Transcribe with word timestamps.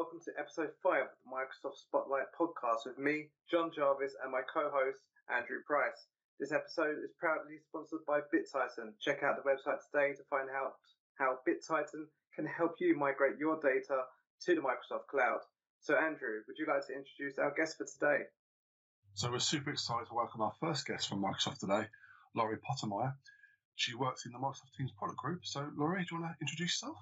Welcome 0.00 0.24
to 0.24 0.40
episode 0.40 0.72
5 0.82 1.12
of 1.12 1.12
the 1.20 1.28
Microsoft 1.28 1.76
Spotlight 1.76 2.32
podcast 2.32 2.88
with 2.88 2.96
me, 2.96 3.28
John 3.50 3.68
Jarvis, 3.68 4.16
and 4.24 4.32
my 4.32 4.40
co 4.40 4.72
host, 4.72 5.04
Andrew 5.28 5.60
Price. 5.66 6.08
This 6.40 6.52
episode 6.52 7.04
is 7.04 7.12
proudly 7.20 7.60
sponsored 7.68 8.00
by 8.08 8.24
BitTitan. 8.32 8.96
Check 8.98 9.22
out 9.22 9.36
the 9.36 9.44
website 9.44 9.76
today 9.84 10.16
to 10.16 10.24
find 10.30 10.48
out 10.48 10.80
how 11.18 11.44
BitTitan 11.44 12.08
can 12.34 12.46
help 12.46 12.76
you 12.80 12.96
migrate 12.96 13.36
your 13.36 13.60
data 13.60 14.08
to 14.46 14.54
the 14.54 14.62
Microsoft 14.62 15.04
cloud. 15.10 15.44
So, 15.82 15.92
Andrew, 15.96 16.40
would 16.48 16.56
you 16.56 16.64
like 16.64 16.86
to 16.86 16.96
introduce 16.96 17.36
our 17.36 17.52
guest 17.52 17.76
for 17.76 17.84
today? 17.84 18.24
So, 19.12 19.30
we're 19.30 19.38
super 19.38 19.68
excited 19.68 20.08
to 20.08 20.14
welcome 20.14 20.40
our 20.40 20.54
first 20.60 20.86
guest 20.86 21.10
from 21.10 21.22
Microsoft 21.22 21.58
today, 21.58 21.84
Laurie 22.34 22.56
Pottmeyer. 22.56 23.12
She 23.76 23.94
works 23.94 24.24
in 24.24 24.32
the 24.32 24.38
Microsoft 24.38 24.72
Teams 24.78 24.92
product 24.96 25.18
group. 25.18 25.40
So, 25.44 25.68
Laurie, 25.76 26.06
do 26.08 26.16
you 26.16 26.22
want 26.22 26.32
to 26.32 26.40
introduce 26.40 26.80
yourself? 26.80 26.96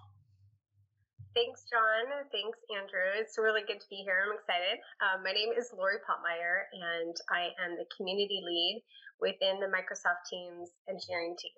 Thanks, 1.36 1.64
John. 1.68 2.24
Thanks, 2.32 2.58
Andrew. 2.72 3.04
It's 3.20 3.36
really 3.38 3.62
good 3.62 3.80
to 3.80 3.88
be 3.90 4.00
here. 4.02 4.24
I'm 4.24 4.34
excited. 4.34 4.80
Um, 5.04 5.22
my 5.22 5.32
name 5.32 5.52
is 5.52 5.70
Laurie 5.76 6.00
Pottmeyer, 6.02 6.66
and 6.72 7.14
I 7.28 7.52
am 7.60 7.76
the 7.76 7.86
community 7.94 8.40
lead 8.42 8.82
within 9.20 9.60
the 9.60 9.68
Microsoft 9.68 10.24
Teams 10.26 10.72
engineering 10.88 11.36
team. 11.38 11.54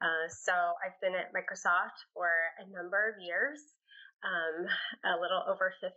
Uh, 0.00 0.30
so 0.30 0.54
I've 0.80 0.96
been 1.02 1.18
at 1.18 1.34
Microsoft 1.36 2.06
for 2.14 2.30
a 2.62 2.64
number 2.72 3.10
of 3.10 3.20
years, 3.20 3.60
um, 4.24 4.64
a 5.04 5.20
little 5.20 5.44
over 5.44 5.74
15 5.82 5.92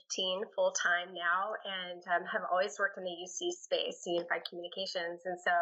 full 0.55 0.73
time 0.73 1.13
now, 1.13 1.55
and 1.63 2.01
um, 2.11 2.27
have 2.27 2.43
always 2.51 2.75
worked 2.81 2.97
in 2.97 3.05
the 3.05 3.17
UC 3.23 3.55
space, 3.55 4.03
Unified 4.09 4.43
Communications. 4.49 5.23
And 5.23 5.39
so 5.39 5.53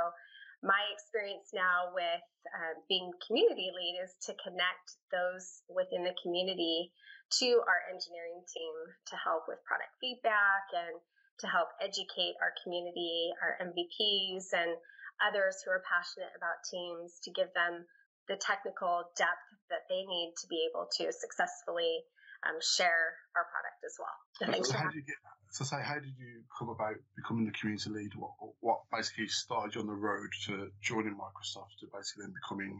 my 0.61 0.81
experience 0.93 1.49
now 1.53 1.89
with 1.93 2.25
uh, 2.53 2.73
being 2.85 3.09
community 3.25 3.73
lead 3.73 3.97
is 4.01 4.13
to 4.29 4.37
connect 4.45 4.97
those 5.09 5.65
within 5.65 6.05
the 6.05 6.13
community 6.21 6.93
to 7.41 7.61
our 7.65 7.81
engineering 7.89 8.45
team 8.45 8.75
to 9.09 9.15
help 9.17 9.49
with 9.49 9.57
product 9.65 9.93
feedback 9.97 10.69
and 10.73 11.01
to 11.41 11.47
help 11.49 11.73
educate 11.81 12.37
our 12.37 12.53
community, 12.61 13.33
our 13.41 13.57
MVPs, 13.65 14.53
and 14.53 14.77
others 15.25 15.61
who 15.65 15.73
are 15.73 15.81
passionate 15.89 16.33
about 16.37 16.61
teams 16.69 17.17
to 17.25 17.33
give 17.33 17.49
them 17.57 17.85
the 18.29 18.37
technical 18.37 19.09
depth 19.17 19.47
that 19.73 19.89
they 19.89 20.05
need 20.05 20.33
to 20.37 20.45
be 20.45 20.69
able 20.69 20.85
to 21.01 21.09
successfully 21.09 22.05
um, 22.47 22.57
share 22.61 23.17
our 23.35 23.45
product 23.49 23.79
as 23.85 23.95
well. 23.99 24.17
So, 24.37 24.71
so 24.71 24.77
how 24.77 24.89
did 24.89 24.95
you 24.95 25.05
get? 25.05 25.17
So, 25.51 25.65
say, 25.65 25.83
how 25.83 25.99
did 25.99 26.15
you 26.15 26.47
come 26.47 26.69
about 26.69 26.95
becoming 27.15 27.45
the 27.45 27.51
community 27.51 27.89
lead? 27.89 28.15
What, 28.15 28.31
what 28.61 28.79
basically 28.91 29.27
started 29.27 29.75
you 29.75 29.81
on 29.81 29.87
the 29.87 29.99
road 29.99 30.31
to 30.47 30.71
joining 30.81 31.13
Microsoft 31.19 31.75
to 31.83 31.91
basically 31.91 32.23
then 32.23 32.33
becoming 32.39 32.79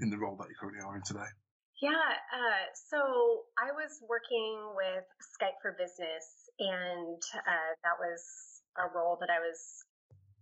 in 0.00 0.10
the 0.10 0.18
role 0.18 0.36
that 0.36 0.48
you 0.48 0.54
currently 0.54 0.80
are 0.86 0.94
in 0.94 1.02
today? 1.02 1.26
Yeah, 1.82 1.92
uh, 1.92 2.64
so 2.72 3.44
I 3.60 3.74
was 3.74 4.00
working 4.08 4.56
with 4.72 5.04
Skype 5.20 5.60
for 5.60 5.76
Business, 5.76 6.48
and 6.56 7.20
uh, 7.36 7.72
that 7.84 8.00
was 8.00 8.22
a 8.80 8.88
role 8.96 9.18
that 9.20 9.28
I 9.28 9.40
was 9.40 9.84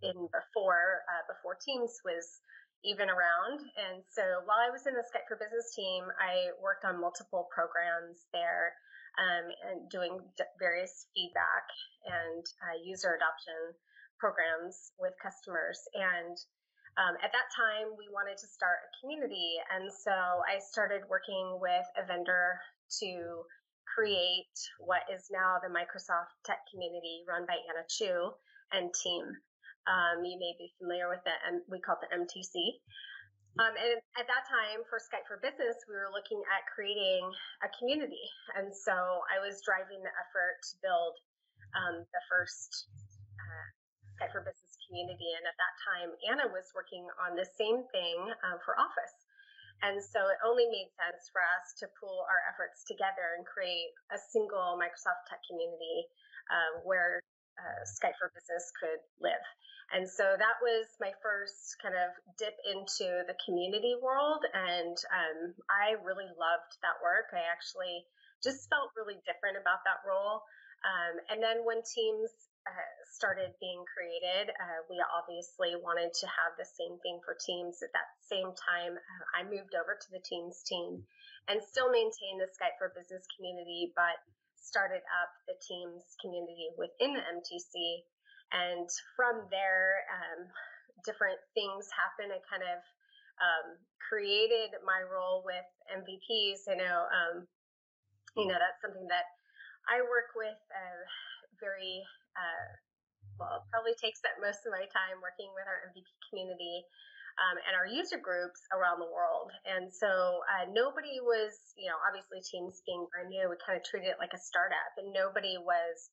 in 0.03 0.29
before 0.31 1.03
uh, 1.11 1.25
before 1.27 1.57
Teams 1.59 1.97
was 2.05 2.39
even 2.85 3.09
around. 3.09 3.65
And 3.77 4.05
so 4.13 4.23
while 4.45 4.61
I 4.61 4.71
was 4.71 4.87
in 4.87 4.95
the 4.95 5.05
Skype 5.09 5.27
for 5.27 5.41
Business 5.41 5.73
team, 5.75 6.05
I 6.21 6.53
worked 6.61 6.85
on 6.85 7.01
multiple 7.01 7.49
programs 7.49 8.29
there 8.33 8.77
um, 9.17 9.47
and 9.71 9.89
doing 9.91 10.21
various 10.61 11.09
feedback 11.17 11.67
and 12.05 12.45
uh, 12.61 12.77
user 12.85 13.17
adoption 13.17 13.75
programs 14.21 14.93
with 15.01 15.17
customers. 15.19 15.81
And 15.97 16.37
um, 17.01 17.19
at 17.25 17.35
that 17.35 17.49
time, 17.57 17.97
we 17.99 18.07
wanted 18.13 18.39
to 18.39 18.47
start 18.47 18.79
a 18.87 18.91
community. 19.03 19.59
And 19.73 19.91
so 19.91 20.15
I 20.47 20.63
started 20.63 21.03
working 21.11 21.59
with 21.59 21.87
a 21.99 22.07
vendor 22.07 22.61
to 23.01 23.11
create 23.91 24.55
what 24.79 25.03
is 25.11 25.27
now 25.31 25.59
the 25.63 25.71
Microsoft 25.71 26.35
Tech 26.45 26.63
Community 26.71 27.23
run 27.27 27.47
by 27.47 27.59
Anna 27.67 27.87
Chu 27.89 28.35
and 28.73 28.91
team. 28.95 29.25
Um, 29.85 30.25
you 30.25 30.41
may 30.41 30.57
be 30.57 30.73
familiar 30.81 31.09
with 31.09 31.25
it, 31.25 31.41
and 31.45 31.61
we 31.69 31.81
call 31.81 32.01
it 32.01 32.09
the 32.09 32.17
MTC. 32.17 32.81
Um, 33.55 33.71
and 33.79 34.03
at 34.19 34.27
that 34.27 34.45
time, 34.51 34.83
for 34.91 34.99
Skype 34.99 35.31
for 35.31 35.39
Business, 35.39 35.79
we 35.87 35.95
were 35.95 36.11
looking 36.11 36.43
at 36.51 36.67
creating 36.67 37.23
a 37.63 37.71
community. 37.79 38.27
And 38.59 38.75
so 38.75 39.23
I 39.31 39.39
was 39.39 39.63
driving 39.63 40.03
the 40.03 40.11
effort 40.11 40.59
to 40.59 40.73
build 40.83 41.15
um, 41.79 42.03
the 42.03 42.23
first 42.27 42.91
uh, 43.39 43.67
Skype 44.19 44.35
for 44.35 44.43
Business 44.43 44.75
community. 44.91 45.39
And 45.39 45.47
at 45.47 45.55
that 45.55 45.75
time, 45.87 46.09
Anna 46.27 46.47
was 46.51 46.67
working 46.75 47.07
on 47.23 47.39
the 47.39 47.47
same 47.47 47.87
thing 47.95 48.19
uh, 48.43 48.59
for 48.67 48.75
Office. 48.75 49.15
And 49.87 50.03
so 50.03 50.19
it 50.31 50.39
only 50.43 50.67
made 50.67 50.91
sense 50.99 51.31
for 51.31 51.43
us 51.43 51.79
to 51.83 51.91
pool 51.99 52.27
our 52.27 52.43
efforts 52.51 52.83
together 52.83 53.39
and 53.39 53.47
create 53.47 53.95
a 54.11 54.19
single 54.19 54.75
Microsoft 54.79 55.31
Tech 55.31 55.43
community 55.47 56.11
uh, 56.51 56.83
where 56.83 57.23
uh, 57.59 57.87
Skype 57.87 58.19
for 58.19 58.35
Business 58.35 58.71
could 58.83 58.99
live. 59.23 59.45
And 59.93 60.09
so 60.09 60.25
that 60.25 60.57
was 60.65 60.89
my 60.99 61.13
first 61.21 61.77
kind 61.83 61.95
of 61.95 62.11
dip 62.39 62.57
into 62.65 63.27
the 63.29 63.37
community 63.45 63.95
world. 64.01 64.41
And 64.55 64.97
um, 65.13 65.39
I 65.69 66.01
really 66.01 66.29
loved 66.35 66.73
that 66.81 66.99
work. 67.05 67.31
I 67.37 67.45
actually 67.53 68.07
just 68.43 68.69
felt 68.73 68.97
really 68.97 69.21
different 69.29 69.61
about 69.61 69.85
that 69.85 70.01
role. 70.09 70.45
Um, 70.85 71.15
and 71.33 71.41
then 71.41 71.65
when 71.65 71.81
Teams 71.81 72.29
uh, 72.69 72.93
started 73.13 73.53
being 73.61 73.85
created, 73.89 74.53
uh, 74.53 74.81
we 74.89 75.01
obviously 75.13 75.77
wanted 75.81 76.13
to 76.13 76.27
have 76.29 76.57
the 76.57 76.69
same 76.69 76.97
thing 77.01 77.21
for 77.25 77.37
teams. 77.37 77.81
At 77.81 77.93
that 77.93 78.09
same 78.25 78.53
time, 78.57 78.97
uh, 78.97 79.25
I 79.37 79.45
moved 79.45 79.77
over 79.77 79.97
to 79.97 80.09
the 80.13 80.21
teams 80.25 80.65
team 80.65 81.05
and 81.49 81.61
still 81.61 81.93
maintained 81.93 82.41
the 82.41 82.49
Skype 82.53 82.77
for 82.81 82.93
Business 82.97 83.25
community, 83.37 83.93
but 83.97 84.17
started 84.57 85.05
up 85.21 85.31
the 85.45 85.57
teams 85.61 86.17
community 86.21 86.73
within 86.81 87.13
the 87.13 87.21
MTC. 87.21 88.09
And 88.55 88.87
from 89.19 89.51
there, 89.51 90.07
um, 90.15 90.47
different 91.03 91.43
things 91.59 91.91
happened. 91.91 92.31
I 92.31 92.39
kind 92.47 92.63
of 92.63 92.79
um, 93.43 93.67
created 93.99 94.79
my 94.87 95.03
role 95.03 95.43
with 95.43 95.67
MVPs. 95.91 96.71
I 96.71 96.79
know, 96.79 96.99
um, 97.11 97.35
you 98.39 98.47
know, 98.47 98.55
that's 98.55 98.79
something 98.79 99.11
that 99.11 99.27
I 99.91 100.07
work 100.07 100.33
with 100.39 100.59
uh, 100.71 101.03
very 101.59 102.07
uh, 102.39 102.71
well, 103.39 103.67
probably 103.71 103.95
takes 103.99 104.23
up 104.23 104.39
most 104.39 104.63
of 104.67 104.71
my 104.71 104.87
time 104.95 105.19
working 105.19 105.51
with 105.55 105.67
our 105.67 105.91
MVP 105.91 106.07
community 106.31 106.87
um, 107.43 107.59
and 107.67 107.75
our 107.75 107.87
user 107.87 108.19
groups 108.19 108.63
around 108.71 109.03
the 109.03 109.11
world. 109.11 109.51
And 109.67 109.91
so 109.91 110.43
uh, 110.47 110.71
nobody 110.71 111.19
was, 111.19 111.75
you 111.75 111.91
know, 111.91 111.99
obviously 112.07 112.39
Teams 112.47 112.79
being 112.87 113.07
brand 113.11 113.35
new, 113.35 113.51
we 113.51 113.59
kind 113.59 113.75
of 113.75 113.83
treated 113.83 114.15
it 114.15 114.23
like 114.23 114.35
a 114.35 114.41
startup, 114.41 114.95
and 114.99 115.11
nobody 115.11 115.59
was 115.59 116.11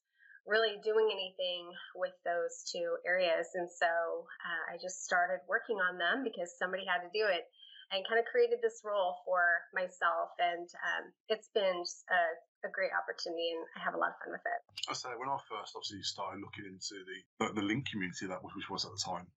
really 0.47 0.81
doing 0.84 1.09
anything 1.12 1.69
with 1.96 2.16
those 2.25 2.66
two 2.72 2.97
areas. 3.06 3.53
And 3.53 3.69
so 3.69 3.88
uh, 3.88 4.74
I 4.74 4.81
just 4.81 5.06
started 5.06 5.40
working 5.47 5.78
on 5.78 5.97
them 5.97 6.24
because 6.24 6.53
somebody 6.57 6.84
had 6.85 7.06
to 7.06 7.12
do 7.13 7.28
it 7.29 7.46
and 7.91 8.07
kind 8.07 8.19
of 8.19 8.25
created 8.25 8.59
this 8.63 8.81
role 8.84 9.22
for 9.25 9.44
myself. 9.75 10.34
And 10.40 10.66
um, 10.66 11.03
it's 11.30 11.50
been 11.53 11.84
a 11.84 12.22
a 12.63 12.69
great 12.69 12.91
opportunity 12.94 13.57
and 13.57 13.66
I 13.75 13.80
have 13.81 13.96
a 13.96 13.97
lot 13.97 14.13
of 14.13 14.18
fun 14.22 14.34
with 14.34 14.46
it. 14.46 14.62
I 14.90 14.94
say 14.94 15.09
when 15.18 15.30
I 15.30 15.38
first 15.50 15.74
obviously 15.75 16.03
started 16.03 16.41
looking 16.41 16.66
into 16.66 17.01
the 17.06 17.53
the 17.53 17.66
Lync 17.66 17.90
community 17.90 18.28
that 18.28 18.44
which 18.44 18.69
was 18.69 18.85
at 18.85 18.91
the 18.91 19.01
time, 19.01 19.28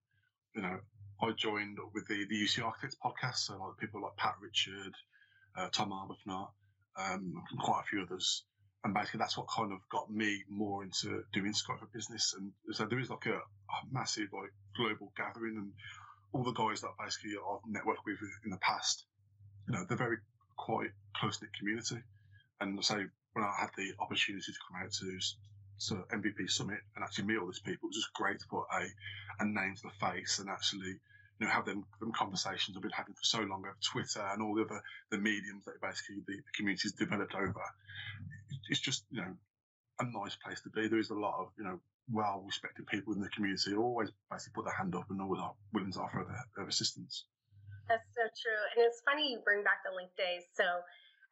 you 0.53 0.61
know, 0.61 0.77
I 1.21 1.31
joined 1.31 1.77
with 1.93 2.07
the 2.07 2.25
the 2.29 2.37
UC 2.37 2.63
Architects 2.63 2.97
podcast, 3.03 3.49
so 3.49 3.57
like 3.57 3.77
people 3.77 4.01
like 4.01 4.15
Pat 4.17 4.35
Richard, 4.41 4.93
uh, 5.57 5.69
Tom 5.71 5.91
Arbuthnot, 5.91 6.49
um, 6.97 7.41
and 7.49 7.59
quite 7.59 7.81
a 7.83 7.87
few 7.87 8.01
others. 8.01 8.43
And 8.85 8.93
basically, 8.93 9.17
that's 9.17 9.35
what 9.35 9.47
kind 9.47 9.73
of 9.73 9.79
got 9.89 10.11
me 10.11 10.43
more 10.47 10.83
into 10.83 11.23
doing 11.33 11.53
Skype 11.53 11.79
for 11.79 11.87
Business. 11.91 12.35
And 12.37 12.51
so 12.71 12.85
there 12.85 12.99
is 12.99 13.09
like 13.09 13.25
a, 13.25 13.33
a 13.33 13.77
massive 13.91 14.27
like 14.31 14.53
global 14.77 15.11
gathering, 15.17 15.57
and 15.57 15.71
all 16.31 16.43
the 16.43 16.51
guys 16.51 16.81
that 16.81 16.91
basically 16.99 17.31
I've 17.31 17.65
networked 17.67 18.05
with 18.05 18.19
in 18.45 18.51
the 18.51 18.57
past, 18.57 19.05
you 19.67 19.73
know, 19.73 19.85
they're 19.89 19.97
very 19.97 20.17
quite 20.55 20.91
close 21.15 21.41
knit 21.41 21.49
community. 21.57 21.97
And 22.61 22.85
so 22.85 23.03
when 23.33 23.43
I 23.43 23.51
had 23.59 23.71
the 23.75 23.91
opportunity 23.99 24.51
to 24.51 24.59
come 24.69 24.83
out 24.85 24.91
to 24.91 25.19
to 25.87 26.15
MVP 26.15 26.49
Summit 26.51 26.79
and 26.95 27.03
actually 27.03 27.25
meet 27.25 27.39
all 27.39 27.47
these 27.47 27.59
people, 27.59 27.87
it 27.89 27.95
was 27.95 27.95
just 27.95 28.13
great 28.13 28.39
to 28.39 28.47
put 28.47 28.65
a, 28.71 28.85
a 29.39 29.45
name 29.45 29.73
to 29.75 29.81
the 29.81 30.07
face 30.07 30.37
and 30.37 30.47
actually 30.47 30.93
you 31.39 31.45
know 31.45 31.51
have 31.51 31.65
them, 31.65 31.85
them 31.99 32.11
conversations 32.13 32.75
I've 32.75 32.83
been 32.83 32.91
having 32.91 33.13
for 33.13 33.23
so 33.23 33.39
long 33.39 33.63
over 33.65 33.75
Twitter 33.83 34.25
and 34.31 34.41
all 34.41 34.55
the 34.55 34.63
other 34.63 34.81
the 35.11 35.17
mediums 35.17 35.65
that 35.65 35.81
basically 35.81 36.23
the, 36.27 36.35
the 36.37 36.53
community's 36.55 36.93
developed 36.93 37.35
over. 37.35 37.61
It's 38.69 38.79
just 38.79 39.03
you 39.11 39.21
know 39.21 39.33
a 39.99 40.05
nice 40.05 40.35
place 40.35 40.61
to 40.61 40.69
be. 40.69 40.87
There 40.87 40.99
is 40.99 41.09
a 41.09 41.15
lot 41.15 41.39
of 41.39 41.49
you 41.57 41.63
know 41.63 41.79
well 42.11 42.43
respected 42.45 42.87
people 42.87 43.13
in 43.13 43.21
the 43.21 43.29
community 43.29 43.71
who 43.71 43.81
always 43.81 44.09
basically 44.31 44.53
put 44.53 44.65
their 44.65 44.75
hand 44.75 44.95
up 44.95 45.09
and 45.09 45.21
always 45.21 45.41
are 45.41 45.53
willing 45.73 45.91
to 45.91 45.99
offer 45.99 46.23
their, 46.27 46.45
their 46.55 46.67
assistance. 46.67 47.25
That's 47.89 48.05
so 48.15 48.23
true, 48.23 48.61
and 48.75 48.85
it's 48.85 49.01
funny 49.05 49.31
you 49.31 49.39
bring 49.43 49.63
back 49.63 49.83
the 49.83 49.91
Lync 49.93 50.09
days. 50.17 50.43
So 50.53 50.63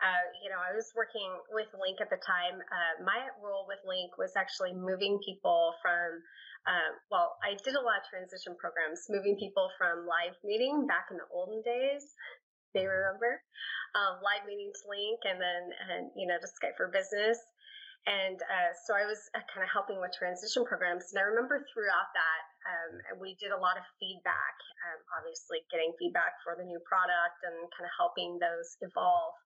uh, 0.03 0.23
you 0.43 0.51
know, 0.51 0.59
I 0.59 0.75
was 0.75 0.91
working 0.99 1.31
with 1.55 1.71
Lync 1.71 2.03
at 2.03 2.11
the 2.11 2.19
time. 2.19 2.59
Uh, 2.59 2.93
my 3.07 3.31
role 3.39 3.63
with 3.71 3.79
Lync 3.87 4.11
was 4.19 4.35
actually 4.35 4.75
moving 4.75 5.15
people 5.23 5.79
from, 5.79 6.19
uh, 6.67 6.91
well, 7.07 7.39
I 7.39 7.55
did 7.63 7.79
a 7.79 7.83
lot 7.83 8.03
of 8.03 8.05
transition 8.11 8.59
programs, 8.59 9.07
moving 9.07 9.39
people 9.39 9.71
from 9.79 10.03
live 10.03 10.35
meeting 10.43 10.83
back 10.91 11.07
in 11.07 11.15
the 11.15 11.27
olden 11.31 11.63
days. 11.63 12.03
They 12.75 12.83
remember 12.83 13.39
um, 13.95 14.19
live 14.19 14.43
meeting 14.43 14.73
to 14.75 14.83
Lync, 14.89 15.21
and 15.29 15.37
then 15.37 15.63
and 15.93 16.03
you 16.17 16.25
know 16.25 16.41
to 16.41 16.49
Skype 16.49 16.73
for 16.75 16.89
Business. 16.89 17.37
And 18.03 18.35
uh, 18.35 18.75
so 18.83 18.97
I 18.99 19.07
was 19.07 19.31
uh, 19.31 19.39
kind 19.47 19.63
of 19.63 19.71
helping 19.71 20.01
with 20.03 20.11
transition 20.11 20.67
programs. 20.67 21.15
And 21.15 21.23
I 21.23 21.25
remember 21.31 21.63
throughout 21.71 22.11
that, 22.11 22.43
um, 22.67 22.91
we 23.23 23.39
did 23.39 23.55
a 23.55 23.61
lot 23.61 23.79
of 23.79 23.85
feedback, 23.95 24.55
um, 24.89 24.99
obviously 25.15 25.63
getting 25.71 25.95
feedback 25.95 26.35
for 26.43 26.59
the 26.59 26.67
new 26.67 26.83
product 26.83 27.39
and 27.47 27.55
kind 27.71 27.87
of 27.87 27.93
helping 27.95 28.35
those 28.43 28.75
evolve. 28.83 29.39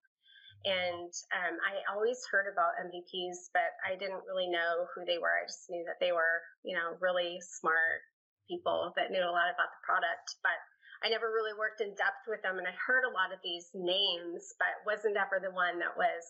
And 0.66 1.12
um, 1.36 1.56
I 1.62 1.86
always 1.94 2.20
heard 2.32 2.50
about 2.52 2.80
MVPs, 2.82 3.54
but 3.54 3.78
I 3.86 3.96
didn't 3.96 4.26
really 4.28 4.50
know 4.50 4.88
who 4.96 5.06
they 5.06 5.18
were. 5.18 5.32
I 5.32 5.46
just 5.48 5.70
knew 5.70 5.84
that 5.86 6.00
they 6.00 6.12
were, 6.12 6.42
you 6.64 6.76
know, 6.76 6.98
really 7.00 7.40
smart 7.42 8.02
people 8.50 8.94
that 8.96 9.12
knew 9.12 9.22
a 9.24 9.32
lot 9.32 9.52
about 9.52 9.72
the 9.72 9.86
product. 9.86 10.40
But 10.42 10.58
I 11.04 11.10
never 11.10 11.30
really 11.30 11.54
worked 11.54 11.82
in 11.82 11.94
depth 11.94 12.26
with 12.28 12.42
them. 12.42 12.58
And 12.58 12.68
I 12.68 12.74
heard 12.76 13.06
a 13.06 13.14
lot 13.14 13.32
of 13.32 13.40
these 13.44 13.70
names, 13.76 14.56
but 14.58 14.82
wasn't 14.86 15.18
ever 15.18 15.38
the 15.38 15.54
one 15.54 15.78
that 15.80 15.94
was 15.96 16.24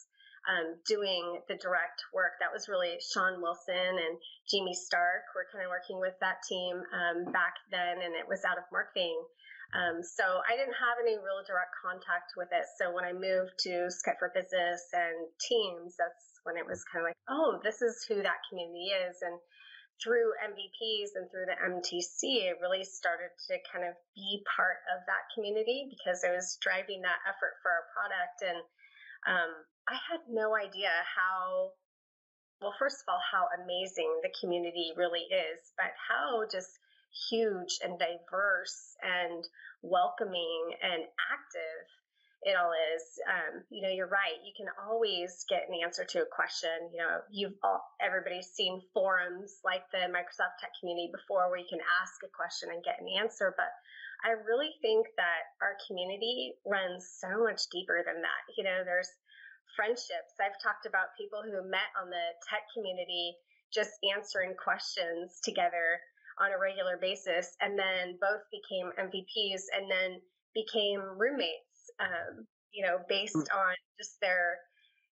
um, 0.47 0.79
doing 0.87 1.43
the 1.51 1.59
direct 1.59 2.01
work. 2.15 2.39
That 2.39 2.55
was 2.55 2.71
really 2.71 2.95
Sean 3.03 3.43
Wilson 3.43 3.99
and 3.99 4.15
Jamie 4.47 4.73
Stark 4.73 5.27
were 5.35 5.47
kind 5.51 5.63
of 5.63 5.69
working 5.69 5.99
with 5.99 6.15
that 6.23 6.39
team 6.47 6.79
um, 6.79 7.31
back 7.35 7.59
then, 7.69 7.99
and 7.99 8.15
it 8.15 8.27
was 8.27 8.47
out 8.47 8.57
of 8.57 8.63
marketing. 8.71 9.19
Um, 9.75 9.99
so 9.99 10.23
I 10.47 10.55
didn't 10.55 10.79
have 10.79 10.95
any 11.03 11.19
real 11.19 11.43
direct 11.43 11.75
contact 11.83 12.39
with 12.39 12.47
it. 12.55 12.63
So 12.79 12.95
when 12.95 13.03
I 13.03 13.11
moved 13.11 13.59
to 13.67 13.91
Skype 13.91 14.15
for 14.15 14.31
Business 14.31 14.79
and 14.95 15.27
Teams, 15.43 15.99
that's 15.99 16.39
when 16.47 16.55
it 16.55 16.63
was 16.63 16.87
kind 16.87 17.03
of 17.03 17.11
like, 17.11 17.19
oh, 17.27 17.59
this 17.67 17.83
is 17.83 18.07
who 18.07 18.23
that 18.23 18.39
community 18.47 18.95
is. 18.95 19.19
And 19.19 19.35
through 19.99 20.31
MVPs 20.39 21.19
and 21.19 21.27
through 21.27 21.51
the 21.51 21.59
MTC, 21.59 22.47
it 22.47 22.63
really 22.63 22.87
started 22.87 23.33
to 23.51 23.59
kind 23.67 23.83
of 23.83 23.97
be 24.15 24.39
part 24.47 24.79
of 24.93 25.03
that 25.11 25.27
community 25.35 25.91
because 25.91 26.23
it 26.23 26.31
was 26.31 26.55
driving 26.63 27.03
that 27.03 27.19
effort 27.27 27.59
for 27.59 27.67
our 27.67 27.85
product. 27.91 28.39
And 28.47 28.63
um, 29.25 29.51
I 29.87 29.95
had 30.11 30.21
no 30.29 30.55
idea 30.55 30.91
how, 31.07 31.71
well, 32.61 32.75
first 32.77 33.01
of 33.01 33.11
all, 33.11 33.21
how 33.23 33.47
amazing 33.63 34.19
the 34.21 34.33
community 34.39 34.91
really 34.95 35.25
is, 35.31 35.73
but 35.77 35.95
how 35.95 36.43
just 36.51 36.77
huge 37.29 37.79
and 37.83 37.97
diverse 37.97 38.95
and 39.01 39.47
welcoming 39.81 40.75
and 40.83 41.03
active 41.31 41.87
it 42.43 42.53
all 42.53 42.71
is. 42.93 43.03
Um, 43.25 43.63
you 43.69 43.81
know, 43.81 43.89
you're 43.89 44.11
right. 44.11 44.37
You 44.45 44.53
can 44.53 44.69
always 44.85 45.45
get 45.49 45.65
an 45.69 45.75
answer 45.81 46.05
to 46.05 46.21
a 46.21 46.29
question. 46.29 46.93
You 46.93 46.99
know, 47.01 47.19
you've 47.31 47.57
all, 47.63 47.81
everybody's 47.99 48.53
seen 48.53 48.81
forums 48.93 49.57
like 49.65 49.89
the 49.91 50.05
Microsoft 50.13 50.61
Tech 50.61 50.71
Community 50.79 51.09
before, 51.09 51.49
where 51.49 51.57
you 51.57 51.69
can 51.69 51.81
ask 52.01 52.21
a 52.23 52.29
question 52.29 52.69
and 52.69 52.83
get 52.85 53.01
an 53.01 53.09
answer. 53.09 53.53
But 53.57 53.73
I 54.25 54.33
really 54.45 54.73
think 54.81 55.07
that 55.17 55.53
our 55.61 55.77
community 55.85 56.53
runs 56.65 57.07
so 57.21 57.43
much 57.43 57.69
deeper 57.71 58.01
than 58.05 58.21
that. 58.21 58.43
You 58.57 58.63
know, 58.63 58.81
there's 58.83 59.09
friendships. 59.75 60.33
I've 60.41 60.57
talked 60.61 60.85
about 60.85 61.13
people 61.17 61.45
who 61.45 61.61
met 61.69 61.93
on 62.01 62.09
the 62.09 62.25
tech 62.49 62.65
community 62.73 63.37
just 63.73 63.91
answering 64.15 64.55
questions 64.55 65.39
together 65.43 66.01
on 66.39 66.53
a 66.53 66.59
regular 66.59 66.97
basis 66.97 67.55
and 67.61 67.77
then 67.77 68.17
both 68.21 68.41
became 68.49 68.89
MVPs 68.97 69.69
and 69.75 69.89
then 69.89 70.21
became 70.53 71.01
roommates, 71.17 71.91
um, 71.99 72.45
you 72.71 72.85
know, 72.85 72.97
based 73.09 73.35
mm. 73.35 73.45
on 73.53 73.75
just 73.99 74.17
their, 74.21 74.57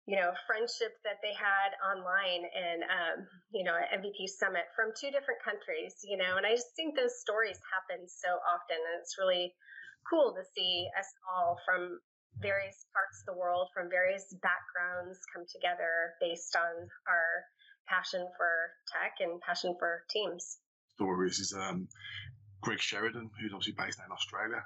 you 0.07 0.15
know, 0.15 0.31
friendship 0.47 0.95
that 1.03 1.19
they 1.19 1.35
had 1.35 1.75
online 1.83 2.47
and, 2.47 2.79
um, 2.87 3.17
you 3.51 3.67
know, 3.67 3.75
at 3.75 3.91
MVP 3.91 4.31
Summit 4.31 4.63
from 4.71 4.95
two 4.95 5.11
different 5.11 5.43
countries, 5.43 5.99
you 6.07 6.15
know, 6.15 6.39
and 6.39 6.47
I 6.47 6.55
just 6.55 6.71
think 6.79 6.95
those 6.95 7.19
stories 7.19 7.59
happen 7.67 8.07
so 8.07 8.39
often 8.47 8.79
and 8.79 9.03
it's 9.03 9.19
really 9.19 9.51
cool 10.07 10.31
to 10.31 10.43
see 10.55 10.87
us 10.95 11.11
all 11.27 11.59
from 11.67 11.99
various 12.39 12.87
parts 12.95 13.19
of 13.19 13.35
the 13.35 13.37
world, 13.39 13.67
from 13.75 13.91
various 13.91 14.31
backgrounds 14.39 15.19
come 15.35 15.43
together 15.51 16.15
based 16.23 16.55
on 16.55 16.87
our 17.11 17.27
passion 17.91 18.23
for 18.39 18.51
tech 18.87 19.19
and 19.19 19.43
passion 19.43 19.75
for 19.75 20.07
teams 20.07 20.63
stories 20.97 21.39
is 21.39 21.53
um, 21.53 21.87
Greg 22.61 22.81
Sheridan, 22.81 23.29
who's 23.39 23.53
obviously 23.53 23.77
based 23.77 23.99
out 24.01 24.07
in 24.07 24.11
Australia. 24.11 24.65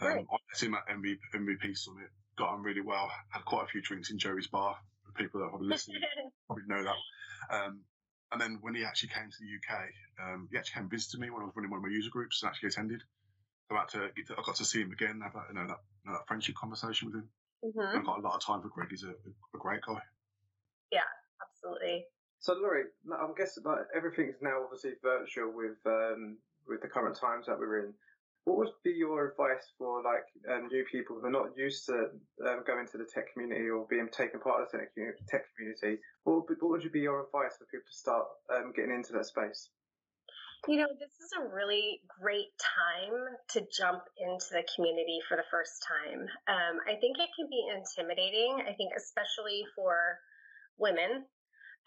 Um, 0.00 0.08
right. 0.08 0.26
I 0.28 0.36
met 0.44 0.60
him 0.60 0.74
at 0.76 0.84
MVP, 0.92 1.18
MVP 1.32 1.76
Summit, 1.76 2.12
got 2.36 2.50
on 2.50 2.62
really 2.62 2.80
well, 2.80 3.10
had 3.30 3.44
quite 3.44 3.64
a 3.64 3.68
few 3.68 3.82
drinks 3.82 4.10
in 4.10 4.18
Joey's 4.18 4.46
bar. 4.46 4.76
People 5.16 5.40
that 5.40 5.50
probably 5.50 5.68
listen 5.68 5.94
probably 6.46 6.64
know 6.66 6.82
that. 6.84 7.54
Um, 7.54 7.80
and 8.32 8.40
then 8.40 8.58
when 8.62 8.74
he 8.74 8.84
actually 8.84 9.10
came 9.10 9.30
to 9.30 9.36
the 9.40 9.52
UK, 9.60 9.84
um, 10.24 10.48
he 10.50 10.56
actually 10.56 10.74
came 10.74 10.82
and 10.84 10.90
visited 10.90 11.20
me 11.20 11.28
when 11.28 11.42
I 11.42 11.44
was 11.44 11.52
running 11.54 11.70
one 11.70 11.78
of 11.78 11.84
my 11.84 11.90
user 11.90 12.08
groups 12.08 12.42
and 12.42 12.48
actually 12.48 12.68
attended. 12.68 13.02
So 13.68 13.76
I, 13.76 13.84
to, 13.92 13.98
to, 14.08 14.32
I 14.38 14.42
got 14.44 14.56
to 14.56 14.64
see 14.64 14.80
him 14.80 14.92
again, 14.92 15.20
have 15.22 15.34
that, 15.34 15.44
you 15.50 15.54
know, 15.54 15.66
that, 15.66 15.80
you 16.04 16.10
know, 16.10 16.16
that 16.16 16.26
friendship 16.26 16.54
conversation 16.54 17.08
with 17.08 17.16
him. 17.16 17.28
Mm-hmm. 17.64 17.98
I've 17.98 18.06
got 18.06 18.18
a 18.18 18.22
lot 18.22 18.34
of 18.34 18.44
time 18.44 18.62
for 18.62 18.68
Greg. 18.68 18.88
He's 18.90 19.04
a, 19.04 19.10
a 19.10 19.58
great 19.58 19.82
guy. 19.86 20.00
Yeah, 20.90 21.06
absolutely. 21.40 22.06
So, 22.40 22.54
Laurie, 22.54 22.84
I'm 23.06 23.34
guessing 23.36 23.62
like 23.64 23.86
everything's 23.94 24.40
now 24.40 24.64
obviously 24.64 24.92
virtual 25.02 25.52
with 25.54 25.78
um, 25.86 26.38
with 26.66 26.82
the 26.82 26.88
current 26.88 27.16
times 27.16 27.46
that 27.46 27.58
we're 27.58 27.86
in. 27.86 27.94
What 28.44 28.58
would 28.58 28.68
be 28.82 28.90
your 28.90 29.30
advice 29.30 29.70
for 29.78 30.02
like 30.02 30.26
um, 30.50 30.66
new 30.66 30.84
people 30.90 31.16
who 31.20 31.26
are 31.26 31.30
not 31.30 31.56
used 31.56 31.86
to 31.86 32.10
um, 32.46 32.64
going 32.66 32.86
to 32.90 32.98
the 32.98 33.06
tech 33.06 33.32
community 33.32 33.68
or 33.68 33.86
being 33.88 34.08
taken 34.10 34.40
part 34.40 34.62
of 34.62 34.68
the 34.72 34.78
tech 35.30 35.44
community? 35.54 36.02
What 36.24 36.48
would, 36.48 36.58
what 36.60 36.70
would 36.72 36.92
be 36.92 37.00
your 37.00 37.24
advice 37.24 37.56
for 37.58 37.66
people 37.66 37.86
to 37.86 37.96
start 37.96 38.26
um, 38.50 38.72
getting 38.74 38.94
into 38.94 39.12
that 39.12 39.26
space? 39.26 39.70
You 40.68 40.78
know, 40.78 40.86
this 40.94 41.10
is 41.18 41.34
a 41.38 41.54
really 41.54 41.98
great 42.22 42.54
time 42.62 43.18
to 43.50 43.66
jump 43.66 44.02
into 44.14 44.46
the 44.54 44.62
community 44.74 45.18
for 45.26 45.36
the 45.36 45.46
first 45.50 45.82
time. 45.82 46.22
Um, 46.46 46.78
I 46.86 46.94
think 47.02 47.18
it 47.18 47.30
can 47.34 47.50
be 47.50 47.66
intimidating. 47.66 48.62
I 48.62 48.74
think, 48.78 48.94
especially 48.94 49.66
for 49.74 50.22
women 50.78 51.26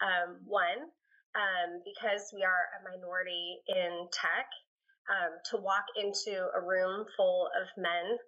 um, 0.04 0.44
one, 0.44 0.92
um, 1.32 1.80
because 1.88 2.28
we 2.36 2.44
are 2.44 2.68
a 2.76 2.84
minority 2.84 3.64
in 3.68 4.08
tech, 4.12 4.44
um, 5.10 5.38
to 5.50 5.56
walk 5.56 5.84
into 5.96 6.48
a 6.54 6.60
room 6.60 7.06
full 7.16 7.48
of 7.60 7.68
men 7.80 8.18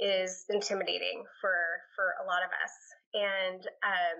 is 0.00 0.44
intimidating 0.50 1.24
for 1.40 1.56
for 1.94 2.14
a 2.22 2.26
lot 2.26 2.42
of 2.44 2.50
us. 2.52 2.74
And 3.14 3.60
um, 3.84 4.18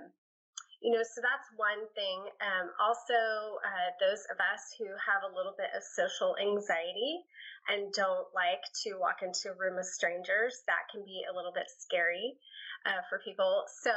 you 0.80 0.92
know, 0.92 1.02
so 1.02 1.20
that's 1.24 1.48
one 1.56 1.88
thing. 1.96 2.20
Um, 2.44 2.68
also, 2.78 3.58
uh, 3.64 3.90
those 3.98 4.22
of 4.28 4.36
us 4.38 4.62
who 4.78 4.86
have 4.92 5.24
a 5.24 5.34
little 5.34 5.56
bit 5.56 5.72
of 5.72 5.82
social 5.82 6.36
anxiety 6.36 7.24
and 7.68 7.92
don't 7.92 8.28
like 8.36 8.62
to 8.84 9.00
walk 9.00 9.24
into 9.24 9.50
a 9.50 9.58
room 9.58 9.78
of 9.80 9.88
strangers, 9.88 10.62
that 10.68 10.86
can 10.92 11.02
be 11.04 11.24
a 11.24 11.34
little 11.34 11.52
bit 11.52 11.66
scary 11.68 12.36
uh, 12.84 13.02
for 13.08 13.20
people. 13.24 13.64
So 13.82 13.92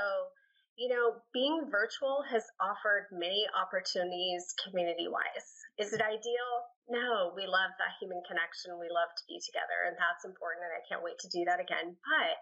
you 0.79 0.87
know, 0.87 1.19
being 1.33 1.67
virtual 1.69 2.23
has 2.31 2.43
offered 2.61 3.07
many 3.11 3.43
opportunities 3.51 4.55
community 4.63 5.09
wise. 5.11 5.58
Is 5.79 5.95
it 5.95 6.03
ideal? 6.03 6.51
No, 6.91 7.31
we 7.39 7.47
love 7.47 7.71
that 7.79 7.95
human 8.03 8.19
connection. 8.27 8.75
We 8.75 8.91
love 8.91 9.07
to 9.15 9.23
be 9.31 9.39
together, 9.39 9.87
and 9.87 9.95
that's 9.95 10.27
important. 10.27 10.67
And 10.67 10.75
I 10.75 10.83
can't 10.83 11.05
wait 11.05 11.15
to 11.23 11.31
do 11.31 11.47
that 11.47 11.63
again. 11.63 11.95
But 12.03 12.35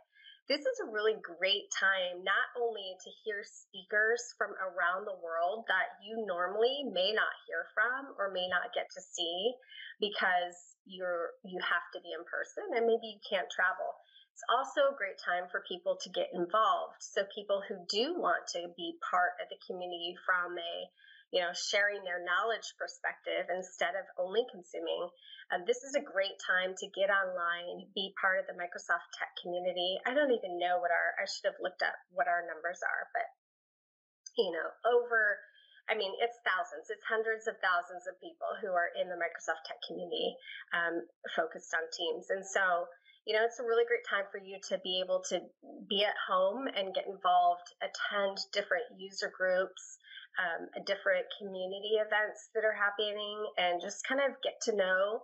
this 0.50 0.66
is 0.66 0.78
a 0.82 0.90
really 0.90 1.14
great 1.22 1.70
time 1.76 2.24
not 2.26 2.50
only 2.58 2.98
to 3.04 3.10
hear 3.22 3.46
speakers 3.46 4.34
from 4.42 4.58
around 4.58 5.06
the 5.06 5.20
world 5.22 5.70
that 5.70 6.02
you 6.02 6.26
normally 6.26 6.88
may 6.90 7.12
not 7.14 7.30
hear 7.46 7.68
from 7.76 8.16
or 8.18 8.32
may 8.32 8.48
not 8.48 8.74
get 8.74 8.88
to 8.96 9.02
see 9.04 9.54
because 10.00 10.56
you're 10.88 11.36
you 11.44 11.60
have 11.60 11.84
to 11.92 12.00
be 12.00 12.16
in 12.16 12.24
person 12.24 12.64
and 12.80 12.88
maybe 12.88 13.12
you 13.12 13.20
can't 13.28 13.52
travel 13.52 13.92
it's 14.38 14.54
also 14.54 14.94
a 14.94 15.00
great 15.02 15.18
time 15.18 15.50
for 15.50 15.66
people 15.66 15.98
to 15.98 16.14
get 16.14 16.30
involved. 16.30 17.02
So 17.02 17.26
people 17.34 17.66
who 17.66 17.82
do 17.90 18.14
want 18.22 18.46
to 18.54 18.70
be 18.78 18.94
part 19.02 19.34
of 19.42 19.50
the 19.50 19.58
community 19.66 20.14
from 20.30 20.54
a 20.54 20.74
you 21.32 21.42
know 21.42 21.52
sharing 21.54 22.04
their 22.04 22.24
knowledge 22.24 22.74
perspective 22.80 23.52
instead 23.52 23.96
of 23.96 24.06
only 24.18 24.46
consuming. 24.52 25.10
Um, 25.48 25.64
this 25.64 25.80
is 25.88 25.96
a 25.96 26.04
great 26.04 26.36
time 26.44 26.76
to 26.76 26.92
get 26.92 27.08
online 27.08 27.88
be 27.96 28.12
part 28.20 28.44
of 28.44 28.52
the 28.52 28.60
microsoft 28.60 29.08
tech 29.16 29.32
community. 29.40 29.96
I 30.04 30.12
don't 30.12 30.36
even 30.36 30.60
know 30.60 30.80
what 30.80 30.92
our 30.92 31.16
i 31.20 31.26
should 31.28 31.48
have 31.48 31.60
looked 31.64 31.84
up 31.84 31.96
what 32.12 32.28
our 32.28 32.44
numbers 32.48 32.80
are 32.84 33.04
but 33.16 33.28
you 34.36 34.52
know 34.52 34.68
over 34.86 35.40
i 35.90 35.96
mean 35.96 36.12
it's 36.20 36.38
thousands 36.44 36.92
it's 36.92 37.04
hundreds 37.08 37.48
of 37.48 37.56
thousands 37.64 38.06
of 38.06 38.20
people 38.20 38.52
who 38.60 38.72
are 38.76 38.92
in 39.00 39.08
the 39.08 39.18
microsoft 39.18 39.64
tech 39.66 39.80
community 39.88 40.36
um, 40.76 41.04
focused 41.36 41.72
on 41.74 41.84
teams. 41.96 42.28
And 42.30 42.46
so 42.46 42.88
you 43.28 43.36
know, 43.36 43.44
it's 43.44 43.60
a 43.60 43.68
really 43.68 43.84
great 43.84 44.08
time 44.08 44.24
for 44.32 44.40
you 44.40 44.56
to 44.72 44.80
be 44.88 45.04
able 45.04 45.20
to 45.28 45.44
be 45.90 46.06
at 46.08 46.16
home 46.16 46.64
and 46.64 46.96
get 46.96 47.12
involved, 47.12 47.68
attend 47.84 48.40
different 48.54 48.88
user 48.96 49.28
groups, 49.36 49.97
um, 50.38 50.70
different 50.86 51.26
community 51.42 51.98
events 52.00 52.50
that 52.54 52.66
are 52.66 52.78
happening, 52.78 53.38
and 53.58 53.82
just 53.82 54.06
kind 54.08 54.22
of 54.22 54.38
get 54.42 54.62
to 54.70 54.76
know 54.76 55.22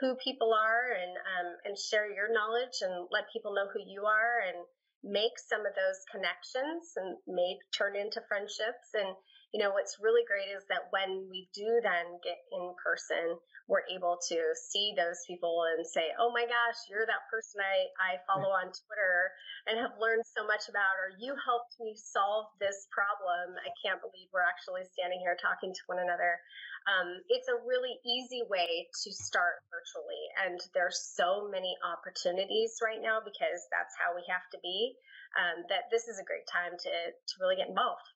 who 0.00 0.14
people 0.20 0.52
are 0.52 0.92
and 0.92 1.14
um, 1.16 1.48
and 1.64 1.74
share 1.78 2.10
your 2.10 2.28
knowledge 2.28 2.84
and 2.84 3.08
let 3.10 3.32
people 3.32 3.54
know 3.54 3.68
who 3.72 3.80
you 3.80 4.04
are 4.04 4.44
and 4.44 4.60
make 5.06 5.38
some 5.38 5.64
of 5.64 5.72
those 5.72 6.02
connections 6.10 6.92
and 6.96 7.16
maybe 7.26 7.62
turn 7.72 7.96
into 7.96 8.20
friendships. 8.28 8.92
And 8.92 9.14
you 9.54 9.62
know, 9.62 9.72
what's 9.72 9.96
really 10.02 10.26
great 10.26 10.50
is 10.52 10.66
that 10.68 10.90
when 10.90 11.30
we 11.30 11.48
do 11.54 11.80
then 11.80 12.20
get 12.20 12.36
in 12.52 12.74
person, 12.82 13.38
we're 13.66 13.86
able 13.90 14.14
to 14.30 14.38
see 14.54 14.94
those 14.94 15.18
people 15.26 15.66
and 15.66 15.82
say, 15.82 16.14
oh 16.22 16.30
my 16.30 16.46
gosh, 16.46 16.78
you're 16.86 17.02
that 17.02 17.26
person 17.26 17.58
I, 17.58 17.90
I 17.98 18.10
follow 18.22 18.54
on 18.54 18.70
Twitter 18.70 19.34
and 19.66 19.74
have 19.82 19.98
learned 19.98 20.22
so 20.22 20.46
much 20.46 20.70
about, 20.70 20.94
or 21.02 21.10
you 21.18 21.34
helped 21.34 21.74
me 21.82 21.98
solve 21.98 22.46
this 22.62 22.86
problem. 22.94 23.58
I 23.58 23.74
can't 23.82 23.98
believe 23.98 24.30
we're 24.30 24.46
actually 24.46 24.86
standing 24.94 25.18
here 25.18 25.34
talking 25.34 25.74
to 25.74 25.82
one 25.90 25.98
another. 25.98 26.38
Um, 26.86 27.18
it's 27.26 27.50
a 27.50 27.58
really 27.66 27.98
easy 28.06 28.46
way 28.46 28.86
to 28.86 29.08
start 29.10 29.66
virtually. 29.74 30.22
And 30.46 30.62
there's 30.70 31.02
so 31.02 31.50
many 31.50 31.74
opportunities 31.82 32.78
right 32.78 33.02
now 33.02 33.18
because 33.18 33.66
that's 33.74 33.98
how 33.98 34.14
we 34.14 34.22
have 34.30 34.46
to 34.54 34.58
be. 34.62 34.94
Um, 35.34 35.66
that 35.68 35.90
this 35.90 36.08
is 36.08 36.16
a 36.16 36.24
great 36.24 36.46
time 36.48 36.72
to, 36.72 36.92
to 37.12 37.34
really 37.42 37.58
get 37.58 37.68
involved. 37.68 38.06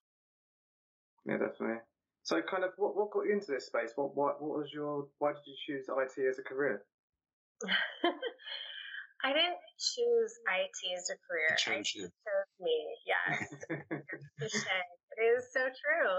Yeah, 1.26 1.36
definitely. 1.36 1.84
So, 2.22 2.40
kind 2.42 2.64
of, 2.64 2.70
what, 2.76 2.96
what 2.96 3.10
got 3.10 3.26
you 3.26 3.32
into 3.32 3.52
this 3.52 3.66
space? 3.66 3.92
What, 3.96 4.14
what, 4.14 4.42
what 4.42 4.58
was 4.58 4.70
your? 4.72 5.08
Why 5.18 5.32
did 5.32 5.42
you 5.46 5.56
choose 5.66 5.86
IT 5.88 6.20
as 6.28 6.38
a 6.38 6.42
career? 6.42 6.84
I 9.24 9.36
didn't 9.36 9.60
choose 9.76 10.32
IT 10.48 10.80
as 10.96 11.10
a 11.12 11.16
career. 11.28 11.52
It 11.52 11.60
chose 11.60 11.92
you. 11.94 12.08
chose 12.08 12.52
me. 12.60 12.78
Yes, 13.04 13.52
it 13.68 15.20
is 15.20 15.44
so 15.52 15.60
true. 15.60 16.12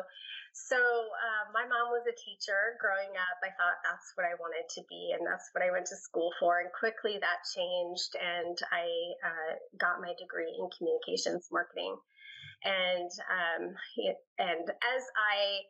So, 0.53 0.77
uh, 0.77 1.43
my 1.53 1.63
mom 1.63 1.89
was 1.95 2.05
a 2.05 2.13
teacher 2.13 2.77
growing 2.77 3.13
up. 3.17 3.37
I 3.41 3.53
thought 3.57 3.81
that's 3.85 4.13
what 4.13 4.25
I 4.25 4.37
wanted 4.37 4.69
to 4.77 4.81
be, 4.89 5.13
and 5.17 5.25
that's 5.25 5.49
what 5.53 5.63
I 5.63 5.71
went 5.71 5.85
to 5.89 5.97
school 5.97 6.29
for. 6.41 6.59
And 6.59 6.69
quickly 6.77 7.17
that 7.17 7.41
changed, 7.55 8.13
and 8.17 8.57
I 8.69 8.85
uh, 9.25 9.53
got 9.79 10.01
my 10.01 10.13
degree 10.17 10.53
in 10.53 10.69
communications 10.77 11.49
marketing 11.49 11.97
and 12.63 13.09
um, 13.29 13.73
and 14.37 14.69
as 14.69 15.03
I 15.17 15.65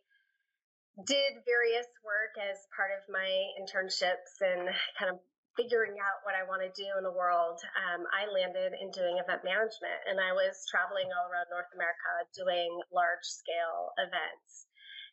did 1.00 1.32
various 1.48 1.88
work 2.04 2.36
as 2.36 2.60
part 2.76 2.92
of 2.92 3.02
my 3.08 3.30
internships 3.60 4.40
and 4.44 4.68
kind 5.00 5.12
of 5.12 5.20
figuring 5.60 6.00
out 6.00 6.24
what 6.24 6.36
I 6.36 6.48
want 6.48 6.64
to 6.64 6.72
do 6.72 6.88
in 6.96 7.04
the 7.04 7.12
world, 7.12 7.60
um, 7.76 8.08
I 8.16 8.28
landed 8.32 8.72
in 8.72 8.92
doing 8.92 9.20
event 9.20 9.44
management, 9.44 10.00
and 10.08 10.20
I 10.20 10.32
was 10.32 10.64
traveling 10.72 11.12
all 11.12 11.28
around 11.28 11.52
North 11.52 11.72
America 11.76 12.12
doing 12.36 12.72
large 12.92 13.28
scale 13.28 13.92
events. 14.00 14.68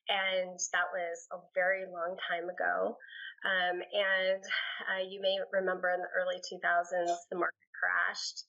And 0.09 0.57
that 0.73 0.89
was 0.95 1.17
a 1.35 1.39
very 1.53 1.85
long 1.85 2.17
time 2.31 2.49
ago. 2.49 2.97
Um, 3.45 3.77
and 3.83 4.43
uh, 4.89 5.05
you 5.05 5.21
may 5.21 5.37
remember 5.53 5.93
in 5.93 6.01
the 6.01 6.11
early 6.17 6.41
2000s, 6.41 7.13
the 7.29 7.39
market 7.39 7.69
crashed. 7.77 8.49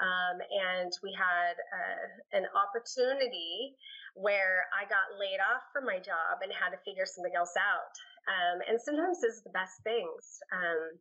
Um, 0.00 0.40
and 0.40 0.92
we 1.02 1.12
had 1.12 1.60
uh, 1.60 2.04
an 2.40 2.46
opportunity 2.56 3.76
where 4.14 4.66
I 4.74 4.86
got 4.88 5.18
laid 5.18 5.38
off 5.38 5.62
from 5.72 5.86
my 5.86 5.98
job 5.98 6.42
and 6.42 6.50
had 6.52 6.70
to 6.70 6.80
figure 6.82 7.06
something 7.06 7.34
else 7.34 7.54
out. 7.58 7.94
Um, 8.28 8.58
and 8.68 8.76
sometimes 8.80 9.20
this 9.20 9.40
is 9.40 9.44
the 9.44 9.54
best 9.54 9.80
things. 9.82 10.22
Um, 10.52 10.98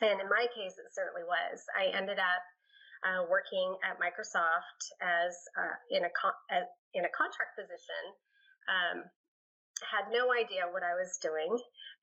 and 0.00 0.16
in 0.20 0.28
my 0.28 0.48
case, 0.56 0.80
it 0.80 0.88
certainly 0.92 1.24
was. 1.28 1.60
I 1.76 1.92
ended 1.92 2.18
up 2.18 2.44
uh, 3.04 3.22
working 3.28 3.76
at 3.84 4.00
Microsoft 4.00 4.80
as 5.00 5.32
uh, 5.56 5.76
in 5.92 6.04
a 6.04 6.12
con- 6.12 6.40
as, 6.48 6.64
in 6.92 7.04
a 7.04 7.12
contract 7.12 7.56
position. 7.56 8.04
Um, 8.68 8.96
had 9.84 10.12
no 10.12 10.32
idea 10.32 10.68
what 10.70 10.82
I 10.82 10.94
was 10.94 11.18
doing. 11.20 11.50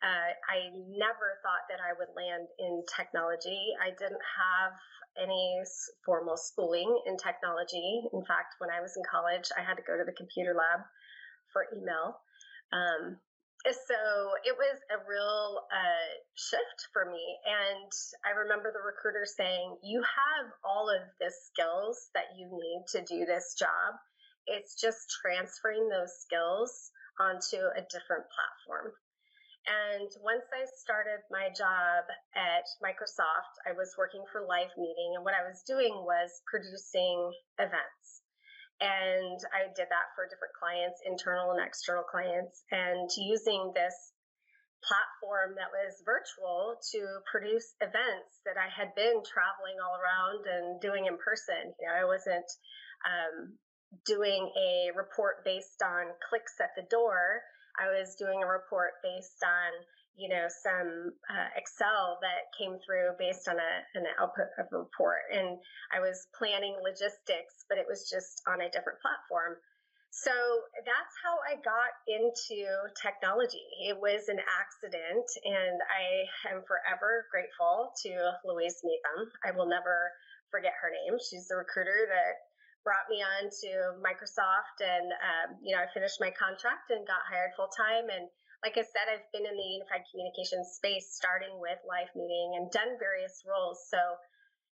Uh, 0.02 0.30
I 0.50 0.70
never 0.94 1.42
thought 1.42 1.66
that 1.70 1.82
I 1.82 1.94
would 1.98 2.14
land 2.14 2.48
in 2.60 2.84
technology. 2.86 3.74
I 3.82 3.92
didn't 3.98 4.22
have 4.22 4.74
any 5.18 5.62
formal 6.06 6.38
schooling 6.38 6.90
in 7.06 7.18
technology. 7.18 8.06
In 8.14 8.24
fact, 8.26 8.58
when 8.60 8.70
I 8.70 8.82
was 8.82 8.94
in 8.96 9.04
college, 9.10 9.50
I 9.58 9.66
had 9.66 9.76
to 9.78 9.86
go 9.86 9.98
to 9.98 10.06
the 10.06 10.14
computer 10.14 10.54
lab 10.54 10.86
for 11.52 11.66
email. 11.74 12.22
Um, 12.72 13.18
so 13.66 14.00
it 14.46 14.56
was 14.56 14.78
a 14.94 15.02
real 15.10 15.66
uh, 15.74 16.10
shift 16.38 16.80
for 16.94 17.10
me. 17.10 17.26
And 17.44 17.92
I 18.24 18.38
remember 18.38 18.72
the 18.72 18.86
recruiter 18.86 19.26
saying, 19.26 19.78
You 19.84 20.00
have 20.06 20.54
all 20.64 20.88
of 20.88 21.02
the 21.20 21.34
skills 21.34 22.10
that 22.14 22.38
you 22.38 22.48
need 22.48 22.86
to 22.94 23.02
do 23.04 23.26
this 23.26 23.56
job. 23.58 23.98
It's 24.46 24.80
just 24.80 25.12
transferring 25.20 25.90
those 25.90 26.14
skills 26.22 26.92
onto 27.20 27.58
a 27.58 27.86
different 27.90 28.26
platform. 28.30 28.94
And 29.68 30.08
once 30.24 30.48
I 30.56 30.64
started 30.80 31.20
my 31.28 31.52
job 31.52 32.08
at 32.32 32.64
Microsoft, 32.80 33.60
I 33.68 33.76
was 33.76 34.00
working 34.00 34.24
for 34.32 34.48
Live 34.48 34.72
Meeting, 34.80 35.20
and 35.20 35.28
what 35.28 35.36
I 35.36 35.44
was 35.44 35.60
doing 35.68 35.92
was 36.08 36.32
producing 36.48 37.32
events. 37.60 38.24
And 38.80 39.40
I 39.52 39.68
did 39.76 39.92
that 39.92 40.14
for 40.16 40.30
different 40.30 40.56
clients, 40.56 41.04
internal 41.04 41.52
and 41.52 41.60
external 41.60 42.08
clients, 42.08 42.64
and 42.72 43.10
using 43.18 43.74
this 43.76 44.14
platform 44.86 45.58
that 45.58 45.74
was 45.74 46.00
virtual 46.06 46.78
to 46.94 47.02
produce 47.28 47.76
events 47.82 48.40
that 48.46 48.56
I 48.56 48.70
had 48.70 48.94
been 48.96 49.20
traveling 49.26 49.82
all 49.82 49.98
around 49.98 50.46
and 50.48 50.80
doing 50.80 51.10
in 51.10 51.18
person. 51.18 51.74
You 51.82 51.90
know, 51.90 51.98
I 51.98 52.06
wasn't 52.06 52.48
um, 53.04 53.58
doing 54.06 54.52
a 54.58 54.92
report 54.96 55.44
based 55.46 55.82
on 55.82 56.12
clicks 56.30 56.60
at 56.60 56.76
the 56.76 56.88
door. 56.90 57.42
I 57.80 57.88
was 57.88 58.16
doing 58.16 58.44
a 58.44 58.48
report 58.48 59.00
based 59.04 59.44
on, 59.46 59.70
you 60.18 60.30
know, 60.30 60.48
some 60.50 61.14
uh, 61.30 61.50
Excel 61.56 62.18
that 62.22 62.50
came 62.58 62.80
through 62.82 63.14
based 63.20 63.48
on 63.48 63.56
a, 63.56 63.74
an 63.94 64.06
output 64.20 64.50
of 64.58 64.66
a 64.74 64.78
report. 64.78 65.30
And 65.32 65.58
I 65.94 66.00
was 66.00 66.28
planning 66.38 66.76
logistics, 66.82 67.66
but 67.70 67.78
it 67.78 67.86
was 67.88 68.10
just 68.10 68.42
on 68.48 68.62
a 68.62 68.70
different 68.72 69.00
platform. 69.00 69.62
So 70.10 70.34
that's 70.82 71.16
how 71.22 71.38
I 71.46 71.62
got 71.62 71.94
into 72.10 72.66
technology. 72.98 73.62
It 73.86 74.00
was 74.00 74.26
an 74.34 74.42
accident, 74.42 75.28
and 75.46 75.78
I 75.86 76.26
am 76.50 76.66
forever 76.66 77.30
grateful 77.30 77.94
to 78.02 78.12
Louise 78.42 78.82
Meetham. 78.82 79.30
I 79.46 79.52
will 79.52 79.70
never 79.70 80.10
forget 80.50 80.74
her 80.82 80.90
name. 80.90 81.20
She's 81.22 81.48
the 81.48 81.62
recruiter 81.62 82.10
that 82.10 82.34
brought 82.88 83.12
me 83.12 83.20
on 83.20 83.52
to 83.52 84.00
Microsoft, 84.00 84.80
and 84.80 85.12
um, 85.12 85.60
you 85.60 85.76
know, 85.76 85.84
I 85.84 85.92
finished 85.92 86.24
my 86.24 86.32
contract 86.32 86.88
and 86.88 87.04
got 87.04 87.20
hired 87.28 87.52
full 87.60 87.68
time. 87.68 88.08
And 88.08 88.32
like 88.64 88.80
I 88.80 88.88
said, 88.88 89.12
I've 89.12 89.28
been 89.36 89.44
in 89.44 89.60
the 89.60 89.70
unified 89.76 90.08
communications 90.08 90.80
space, 90.80 91.12
starting 91.12 91.60
with 91.60 91.76
live 91.84 92.08
meeting 92.16 92.56
and 92.56 92.72
done 92.72 92.96
various 92.96 93.44
roles. 93.44 93.84
So, 93.92 94.00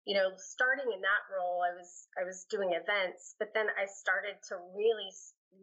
you 0.03 0.19
know, 0.19 0.35
starting 0.35 0.91
in 0.91 0.99
that 0.99 1.23
role, 1.31 1.63
I 1.63 1.71
was 1.71 2.11
I 2.19 2.27
was 2.27 2.43
doing 2.51 2.75
events, 2.75 3.39
but 3.39 3.55
then 3.55 3.71
I 3.79 3.87
started 3.87 4.35
to 4.51 4.59
really 4.75 5.07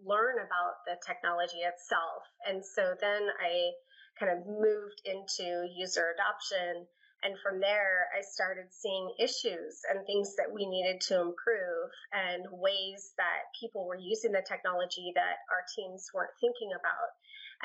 learn 0.00 0.40
about 0.40 0.88
the 0.88 0.96
technology 1.04 1.68
itself, 1.68 2.24
and 2.48 2.64
so 2.64 2.96
then 2.96 3.28
I 3.44 3.76
kind 4.16 4.32
of 4.32 4.48
moved 4.48 5.04
into 5.04 5.68
user 5.76 6.16
adoption 6.16 6.88
and 7.22 7.34
from 7.42 7.58
there, 7.58 8.06
I 8.14 8.22
started 8.22 8.70
seeing 8.70 9.10
issues 9.18 9.82
and 9.90 10.06
things 10.06 10.36
that 10.36 10.52
we 10.52 10.66
needed 10.66 11.00
to 11.10 11.20
improve 11.20 11.90
and 12.14 12.46
ways 12.52 13.12
that 13.18 13.50
people 13.58 13.86
were 13.86 13.98
using 13.98 14.30
the 14.30 14.44
technology 14.46 15.10
that 15.14 15.42
our 15.50 15.66
teams 15.74 16.06
weren't 16.14 16.34
thinking 16.38 16.70
about. 16.70 17.10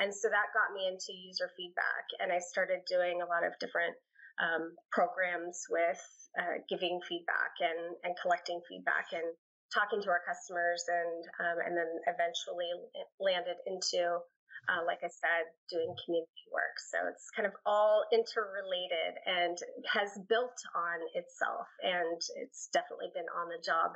And 0.02 0.10
so 0.10 0.26
that 0.26 0.50
got 0.50 0.74
me 0.74 0.90
into 0.90 1.14
user 1.14 1.50
feedback. 1.54 2.04
And 2.18 2.34
I 2.34 2.42
started 2.42 2.82
doing 2.90 3.22
a 3.22 3.30
lot 3.30 3.46
of 3.46 3.54
different 3.62 3.94
um, 4.42 4.74
programs 4.90 5.62
with 5.70 6.02
uh, 6.34 6.58
giving 6.66 6.98
feedback 7.06 7.54
and, 7.62 7.94
and 8.02 8.18
collecting 8.18 8.58
feedback 8.66 9.14
and 9.14 9.30
talking 9.70 10.02
to 10.02 10.10
our 10.10 10.22
customers 10.26 10.82
and 10.90 11.22
um, 11.42 11.58
and 11.66 11.74
then 11.78 11.90
eventually 12.06 12.70
landed 13.18 13.58
into 13.66 14.18
uh, 14.68 14.82
like 14.86 15.00
I 15.04 15.12
said, 15.12 15.48
doing 15.70 15.94
community 16.04 16.46
work. 16.52 16.76
So 16.78 16.98
it's 17.08 17.30
kind 17.30 17.46
of 17.46 17.54
all 17.66 18.04
interrelated 18.12 19.18
and 19.26 19.56
has 19.92 20.16
built 20.28 20.58
on 20.74 20.98
itself. 21.14 21.66
And 21.82 22.20
it's 22.40 22.68
definitely 22.72 23.12
been 23.14 23.28
on 23.36 23.48
the 23.48 23.60
job 23.64 23.92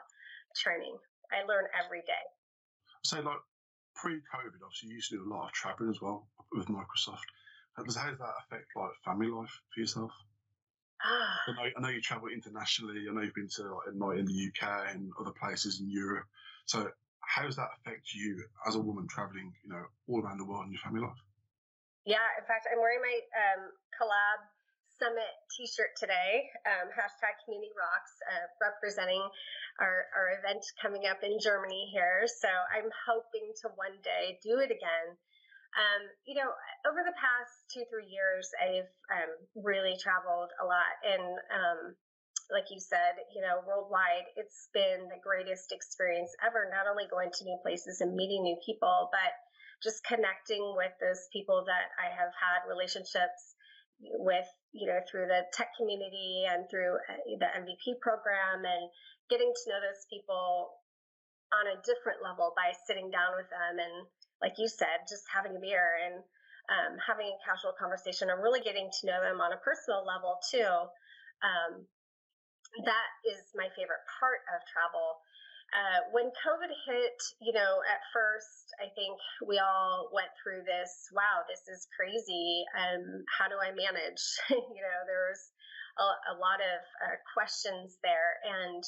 training. 0.56 0.96
I 1.32 1.44
learn 1.44 1.68
every 1.76 2.00
day. 2.02 2.24
So, 3.04 3.20
like 3.20 3.40
pre 3.94 4.20
COVID, 4.32 4.60
obviously, 4.64 4.90
you 4.90 4.96
used 4.96 5.10
to 5.10 5.16
do 5.16 5.28
a 5.28 5.30
lot 5.30 5.46
of 5.46 5.52
traveling 5.52 5.90
as 5.90 6.00
well 6.00 6.28
with 6.52 6.66
Microsoft. 6.68 7.28
How 7.76 7.84
does, 7.84 7.94
that 7.94 8.08
affect 8.10 8.66
like 8.74 8.90
family 9.04 9.28
life 9.28 9.54
for 9.72 9.80
yourself? 9.80 10.10
I, 11.00 11.52
know, 11.52 11.70
I 11.76 11.80
know 11.80 11.88
you 11.88 12.00
travel 12.00 12.28
internationally. 12.28 13.06
I 13.08 13.14
know 13.14 13.22
you've 13.22 13.34
been 13.34 13.48
to 13.56 13.62
like, 13.62 13.94
night 13.94 14.18
in 14.18 14.26
the 14.26 14.50
UK 14.50 14.94
and 14.94 15.12
other 15.20 15.30
places 15.30 15.80
in 15.80 15.88
Europe. 15.88 16.26
So, 16.66 16.88
how 17.28 17.44
does 17.44 17.60
that 17.60 17.68
affect 17.76 18.08
you 18.16 18.40
as 18.64 18.74
a 18.74 18.80
woman 18.80 19.04
traveling, 19.04 19.52
you 19.60 19.68
know, 19.68 19.84
all 20.08 20.24
around 20.24 20.40
the 20.40 20.48
world 20.48 20.64
in 20.64 20.72
your 20.72 20.80
family 20.80 21.04
life? 21.04 21.20
Yeah, 22.08 22.24
in 22.40 22.44
fact, 22.48 22.64
I'm 22.64 22.80
wearing 22.80 23.04
my 23.04 23.16
um, 23.36 23.68
collab 23.92 24.40
summit 24.96 25.28
T-shirt 25.52 25.92
today. 26.00 26.48
Um, 26.64 26.88
hashtag 26.88 27.36
Community 27.44 27.70
Rocks, 27.76 28.16
uh, 28.32 28.48
representing 28.64 29.20
our, 29.76 30.08
our 30.16 30.40
event 30.40 30.64
coming 30.80 31.04
up 31.04 31.20
in 31.20 31.36
Germany 31.36 31.92
here. 31.92 32.24
So 32.26 32.48
I'm 32.48 32.88
hoping 33.04 33.52
to 33.62 33.76
one 33.76 34.00
day 34.00 34.40
do 34.40 34.58
it 34.64 34.72
again. 34.72 35.08
Um, 35.76 36.02
you 36.24 36.32
know, 36.32 36.48
over 36.88 37.04
the 37.04 37.12
past 37.12 37.52
two 37.68 37.84
three 37.92 38.08
years, 38.08 38.48
I've 38.56 38.88
um, 39.12 39.30
really 39.60 40.00
traveled 40.00 40.48
a 40.56 40.64
lot, 40.64 40.96
and 41.04 41.28
um, 41.52 41.80
like 42.50 42.72
you 42.72 42.80
said, 42.80 43.20
you 43.34 43.42
know, 43.44 43.60
worldwide, 43.66 44.32
it's 44.36 44.68
been 44.72 45.08
the 45.12 45.20
greatest 45.20 45.72
experience 45.72 46.32
ever, 46.40 46.68
not 46.72 46.88
only 46.88 47.04
going 47.10 47.28
to 47.28 47.44
new 47.44 47.58
places 47.60 48.00
and 48.00 48.16
meeting 48.16 48.42
new 48.42 48.56
people, 48.64 49.12
but 49.12 49.32
just 49.82 50.02
connecting 50.04 50.74
with 50.74 50.92
those 50.98 51.28
people 51.32 51.64
that 51.68 51.92
I 52.00 52.08
have 52.08 52.32
had 52.34 52.66
relationships 52.66 53.54
with, 54.00 54.48
you 54.72 54.88
know, 54.88 54.98
through 55.10 55.28
the 55.28 55.44
tech 55.52 55.76
community 55.76 56.48
and 56.48 56.64
through 56.70 56.96
uh, 56.96 57.36
the 57.38 57.50
MVP 57.52 58.00
program 58.00 58.64
and 58.64 58.90
getting 59.28 59.52
to 59.52 59.64
know 59.70 59.80
those 59.84 60.08
people 60.08 60.72
on 61.52 61.68
a 61.68 61.80
different 61.84 62.24
level 62.24 62.56
by 62.56 62.72
sitting 62.86 63.10
down 63.10 63.36
with 63.36 63.48
them 63.52 63.76
and, 63.76 64.08
like 64.40 64.56
you 64.56 64.68
said, 64.68 65.04
just 65.08 65.24
having 65.28 65.56
a 65.56 65.60
beer 65.60 65.98
and 66.06 66.22
um, 66.68 66.96
having 67.00 67.28
a 67.28 67.42
casual 67.44 67.72
conversation 67.76 68.30
and 68.30 68.42
really 68.42 68.60
getting 68.60 68.88
to 68.88 69.06
know 69.06 69.20
them 69.20 69.40
on 69.40 69.52
a 69.52 69.60
personal 69.60 70.04
level 70.04 70.38
too. 70.48 70.72
Um, 71.42 71.86
that 72.84 73.10
is 73.24 73.42
my 73.54 73.68
favorite 73.74 74.04
part 74.20 74.44
of 74.52 74.60
travel. 74.68 75.20
Uh, 75.68 76.00
when 76.16 76.32
COVID 76.32 76.72
hit, 76.88 77.18
you 77.44 77.52
know, 77.52 77.84
at 77.84 78.00
first, 78.08 78.72
I 78.80 78.88
think 78.96 79.20
we 79.44 79.60
all 79.60 80.08
went 80.16 80.32
through 80.40 80.64
this. 80.64 81.12
Wow, 81.12 81.44
this 81.44 81.60
is 81.68 81.84
crazy. 81.92 82.64
Um, 82.72 83.24
how 83.28 83.52
do 83.52 83.60
I 83.60 83.76
manage? 83.76 84.22
you 84.48 84.80
know, 84.80 84.98
there 85.04 85.28
was 85.28 85.42
a, 86.00 86.32
a 86.32 86.34
lot 86.40 86.64
of 86.64 86.80
uh, 87.04 87.16
questions 87.36 88.00
there, 88.00 88.40
and 88.48 88.80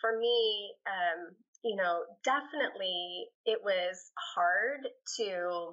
for 0.00 0.18
me, 0.20 0.76
um, 0.84 1.32
you 1.64 1.76
know, 1.76 2.04
definitely 2.20 3.32
it 3.48 3.64
was 3.64 4.12
hard 4.36 4.84
to 5.16 5.72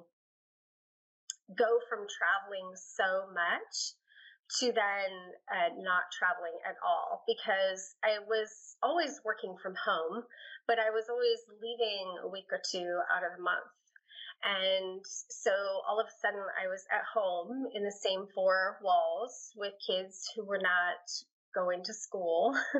go 1.52 1.70
from 1.92 2.08
traveling 2.08 2.72
so 2.72 3.28
much 3.36 3.92
to 4.60 4.66
then 4.72 5.10
uh, 5.50 5.70
not 5.78 6.12
traveling 6.12 6.56
at 6.68 6.76
all 6.84 7.24
because 7.26 7.96
I 8.04 8.20
was 8.28 8.76
always 8.82 9.20
working 9.24 9.56
from 9.62 9.74
home, 9.74 10.24
but 10.66 10.78
I 10.78 10.90
was 10.90 11.08
always 11.08 11.40
leaving 11.60 12.18
a 12.22 12.28
week 12.28 12.46
or 12.52 12.60
two 12.60 13.00
out 13.10 13.24
of 13.24 13.36
the 13.36 13.42
month. 13.42 13.72
And 14.44 15.00
so 15.30 15.50
all 15.88 15.98
of 15.98 16.06
a 16.06 16.18
sudden 16.20 16.44
I 16.60 16.68
was 16.68 16.84
at 16.92 17.04
home 17.08 17.66
in 17.74 17.82
the 17.82 17.92
same 17.92 18.26
four 18.34 18.78
walls 18.82 19.52
with 19.56 19.72
kids 19.80 20.30
who 20.36 20.44
were 20.44 20.60
not 20.60 21.00
going 21.54 21.82
to 21.84 21.94
school 21.94 22.52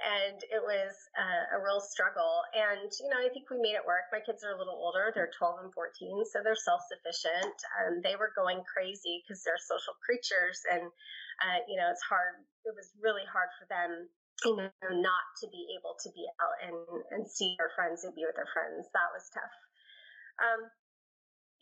and 0.00 0.38
it 0.50 0.62
was 0.62 0.92
uh, 1.14 1.56
a 1.56 1.62
real 1.62 1.80
struggle. 1.80 2.42
And 2.56 2.90
you 2.90 3.08
know, 3.08 3.20
I 3.20 3.30
think 3.30 3.48
we 3.48 3.60
made 3.60 3.76
it 3.76 3.86
work. 3.86 4.10
My 4.10 4.24
kids 4.24 4.42
are 4.42 4.56
a 4.56 4.58
little 4.58 4.76
older; 4.76 5.12
they're 5.14 5.32
12 5.36 5.68
and 5.68 5.72
14, 5.72 6.26
so 6.26 6.40
they're 6.42 6.58
self-sufficient. 6.58 7.56
And 7.84 8.02
they 8.02 8.16
were 8.16 8.34
going 8.34 8.64
crazy 8.66 9.22
because 9.22 9.44
they're 9.44 9.60
social 9.60 9.94
creatures, 10.02 10.58
and 10.70 10.84
uh, 11.44 11.60
you 11.68 11.76
know, 11.76 11.88
it's 11.92 12.04
hard. 12.04 12.42
It 12.64 12.74
was 12.74 12.90
really 13.00 13.26
hard 13.28 13.50
for 13.58 13.66
them 13.68 14.08
you 14.42 14.58
know, 14.58 14.70
not 14.90 15.24
to 15.38 15.46
be 15.54 15.70
able 15.78 15.94
to 16.02 16.10
be 16.10 16.26
out 16.42 16.56
and, 16.66 16.74
and 17.14 17.22
see 17.30 17.54
their 17.58 17.70
friends 17.78 18.02
and 18.02 18.10
be 18.10 18.26
with 18.26 18.34
their 18.34 18.50
friends. 18.50 18.90
That 18.90 19.14
was 19.14 19.30
tough. 19.30 19.54
Um, 20.42 20.60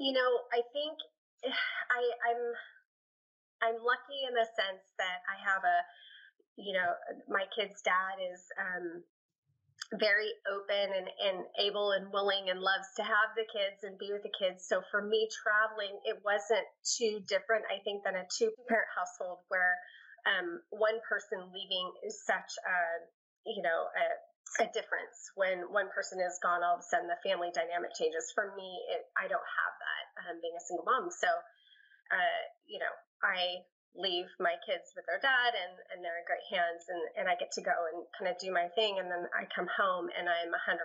you 0.01 0.17
know, 0.17 0.31
I 0.49 0.65
think 0.73 0.97
I, 1.45 2.03
I'm 2.25 2.43
I'm 3.61 3.79
lucky 3.85 4.25
in 4.25 4.33
the 4.33 4.49
sense 4.57 4.81
that 4.97 5.21
I 5.29 5.37
have 5.45 5.61
a 5.61 5.79
you 6.61 6.73
know, 6.73 6.91
my 7.29 7.45
kid's 7.57 7.81
dad 7.83 8.21
is 8.21 8.45
um, 8.61 9.03
very 9.99 10.31
open 10.47 10.87
and, 10.95 11.09
and 11.09 11.39
able 11.59 11.93
and 11.93 12.13
willing 12.13 12.51
and 12.51 12.61
loves 12.61 12.87
to 12.97 13.03
have 13.03 13.35
the 13.35 13.49
kids 13.51 13.83
and 13.83 13.99
be 13.99 14.13
with 14.13 14.23
the 14.23 14.35
kids. 14.39 14.63
So 14.63 14.83
for 14.91 15.03
me, 15.03 15.27
traveling, 15.43 15.99
it 16.05 16.23
wasn't 16.23 16.67
too 16.85 17.25
different, 17.27 17.65
I 17.67 17.83
think, 17.83 18.05
than 18.05 18.15
a 18.15 18.27
two 18.31 18.53
parent 18.69 18.91
household 18.95 19.43
where 19.49 19.75
um, 20.29 20.61
one 20.71 21.01
person 21.09 21.51
leaving 21.51 21.91
is 22.07 22.23
such 22.23 22.55
a, 22.63 22.79
you 23.51 23.63
know, 23.67 23.91
a, 23.91 24.07
a 24.59 24.67
difference 24.75 25.31
when 25.39 25.71
one 25.71 25.87
person 25.95 26.19
is 26.19 26.39
gone 26.43 26.63
all 26.67 26.75
of 26.75 26.83
a 26.83 26.89
sudden 26.91 27.07
the 27.07 27.19
family 27.23 27.55
dynamic 27.55 27.95
changes 27.95 28.35
for 28.35 28.51
me 28.59 28.83
it, 28.91 29.07
i 29.15 29.31
don't 29.31 29.47
have 29.47 29.75
that 29.79 30.05
um, 30.27 30.37
being 30.43 30.57
a 30.59 30.65
single 30.67 30.83
mom 30.83 31.07
so 31.07 31.31
uh, 32.11 32.43
you 32.67 32.83
know 32.83 32.91
i 33.23 33.63
leave 33.97 34.31
my 34.39 34.55
kids 34.63 34.95
with 34.95 35.05
their 35.11 35.19
dad 35.19 35.53
and, 35.55 35.75
and 35.91 35.99
they're 36.01 36.23
in 36.23 36.29
great 36.29 36.47
hands 36.47 36.87
and, 36.87 37.03
and 37.19 37.27
I 37.27 37.35
get 37.35 37.51
to 37.59 37.65
go 37.65 37.75
and 37.91 38.07
kind 38.15 38.31
of 38.31 38.39
do 38.39 38.55
my 38.55 38.71
thing 38.79 39.03
and 39.03 39.11
then 39.11 39.27
I 39.35 39.51
come 39.51 39.67
home 39.67 40.07
and 40.15 40.31
I'm 40.31 40.55
100% 40.55 40.79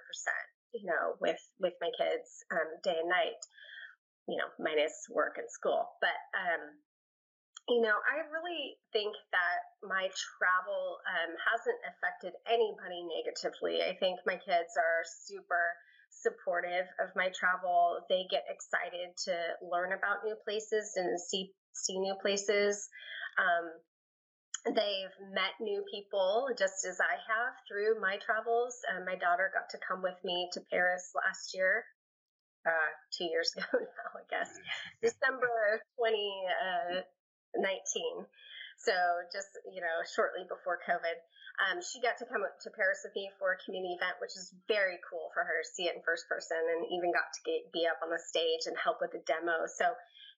you 0.76 0.90
know 0.90 1.16
with 1.24 1.40
with 1.60 1.74
my 1.80 1.92
kids 1.96 2.44
um, 2.52 2.70
day 2.84 2.98
and 3.00 3.08
night 3.08 3.40
you 4.28 4.38
know 4.38 4.50
minus 4.60 5.08
work 5.10 5.38
and 5.38 5.50
school. 5.50 5.86
But 6.02 6.18
um, 6.34 6.64
you 7.70 7.82
know 7.82 7.94
I 7.94 8.26
really 8.34 8.78
think 8.92 9.14
that 9.32 9.60
my 9.86 10.10
travel 10.10 11.00
um, 11.06 11.32
hasn't 11.46 11.82
affected 11.94 12.34
anybody 12.50 13.06
negatively. 13.06 13.86
I 13.86 13.94
think 14.02 14.20
my 14.26 14.38
kids 14.42 14.74
are 14.76 15.06
super 15.06 15.78
supportive 16.10 16.88
of 16.98 17.14
my 17.16 17.30
travel. 17.38 18.02
They 18.10 18.26
get 18.32 18.50
excited 18.50 19.14
to 19.30 19.36
learn 19.62 19.94
about 19.94 20.26
new 20.26 20.36
places 20.44 20.98
and 20.98 21.20
see 21.20 21.54
see 21.76 22.00
new 22.00 22.16
places. 22.22 22.90
Um, 23.38 23.72
they've 24.74 25.14
met 25.34 25.54
new 25.62 25.84
people 25.92 26.50
just 26.58 26.86
as 26.86 27.00
I 27.00 27.14
have 27.30 27.54
through 27.68 28.02
my 28.02 28.18
travels. 28.18 28.80
Um, 28.90 29.06
my 29.06 29.16
daughter 29.16 29.52
got 29.54 29.70
to 29.70 29.78
come 29.86 30.02
with 30.02 30.18
me 30.24 30.50
to 30.54 30.62
Paris 30.72 31.12
last 31.16 31.54
year, 31.54 31.86
uh, 32.66 32.90
two 33.16 33.26
years 33.26 33.54
ago 33.58 33.68
now, 33.74 34.10
I 34.18 34.24
guess, 34.30 34.58
December 35.04 35.84
2019. 36.00 38.26
So 38.78 38.94
just, 39.32 39.56
you 39.72 39.82
know, 39.82 39.98
shortly 40.04 40.44
before 40.48 40.80
COVID. 40.84 41.18
Um, 41.56 41.80
she 41.80 42.04
got 42.04 42.20
to 42.20 42.28
come 42.28 42.44
to 42.44 42.70
Paris 42.76 43.00
with 43.08 43.16
me 43.16 43.32
for 43.40 43.56
a 43.56 43.62
community 43.64 43.96
event, 43.96 44.20
which 44.20 44.36
is 44.36 44.52
very 44.68 45.00
cool 45.08 45.32
for 45.32 45.48
her 45.48 45.64
to 45.64 45.72
see 45.72 45.88
it 45.88 45.96
in 45.96 46.04
first 46.04 46.28
person 46.28 46.60
and 46.60 46.84
even 46.92 47.16
got 47.16 47.32
to 47.32 47.42
get, 47.48 47.72
be 47.72 47.88
up 47.88 48.04
on 48.04 48.12
the 48.12 48.20
stage 48.20 48.68
and 48.68 48.76
help 48.76 49.00
with 49.00 49.16
the 49.16 49.24
demo. 49.24 49.64
So 49.72 49.88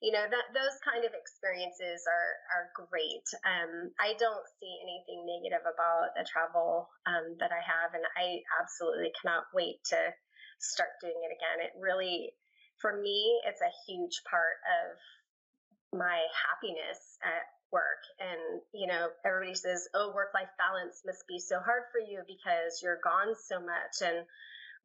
you 0.01 0.13
know 0.13 0.29
that 0.29 0.53
those 0.53 0.77
kind 0.85 1.01
of 1.01 1.17
experiences 1.17 2.05
are 2.05 2.33
are 2.53 2.65
great. 2.85 3.25
Um, 3.41 3.89
I 3.97 4.13
don't 4.21 4.45
see 4.61 4.73
anything 4.85 5.25
negative 5.25 5.65
about 5.65 6.13
the 6.13 6.21
travel 6.21 6.85
um, 7.09 7.33
that 7.41 7.49
I 7.49 7.61
have, 7.65 7.97
and 7.97 8.05
I 8.13 8.45
absolutely 8.61 9.09
cannot 9.17 9.49
wait 9.57 9.81
to 9.89 10.13
start 10.61 11.01
doing 11.01 11.17
it 11.25 11.33
again. 11.33 11.65
It 11.65 11.73
really, 11.81 12.37
for 12.77 12.93
me, 12.93 13.41
it's 13.49 13.61
a 13.61 13.73
huge 13.89 14.21
part 14.29 14.61
of 14.69 15.97
my 15.97 16.29
happiness 16.29 17.17
at 17.25 17.56
work. 17.71 18.01
And 18.19 18.61
you 18.73 18.87
know, 18.87 19.09
everybody 19.25 19.55
says, 19.55 19.87
"Oh, 19.93 20.13
work-life 20.13 20.51
balance 20.57 21.01
must 21.05 21.27
be 21.27 21.39
so 21.39 21.59
hard 21.59 21.83
for 21.91 21.99
you 21.99 22.21
because 22.27 22.81
you're 22.81 23.01
gone 23.03 23.35
so 23.35 23.59
much," 23.59 24.01
and 24.01 24.25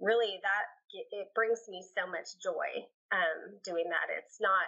really, 0.00 0.40
that 0.42 0.66
it 1.12 1.28
brings 1.34 1.60
me 1.68 1.84
so 1.96 2.06
much 2.10 2.36
joy 2.42 2.84
um, 3.12 3.58
doing 3.64 3.86
that. 3.88 4.12
It's 4.18 4.40
not 4.40 4.66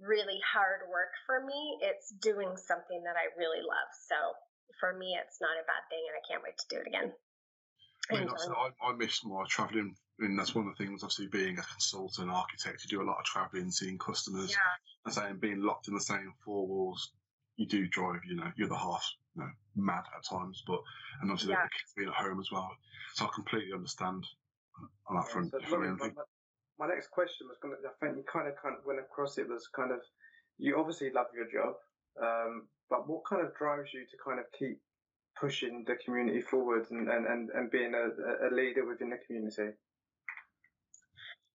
really 0.00 0.40
hard 0.42 0.88
work 0.90 1.14
for 1.26 1.44
me. 1.44 1.78
It's 1.82 2.10
doing 2.20 2.56
something 2.56 3.02
that 3.04 3.14
I 3.14 3.30
really 3.38 3.62
love. 3.62 3.90
So 4.08 4.16
for 4.80 4.96
me, 4.96 5.18
it's 5.20 5.38
not 5.40 5.54
a 5.54 5.66
bad 5.68 5.84
thing, 5.90 6.02
and 6.08 6.16
I 6.16 6.22
can't 6.26 6.42
wait 6.42 6.58
to 6.58 6.66
do 6.70 6.80
it 6.80 6.88
again. 6.88 7.12
I, 8.10 8.18
mean, 8.18 8.28
I, 8.28 8.90
I 8.90 8.96
miss 8.96 9.24
my 9.24 9.44
traveling. 9.48 9.94
I 10.18 10.26
mean, 10.26 10.36
that's 10.36 10.54
one 10.54 10.66
of 10.66 10.76
the 10.76 10.84
things, 10.84 11.02
obviously, 11.02 11.28
being 11.28 11.58
a 11.58 11.62
consultant, 11.62 12.30
architect, 12.30 12.82
you 12.84 12.98
do 12.98 13.02
a 13.02 13.06
lot 13.06 13.18
of 13.18 13.24
traveling, 13.24 13.70
seeing 13.70 13.98
customers. 13.98 14.50
Yeah. 14.50 15.04
And 15.04 15.14
saying 15.14 15.38
being 15.40 15.62
locked 15.62 15.88
in 15.88 15.94
the 15.94 16.00
same 16.00 16.32
four 16.44 16.66
walls, 16.66 17.12
you 17.62 17.68
do 17.68 17.86
drive, 17.88 18.20
you 18.26 18.36
know, 18.36 18.50
you're 18.56 18.68
the 18.68 18.76
half 18.76 19.06
you 19.36 19.42
know, 19.42 19.50
mad 19.76 20.04
at 20.16 20.24
times, 20.24 20.62
but, 20.66 20.80
and 21.20 21.30
obviously 21.30 21.54
yeah. 21.54 21.62
the 21.62 21.70
kids 21.70 21.92
being 21.96 22.08
at 22.08 22.14
home 22.14 22.40
as 22.40 22.50
well. 22.50 22.70
So 23.14 23.24
I 23.24 23.28
completely 23.34 23.72
understand 23.72 24.26
on 25.08 25.16
that 25.16 25.28
front. 25.28 25.54
So 25.70 25.78
my 26.78 26.88
next 26.88 27.10
question 27.10 27.46
was 27.48 27.58
going 27.62 27.74
to, 27.74 27.88
I 27.88 27.92
think 28.00 28.16
you 28.16 28.24
kind 28.24 28.48
of, 28.48 28.54
kind 28.60 28.74
of 28.76 28.84
went 28.84 28.98
across 28.98 29.38
it 29.38 29.48
was 29.48 29.68
kind 29.74 29.92
of, 29.92 30.00
you 30.58 30.76
obviously 30.78 31.10
love 31.12 31.26
your 31.34 31.46
job, 31.46 31.74
um, 32.20 32.66
but 32.90 33.08
what 33.08 33.22
kind 33.28 33.40
of 33.40 33.54
drives 33.54 33.94
you 33.94 34.00
to 34.00 34.16
kind 34.24 34.40
of 34.40 34.46
keep 34.58 34.80
pushing 35.38 35.84
the 35.86 35.94
community 36.04 36.40
forward 36.40 36.86
and, 36.90 37.08
and, 37.08 37.26
and, 37.26 37.50
and 37.50 37.70
being 37.70 37.94
a, 37.94 38.48
a 38.48 38.50
leader 38.52 38.84
within 38.86 39.10
the 39.10 39.18
community? 39.26 39.76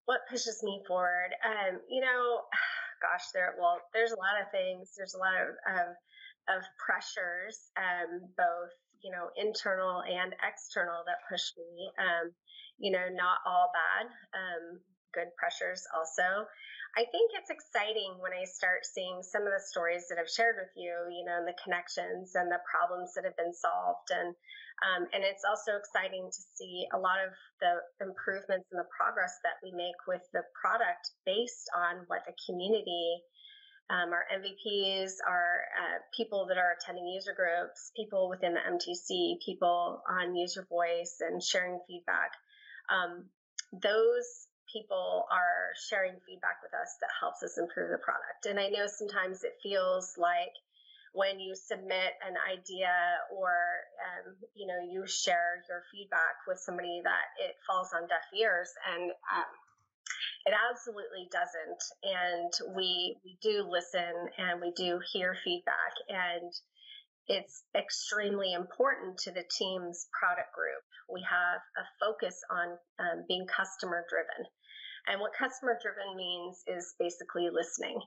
What 0.06 0.22
pushes 0.30 0.64
me 0.64 0.82
forward? 0.88 1.36
Um, 1.44 1.80
you 1.90 2.02
know, 2.02 2.42
gosh, 3.02 3.30
there, 3.34 3.56
well, 3.60 3.82
there's 3.94 4.12
a 4.12 4.20
lot 4.20 4.42
of 4.42 4.52
things. 4.52 4.94
There's 4.98 5.16
a 5.16 5.22
lot 5.22 5.38
of, 5.38 5.50
of, 5.68 5.88
of 6.58 6.62
pressures, 6.80 7.72
um, 7.78 8.28
both, 8.38 8.74
you 9.04 9.12
know, 9.12 9.30
internal 9.38 10.02
and 10.02 10.34
external 10.42 11.04
that 11.06 11.26
push 11.30 11.54
me. 11.58 11.92
Um, 12.00 12.32
you 12.78 12.92
know, 12.92 13.10
not 13.10 13.42
all 13.46 13.72
bad. 13.74 14.06
Um, 14.38 14.80
good 15.18 15.34
pressures 15.34 15.82
also. 15.98 16.46
I 16.94 17.06
think 17.10 17.34
it's 17.34 17.50
exciting 17.50 18.22
when 18.22 18.34
I 18.34 18.46
start 18.46 18.86
seeing 18.86 19.26
some 19.26 19.44
of 19.46 19.54
the 19.54 19.62
stories 19.62 20.06
that 20.10 20.18
I've 20.22 20.30
shared 20.30 20.62
with 20.62 20.74
you, 20.78 20.94
you 21.10 21.26
know, 21.26 21.42
and 21.42 21.50
the 21.50 21.58
connections 21.58 22.38
and 22.38 22.50
the 22.54 22.62
problems 22.70 23.14
that 23.18 23.26
have 23.26 23.38
been 23.38 23.54
solved. 23.54 24.14
And 24.14 24.38
um, 24.86 25.10
and 25.10 25.26
it's 25.26 25.42
also 25.42 25.74
exciting 25.74 26.30
to 26.30 26.42
see 26.54 26.86
a 26.94 27.00
lot 27.02 27.18
of 27.18 27.34
the 27.62 27.82
improvements 28.06 28.70
and 28.70 28.78
the 28.78 28.90
progress 28.94 29.34
that 29.42 29.58
we 29.66 29.74
make 29.74 29.98
with 30.08 30.22
the 30.34 30.46
product 30.54 31.18
based 31.26 31.66
on 31.74 32.06
what 32.08 32.22
the 32.30 32.38
community 32.46 33.22
Um, 33.90 34.12
our 34.12 34.26
MVPs 34.36 35.24
are 35.28 35.64
uh, 35.80 35.98
people 36.16 36.46
that 36.48 36.58
are 36.58 36.76
attending 36.76 37.08
user 37.08 37.34
groups, 37.34 37.92
people 37.96 38.28
within 38.30 38.54
the 38.54 38.60
MTC, 38.60 39.40
people 39.46 40.04
on 40.10 40.36
user 40.36 40.68
voice 40.70 41.22
and 41.22 41.42
sharing 41.42 41.80
feedback. 41.88 42.32
Um, 42.90 43.30
those 43.72 44.48
people 44.72 45.26
are 45.32 45.74
sharing 45.90 46.20
feedback 46.26 46.60
with 46.64 46.74
us 46.74 46.96
that 47.02 47.10
helps 47.20 47.44
us 47.44 47.58
improve 47.58 47.92
the 47.92 48.02
product. 48.04 48.46
And 48.46 48.60
I 48.60 48.70
know 48.70 48.88
sometimes 48.88 49.44
it 49.44 49.56
feels 49.64 50.16
like 50.18 50.54
when 51.14 51.40
you 51.40 51.56
submit 51.56 52.14
an 52.22 52.36
idea 52.38 52.94
or 53.34 53.50
um, 53.50 54.36
you 54.54 54.68
know 54.68 54.78
you 54.86 55.08
share 55.08 55.64
your 55.68 55.82
feedback 55.92 56.46
with 56.48 56.60
somebody 56.60 57.02
that 57.04 57.34
it 57.42 57.56
falls 57.66 57.90
on 57.96 58.08
deaf 58.08 58.28
ears 58.38 58.70
and 58.94 59.10
um, 59.34 59.52
it 60.46 60.54
absolutely 60.54 61.28
doesn't. 61.32 61.82
And 62.04 62.76
we 62.76 63.18
we 63.24 63.38
do 63.42 63.68
listen 63.70 64.14
and 64.38 64.62
we 64.62 64.72
do 64.76 65.00
hear 65.12 65.36
feedback 65.44 65.94
and 66.10 66.52
it's 67.28 67.64
extremely 67.76 68.54
important 68.54 69.18
to 69.20 69.32
the 69.32 69.44
team's 69.44 70.08
product 70.18 70.54
group. 70.56 70.84
We 71.12 71.26
have 71.28 71.60
a 71.76 71.84
focus 72.00 72.40
on 72.50 72.78
um, 73.00 73.26
being 73.28 73.46
customer 73.48 74.06
driven. 74.10 74.48
And 75.08 75.22
what 75.22 75.32
customer 75.34 75.80
driven 75.82 76.16
means 76.16 76.64
is 76.68 76.96
basically 77.00 77.50
listening. 77.50 78.00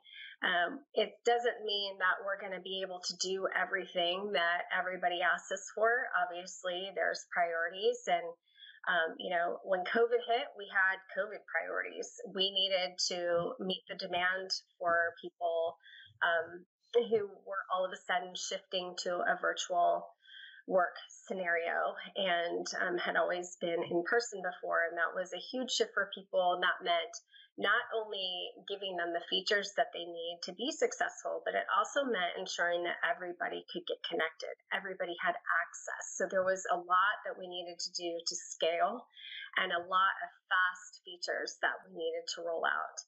Um, 0.45 0.81
it 0.95 1.17
doesn't 1.25 1.65
mean 1.65 1.97
that 1.99 2.21
we're 2.25 2.41
going 2.41 2.57
to 2.57 2.63
be 2.63 2.83
able 2.85 3.01
to 3.01 3.17
do 3.17 3.49
everything 3.57 4.33
that 4.33 4.69
everybody 4.69 5.21
asks 5.25 5.51
us 5.53 5.65
for. 5.75 6.09
Obviously, 6.13 6.93
there's 6.95 7.27
priorities 7.33 8.05
and 8.07 8.25
um, 8.89 9.15
you 9.19 9.29
know, 9.29 9.61
when 9.65 9.81
COVID 9.81 10.25
hit, 10.25 10.49
we 10.57 10.65
had 10.73 10.97
COVID 11.13 11.45
priorities. 11.45 12.09
We 12.35 12.51
needed 12.51 12.97
to 13.13 13.53
meet 13.61 13.83
the 13.89 13.97
demand 13.97 14.51
for 14.79 15.13
people 15.21 15.77
um, 16.25 16.65
who 16.95 17.29
were 17.45 17.65
all 17.73 17.85
of 17.85 17.93
a 17.93 18.01
sudden 18.09 18.35
shifting 18.35 18.95
to 19.05 19.17
a 19.17 19.39
virtual 19.41 20.09
work 20.71 20.95
scenario 21.27 21.99
and 22.15 22.65
um, 22.79 22.97
had 22.97 23.19
always 23.19 23.59
been 23.59 23.83
in 23.83 24.07
person 24.07 24.39
before. 24.39 24.87
And 24.87 24.95
that 24.95 25.19
was 25.19 25.35
a 25.35 25.47
huge 25.51 25.75
shift 25.75 25.91
for 25.93 26.15
people. 26.15 26.55
And 26.55 26.63
that 26.63 26.79
meant 26.87 27.15
not 27.59 27.83
only 27.91 28.55
giving 28.71 28.95
them 28.95 29.11
the 29.11 29.27
features 29.27 29.75
that 29.75 29.91
they 29.91 30.07
need 30.07 30.39
to 30.47 30.55
be 30.55 30.71
successful, 30.71 31.43
but 31.43 31.59
it 31.59 31.67
also 31.75 32.07
meant 32.07 32.39
ensuring 32.39 32.87
that 32.87 33.03
everybody 33.03 33.67
could 33.69 33.83
get 33.91 33.99
connected. 34.07 34.55
Everybody 34.71 35.19
had 35.19 35.35
access. 35.35 36.05
So 36.15 36.31
there 36.31 36.47
was 36.47 36.63
a 36.71 36.79
lot 36.79 37.17
that 37.27 37.35
we 37.35 37.51
needed 37.51 37.77
to 37.83 37.91
do 37.99 38.11
to 38.15 38.35
scale 38.55 39.03
and 39.59 39.75
a 39.75 39.83
lot 39.91 40.15
of 40.23 40.31
fast 40.47 41.03
features 41.03 41.59
that 41.67 41.83
we 41.83 41.99
needed 41.99 42.25
to 42.39 42.47
roll 42.47 42.63
out. 42.63 42.99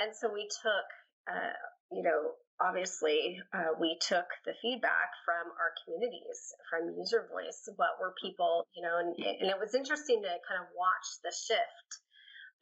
And 0.00 0.16
so 0.16 0.32
we 0.32 0.48
took, 0.48 0.88
uh, 1.28 1.54
you 1.92 2.02
know, 2.02 2.34
obviously 2.60 3.40
uh, 3.52 3.74
we 3.80 3.98
took 4.00 4.26
the 4.46 4.54
feedback 4.62 5.10
from 5.26 5.50
our 5.58 5.74
communities 5.82 6.54
from 6.70 6.94
user 6.94 7.26
voice 7.32 7.66
what 7.76 7.98
were 8.00 8.14
people 8.22 8.66
you 8.74 8.82
know 8.82 8.98
and, 8.98 9.14
and 9.18 9.50
it 9.50 9.58
was 9.58 9.74
interesting 9.74 10.22
to 10.22 10.30
kind 10.46 10.62
of 10.62 10.68
watch 10.78 11.08
the 11.26 11.34
shift 11.34 12.04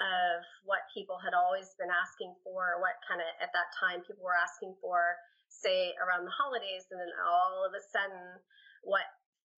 of 0.03 0.43
what 0.67 0.83
people 0.91 1.15
had 1.23 1.31
always 1.31 1.71
been 1.79 1.93
asking 1.93 2.35
for, 2.43 2.83
what 2.83 2.99
kind 3.07 3.23
of 3.23 3.29
at 3.39 3.55
that 3.55 3.71
time 3.79 4.03
people 4.03 4.27
were 4.27 4.39
asking 4.39 4.75
for, 4.83 5.15
say 5.47 5.95
around 6.03 6.27
the 6.27 6.35
holidays, 6.35 6.89
and 6.91 6.99
then 6.99 7.13
all 7.23 7.63
of 7.63 7.73
a 7.77 7.83
sudden, 7.95 8.41
what 8.83 9.07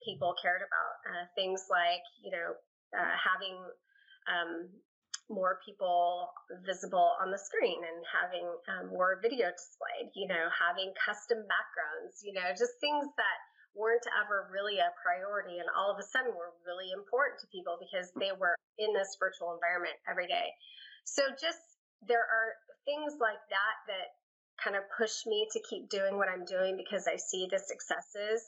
people 0.05 0.37
cared 0.37 0.61
about. 0.61 0.95
Uh, 1.09 1.25
things 1.33 1.65
like, 1.73 2.05
you 2.21 2.29
know, 2.29 2.53
uh, 2.93 3.15
having 3.17 3.57
um, 4.29 4.69
more 5.31 5.59
people 5.65 6.29
visible 6.69 7.17
on 7.21 7.33
the 7.33 7.41
screen 7.41 7.81
and 7.81 7.99
having 8.05 8.47
um, 8.69 8.93
more 8.93 9.19
video 9.25 9.49
displayed, 9.49 10.13
you 10.13 10.29
know, 10.29 10.53
having 10.53 10.93
custom 11.01 11.41
backgrounds, 11.49 12.21
you 12.21 12.37
know, 12.37 12.45
just 12.53 12.77
things 12.81 13.09
that 13.17 13.39
weren't 13.75 14.05
ever 14.21 14.47
really 14.53 14.79
a 14.79 14.95
priority 15.03 15.59
and 15.59 15.67
all 15.75 15.91
of 15.91 15.99
a 15.99 16.07
sudden 16.07 16.31
were 16.31 16.55
really 16.63 16.93
important 16.95 17.41
to 17.41 17.51
people 17.51 17.75
because 17.81 18.13
they 18.15 18.31
were 18.37 18.55
in 18.79 18.93
this 18.95 19.17
virtual 19.19 19.57
environment 19.57 19.97
every 20.07 20.29
day. 20.29 20.53
So 21.05 21.27
just 21.35 21.59
there 22.07 22.23
are 22.23 22.49
things 22.85 23.17
like 23.19 23.41
that 23.51 23.77
that 23.89 24.09
kind 24.63 24.77
of 24.77 24.87
push 24.95 25.27
me 25.27 25.49
to 25.51 25.59
keep 25.69 25.91
doing 25.91 26.17
what 26.17 26.29
I'm 26.29 26.45
doing 26.45 26.77
because 26.77 27.09
I 27.09 27.17
see 27.17 27.49
the 27.51 27.59
successes. 27.59 28.45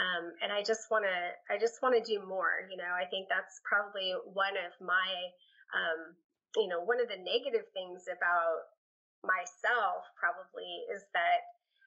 Um, 0.00 0.32
and 0.40 0.48
I 0.48 0.64
just 0.64 0.88
want 0.88 1.04
to, 1.04 1.18
I 1.52 1.60
just 1.60 1.84
want 1.84 1.92
to 1.92 2.00
do 2.00 2.24
more. 2.24 2.64
You 2.72 2.80
know, 2.80 2.88
I 2.88 3.04
think 3.12 3.28
that's 3.28 3.60
probably 3.68 4.16
one 4.32 4.56
of 4.56 4.72
my, 4.80 5.04
um, 5.72 6.16
you 6.56 6.68
know, 6.68 6.80
one 6.84 7.00
of 7.00 7.08
the 7.08 7.20
negative 7.20 7.66
things 7.72 8.04
about 8.08 8.68
myself 9.24 10.04
probably 10.18 10.84
is 10.92 11.02
that 11.16 11.42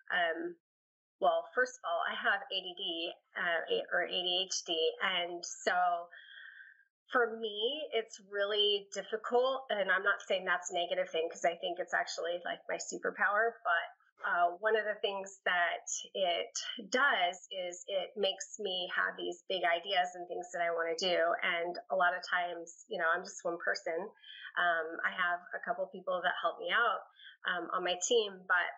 um, 0.10 0.56
well, 1.22 1.48
first 1.56 1.80
of 1.80 1.88
all, 1.88 2.02
I 2.04 2.14
have 2.14 2.44
ADD 2.52 2.84
uh, 3.40 3.62
or 3.96 4.04
ADHD, 4.04 4.76
and 5.02 5.40
so 5.42 5.74
for 7.12 7.38
me, 7.40 7.88
it's 7.94 8.20
really 8.32 8.88
difficult. 8.94 9.64
And 9.70 9.92
I'm 9.92 10.04
not 10.04 10.22
saying 10.28 10.46
that's 10.46 10.72
a 10.72 10.76
negative 10.76 11.10
thing 11.10 11.28
because 11.30 11.46
I 11.46 11.56
think 11.62 11.80
it's 11.80 11.94
actually 11.94 12.42
like 12.44 12.60
my 12.68 12.76
superpower. 12.76 13.56
But 13.64 13.86
uh, 14.26 14.58
one 14.58 14.74
of 14.74 14.90
the 14.90 14.98
things 15.06 15.38
that 15.46 15.86
it 16.18 16.50
does 16.90 17.38
is 17.54 17.86
it 17.86 18.10
makes 18.18 18.58
me 18.58 18.90
have 18.90 19.14
these 19.14 19.46
big 19.46 19.62
ideas 19.62 20.18
and 20.18 20.26
things 20.26 20.50
that 20.50 20.66
I 20.66 20.74
want 20.74 20.90
to 20.90 20.98
do. 20.98 21.18
And 21.46 21.78
a 21.94 21.96
lot 21.96 22.18
of 22.18 22.26
times, 22.26 22.90
you 22.90 22.98
know, 22.98 23.06
I'm 23.06 23.22
just 23.22 23.46
one 23.46 23.62
person. 23.62 23.96
Um, 24.58 24.88
I 25.06 25.14
have 25.14 25.46
a 25.54 25.62
couple 25.62 25.86
people 25.94 26.26
that 26.26 26.34
help 26.42 26.58
me 26.58 26.74
out 26.74 27.06
um, 27.46 27.70
on 27.78 27.86
my 27.86 28.02
team, 28.02 28.34
but 28.50 28.70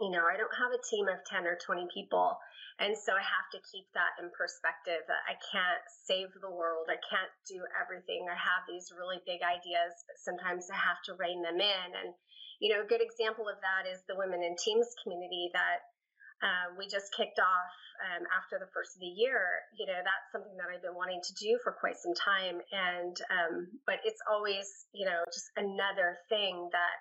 you 0.00 0.08
know, 0.14 0.24
I 0.24 0.40
don't 0.40 0.54
have 0.56 0.72
a 0.72 0.80
team 0.86 1.10
of 1.10 1.20
10 1.26 1.44
or 1.44 1.58
20 1.60 1.90
people. 1.92 2.38
And 2.78 2.94
so 2.94 3.10
I 3.10 3.24
have 3.26 3.50
to 3.52 3.60
keep 3.66 3.90
that 3.98 4.14
in 4.22 4.30
perspective 4.30 5.02
I 5.10 5.34
can't 5.50 5.82
save 6.06 6.30
the 6.38 6.48
world. 6.48 6.86
I 6.86 7.02
can't 7.10 7.34
do 7.50 7.66
everything. 7.74 8.30
I 8.30 8.38
have 8.38 8.62
these 8.70 8.94
really 8.94 9.18
big 9.26 9.42
ideas, 9.42 9.98
but 10.06 10.14
sometimes 10.22 10.70
I 10.70 10.78
have 10.78 11.02
to 11.10 11.18
rein 11.18 11.42
them 11.42 11.58
in. 11.58 11.88
And, 11.92 12.14
you 12.58 12.74
know, 12.74 12.82
a 12.82 12.88
good 12.88 13.02
example 13.02 13.46
of 13.46 13.58
that 13.62 13.86
is 13.86 14.02
the 14.06 14.18
Women 14.18 14.42
in 14.42 14.54
Teams 14.58 14.86
community 15.02 15.50
that 15.54 15.80
uh, 16.42 16.66
we 16.78 16.86
just 16.86 17.10
kicked 17.14 17.38
off 17.38 17.72
um, 18.02 18.26
after 18.34 18.58
the 18.58 18.70
first 18.70 18.94
of 18.94 19.00
the 19.00 19.10
year. 19.10 19.62
You 19.78 19.86
know, 19.86 19.98
that's 19.98 20.28
something 20.30 20.54
that 20.58 20.70
I've 20.70 20.82
been 20.82 20.94
wanting 20.94 21.22
to 21.22 21.34
do 21.34 21.58
for 21.62 21.74
quite 21.74 21.98
some 21.98 22.14
time. 22.14 22.62
And, 22.70 23.14
um, 23.30 23.54
but 23.86 23.98
it's 24.06 24.22
always, 24.30 24.66
you 24.94 25.06
know, 25.06 25.22
just 25.30 25.50
another 25.58 26.18
thing 26.30 26.70
that, 26.70 26.96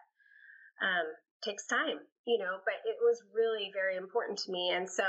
um, 0.81 1.07
takes 1.45 1.69
time, 1.69 2.01
you 2.25 2.41
know, 2.41 2.57
but 2.65 2.81
it 2.89 2.97
was 2.97 3.21
really 3.29 3.69
very 3.69 3.93
important 3.93 4.41
to 4.41 4.51
me. 4.51 4.73
And 4.73 4.89
so 4.89 5.05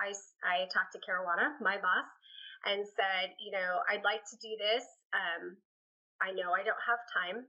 I, 0.00 0.16
I 0.40 0.64
talked 0.72 0.96
to 0.96 1.00
Karuana, 1.04 1.52
my 1.60 1.76
boss, 1.76 2.08
and 2.64 2.80
said, 2.96 3.36
you 3.44 3.52
know, 3.52 3.84
I'd 3.84 4.04
like 4.04 4.24
to 4.24 4.36
do 4.40 4.56
this. 4.56 4.84
Um, 5.12 5.60
I 6.16 6.32
know 6.32 6.56
I 6.56 6.64
don't 6.64 6.80
have 6.88 7.00
time, 7.12 7.44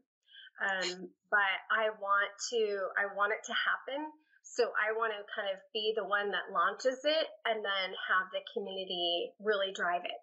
um, 0.62 1.10
but 1.30 1.56
I 1.70 1.94
want 2.02 2.32
to, 2.52 2.62
I 2.98 3.14
want 3.16 3.34
it 3.34 3.44
to 3.46 3.56
happen. 3.56 4.10
So 4.44 4.72
I 4.74 4.96
want 4.96 5.12
to 5.12 5.22
kind 5.36 5.52
of 5.52 5.60
be 5.74 5.94
the 5.96 6.08
one 6.08 6.32
that 6.32 6.54
launches 6.54 7.04
it 7.04 7.28
and 7.46 7.60
then 7.60 7.88
have 8.10 8.32
the 8.32 8.42
community 8.56 9.32
really 9.44 9.76
drive 9.76 10.08
it. 10.08 10.22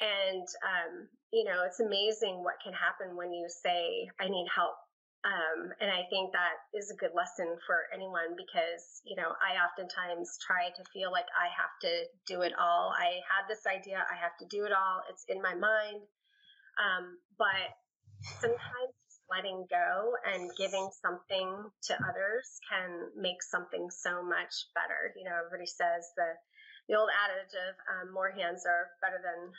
And, 0.00 0.46
um, 0.64 0.92
you 1.32 1.44
know, 1.44 1.66
it's 1.66 1.80
amazing 1.80 2.42
what 2.42 2.62
can 2.64 2.72
happen 2.72 3.14
when 3.14 3.32
you 3.32 3.46
say, 3.50 4.08
I 4.18 4.30
need 4.30 4.46
help 4.48 4.78
um, 5.26 5.74
and 5.82 5.90
I 5.90 6.06
think 6.08 6.30
that 6.30 6.62
is 6.70 6.94
a 6.94 6.96
good 6.96 7.10
lesson 7.10 7.58
for 7.66 7.90
anyone 7.92 8.38
because, 8.38 9.02
you 9.02 9.16
know, 9.18 9.34
I 9.42 9.58
oftentimes 9.58 10.38
try 10.38 10.70
to 10.70 10.82
feel 10.94 11.10
like 11.10 11.26
I 11.34 11.50
have 11.50 11.74
to 11.82 11.92
do 12.30 12.46
it 12.46 12.54
all. 12.54 12.94
I 12.94 13.18
had 13.26 13.50
this 13.50 13.66
idea, 13.66 13.98
I 13.98 14.14
have 14.14 14.38
to 14.38 14.46
do 14.46 14.62
it 14.64 14.70
all. 14.70 15.02
It's 15.10 15.26
in 15.26 15.42
my 15.42 15.58
mind. 15.58 16.06
Um, 16.78 17.18
but 17.34 17.74
sometimes 18.38 18.94
letting 19.30 19.66
go 19.68 20.16
and 20.24 20.50
giving 20.56 20.88
something 21.00 21.48
to 21.88 21.92
others 22.04 22.60
can 22.68 23.12
make 23.16 23.42
something 23.42 23.88
so 23.90 24.24
much 24.24 24.72
better. 24.74 25.12
You 25.16 25.24
know, 25.24 25.36
everybody 25.36 25.68
says 25.68 26.08
the, 26.16 26.32
the 26.88 26.96
old 26.96 27.12
adage 27.12 27.54
of 27.54 27.72
um, 27.92 28.14
more 28.14 28.32
hands 28.32 28.64
are 28.64 28.90
better 29.00 29.20
than 29.20 29.52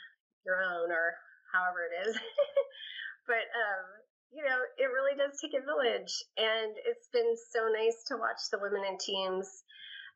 your 0.44 0.62
own 0.62 0.90
or 0.90 1.14
however 1.54 1.86
it 1.86 1.94
is. 2.08 2.14
but 3.30 3.46
um, 3.54 3.86
you 4.30 4.46
know, 4.46 4.58
it 4.78 4.86
really 4.90 5.18
does 5.18 5.38
take 5.42 5.54
a 5.54 5.66
village. 5.66 6.14
And 6.38 6.74
it's 6.86 7.10
been 7.12 7.34
so 7.50 7.66
nice 7.70 8.06
to 8.10 8.18
watch 8.18 8.50
the 8.50 8.62
women 8.62 8.86
in 8.86 8.98
teams 8.98 9.46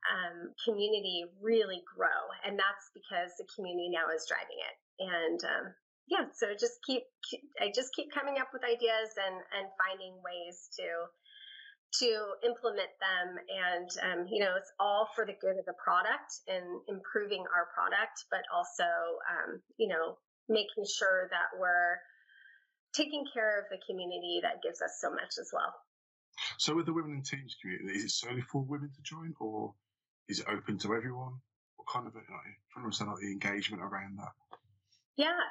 um, 0.07 0.55
community 0.63 1.25
really 1.43 1.83
grow. 1.83 2.31
And 2.47 2.59
that's 2.59 2.91
because 2.95 3.35
the 3.39 3.49
community 3.55 3.91
now 3.91 4.11
is 4.15 4.27
driving 4.31 4.61
it. 4.63 4.77
And 5.03 5.41
um, 5.43 5.65
yeah, 6.07 6.29
so 6.35 6.53
just 6.59 6.81
keep, 6.87 7.03
keep, 7.29 7.41
I 7.61 7.73
just 7.75 7.95
keep 7.95 8.13
coming 8.13 8.41
up 8.41 8.49
with 8.53 8.63
ideas 8.65 9.11
and, 9.17 9.37
and 9.57 9.67
finding 9.81 10.15
ways 10.21 10.69
to, 10.77 10.89
to 12.05 12.11
implement 12.45 12.93
them. 13.01 13.29
And, 13.49 13.89
um, 14.05 14.21
you 14.29 14.45
know, 14.45 14.57
it's 14.57 14.73
all 14.79 15.09
for 15.15 15.25
the 15.25 15.37
good 15.41 15.57
of 15.59 15.65
the 15.65 15.79
product 15.81 16.45
and 16.49 16.65
improving 16.89 17.45
our 17.49 17.69
product, 17.73 18.25
but 18.31 18.43
also, 18.53 18.89
um, 19.31 19.63
you 19.79 19.89
know, 19.89 20.19
making 20.49 20.85
sure 20.85 21.29
that 21.31 21.57
we're, 21.59 21.99
taking 22.95 23.25
care 23.35 23.59
of 23.59 23.67
the 23.71 23.79
community 23.91 24.39
that 24.43 24.63
gives 24.63 24.81
us 24.81 24.99
so 25.01 25.11
much 25.11 25.35
as 25.41 25.51
well. 25.53 25.75
So, 26.59 26.75
with 26.75 26.87
the 26.87 26.93
women 26.93 27.19
in 27.19 27.23
teams 27.23 27.57
community, 27.61 27.99
is 27.99 28.05
it 28.05 28.11
solely 28.11 28.41
for 28.41 28.63
women 28.63 28.91
to 28.95 29.03
join, 29.03 29.35
or 29.41 29.75
is 30.29 30.41
it 30.41 30.47
open 30.49 30.79
to 30.79 30.95
everyone? 30.95 31.35
What 31.77 31.89
kind 31.93 32.07
of, 32.07 32.15
like, 32.15 32.27
trying 32.27 32.55
to 32.75 32.79
understand 32.79 33.11
like, 33.11 33.21
the 33.21 33.33
engagement 33.33 33.83
around 33.83 34.19
that? 34.19 34.33
Yeah, 35.17 35.43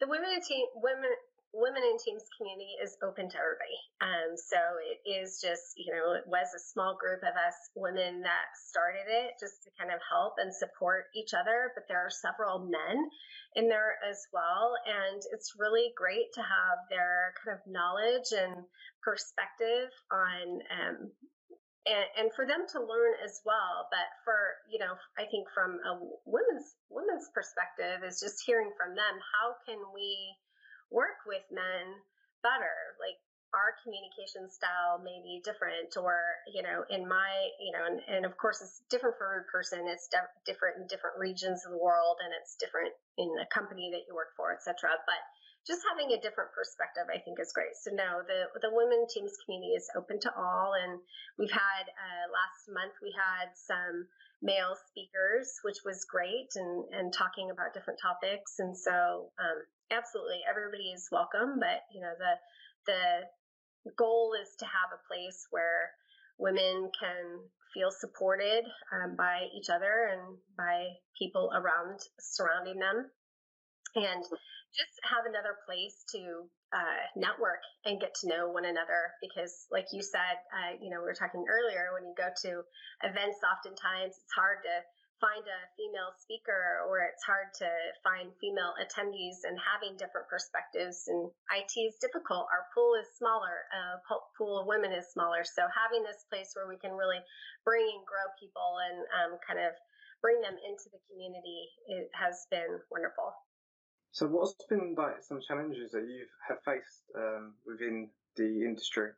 the 0.00 0.08
women 0.08 0.30
in 0.34 0.42
team 0.42 0.66
women 0.76 1.10
women 1.54 1.86
in 1.86 1.96
teams 2.02 2.26
community 2.34 2.74
is 2.82 2.98
open 2.98 3.30
to 3.30 3.38
everybody. 3.38 3.78
Um, 4.02 4.34
so 4.34 4.58
it 4.82 4.98
is 5.06 5.38
just, 5.38 5.78
you 5.78 5.94
know, 5.94 6.18
it 6.18 6.26
was 6.26 6.50
a 6.50 6.58
small 6.58 6.98
group 6.98 7.22
of 7.22 7.30
us 7.38 7.54
women 7.78 8.26
that 8.26 8.50
started 8.58 9.06
it 9.06 9.38
just 9.38 9.62
to 9.62 9.70
kind 9.78 9.94
of 9.94 10.02
help 10.02 10.34
and 10.42 10.50
support 10.50 11.14
each 11.14 11.30
other. 11.30 11.70
But 11.78 11.86
there 11.86 12.02
are 12.02 12.10
several 12.10 12.66
men 12.66 13.06
in 13.54 13.70
there 13.70 14.02
as 14.02 14.18
well. 14.34 14.74
And 14.82 15.22
it's 15.30 15.54
really 15.54 15.94
great 15.94 16.34
to 16.34 16.42
have 16.42 16.90
their 16.90 17.38
kind 17.38 17.54
of 17.54 17.62
knowledge 17.70 18.34
and 18.34 18.66
perspective 19.06 19.94
on 20.10 20.58
um, 20.74 20.96
and, 21.86 22.06
and 22.16 22.28
for 22.34 22.46
them 22.46 22.64
to 22.72 22.78
learn 22.80 23.14
as 23.24 23.40
well. 23.44 23.88
But 23.90 24.08
for 24.24 24.36
you 24.68 24.78
know, 24.78 24.96
I 25.18 25.28
think 25.28 25.48
from 25.52 25.80
a 25.84 25.92
women's 26.24 26.76
women's 26.88 27.28
perspective 27.32 28.04
is 28.04 28.20
just 28.20 28.42
hearing 28.44 28.72
from 28.76 28.96
them. 28.96 29.14
How 29.20 29.56
can 29.68 29.80
we 29.92 30.36
work 30.90 31.22
with 31.26 31.44
men 31.52 32.00
better? 32.42 32.96
Like 33.00 33.20
our 33.54 33.78
communication 33.86 34.50
style 34.50 34.98
may 34.98 35.22
be 35.22 35.38
different 35.46 35.94
or 35.94 36.18
you 36.50 36.60
know 36.60 36.82
in 36.90 37.06
my 37.06 37.30
you 37.62 37.70
know 37.70 37.86
and, 37.86 38.02
and 38.10 38.26
of 38.26 38.34
course 38.36 38.58
it's 38.58 38.82
different 38.90 39.14
for 39.16 39.30
every 39.30 39.46
person 39.46 39.86
it's 39.86 40.10
de- 40.10 40.34
different 40.42 40.82
in 40.82 40.90
different 40.90 41.14
regions 41.16 41.62
of 41.62 41.70
the 41.70 41.78
world 41.78 42.18
and 42.18 42.34
it's 42.34 42.58
different 42.58 42.90
in 43.16 43.30
the 43.38 43.46
company 43.54 43.94
that 43.94 44.02
you 44.10 44.12
work 44.12 44.34
for 44.34 44.50
etc 44.50 44.90
but 45.06 45.22
just 45.66 45.80
having 45.88 46.12
a 46.12 46.20
different 46.20 46.52
perspective, 46.52 47.08
I 47.08 47.18
think, 47.24 47.40
is 47.40 47.52
great. 47.56 47.72
So 47.80 47.90
no, 47.92 48.20
the 48.24 48.52
the 48.60 48.72
women 48.72 49.08
teams 49.08 49.32
community 49.44 49.72
is 49.72 49.88
open 49.96 50.20
to 50.20 50.30
all, 50.36 50.76
and 50.76 51.00
we've 51.38 51.52
had 51.52 51.84
uh, 51.88 52.24
last 52.28 52.68
month 52.68 52.92
we 53.00 53.12
had 53.16 53.56
some 53.56 54.06
male 54.44 54.76
speakers, 54.92 55.56
which 55.64 55.80
was 55.84 56.04
great, 56.04 56.52
and 56.56 56.84
and 56.92 57.12
talking 57.12 57.48
about 57.50 57.72
different 57.72 58.00
topics, 58.00 58.60
and 58.60 58.76
so 58.76 59.32
um, 59.40 59.58
absolutely 59.90 60.44
everybody 60.44 60.92
is 60.92 61.08
welcome. 61.10 61.56
But 61.56 61.88
you 61.92 62.04
know 62.04 62.12
the 62.12 62.34
the 62.84 63.92
goal 63.96 64.36
is 64.36 64.52
to 64.60 64.66
have 64.68 64.92
a 64.92 65.04
place 65.08 65.48
where 65.50 65.92
women 66.36 66.92
can 66.92 67.40
feel 67.72 67.90
supported 67.90 68.64
um, 68.92 69.16
by 69.16 69.48
each 69.56 69.70
other 69.70 70.12
and 70.12 70.36
by 70.56 70.86
people 71.18 71.50
around 71.54 71.98
surrounding 72.20 72.78
them 72.78 73.10
and 73.96 74.24
just 74.74 74.98
have 75.06 75.24
another 75.24 75.56
place 75.66 76.04
to 76.10 76.50
uh, 76.74 77.02
network 77.14 77.62
and 77.86 78.00
get 78.02 78.14
to 78.20 78.28
know 78.28 78.50
one 78.50 78.66
another 78.66 79.14
because 79.22 79.66
like 79.70 79.86
you 79.94 80.02
said 80.02 80.36
uh, 80.50 80.74
you 80.82 80.90
know 80.90 80.98
we 80.98 81.06
were 81.06 81.16
talking 81.16 81.46
earlier 81.46 81.94
when 81.94 82.02
you 82.02 82.14
go 82.18 82.28
to 82.42 82.66
events 83.06 83.38
oftentimes 83.46 84.18
it's 84.18 84.34
hard 84.34 84.58
to 84.66 84.74
find 85.22 85.46
a 85.46 85.60
female 85.78 86.12
speaker 86.18 86.84
or 86.84 87.06
it's 87.06 87.22
hard 87.24 87.48
to 87.56 87.70
find 88.02 88.28
female 88.42 88.74
attendees 88.76 89.46
and 89.46 89.56
having 89.56 89.96
different 89.96 90.28
perspectives. 90.28 91.06
And 91.08 91.30
it 91.54 91.70
is 91.80 91.96
difficult. 92.02 92.50
Our 92.50 92.66
pool 92.74 92.98
is 92.98 93.08
smaller. 93.16 93.64
Uh, 93.72 93.96
pool 94.36 94.60
of 94.60 94.66
women 94.68 94.92
is 94.92 95.08
smaller. 95.14 95.46
So 95.46 95.64
having 95.70 96.04
this 96.04 96.26
place 96.28 96.52
where 96.52 96.68
we 96.68 96.76
can 96.76 96.92
really 96.92 97.22
bring 97.64 97.86
and 97.88 98.04
grow 98.04 98.26
people 98.36 98.76
and 98.84 98.98
um, 99.16 99.32
kind 99.46 99.62
of 99.62 99.72
bring 100.20 100.40
them 100.40 100.56
into 100.56 100.88
the 100.88 101.00
community 101.12 101.68
it 101.84 102.08
has 102.16 102.48
been 102.48 102.80
wonderful 102.88 103.36
so, 104.14 104.28
what's 104.28 104.54
been 104.70 104.94
like 104.96 105.26
some 105.26 105.40
challenges 105.42 105.90
that 105.90 106.06
you 106.06 106.22
have 106.46 106.62
faced 106.62 107.02
um, 107.18 107.54
within 107.66 108.10
the 108.36 108.62
industry? 108.62 109.10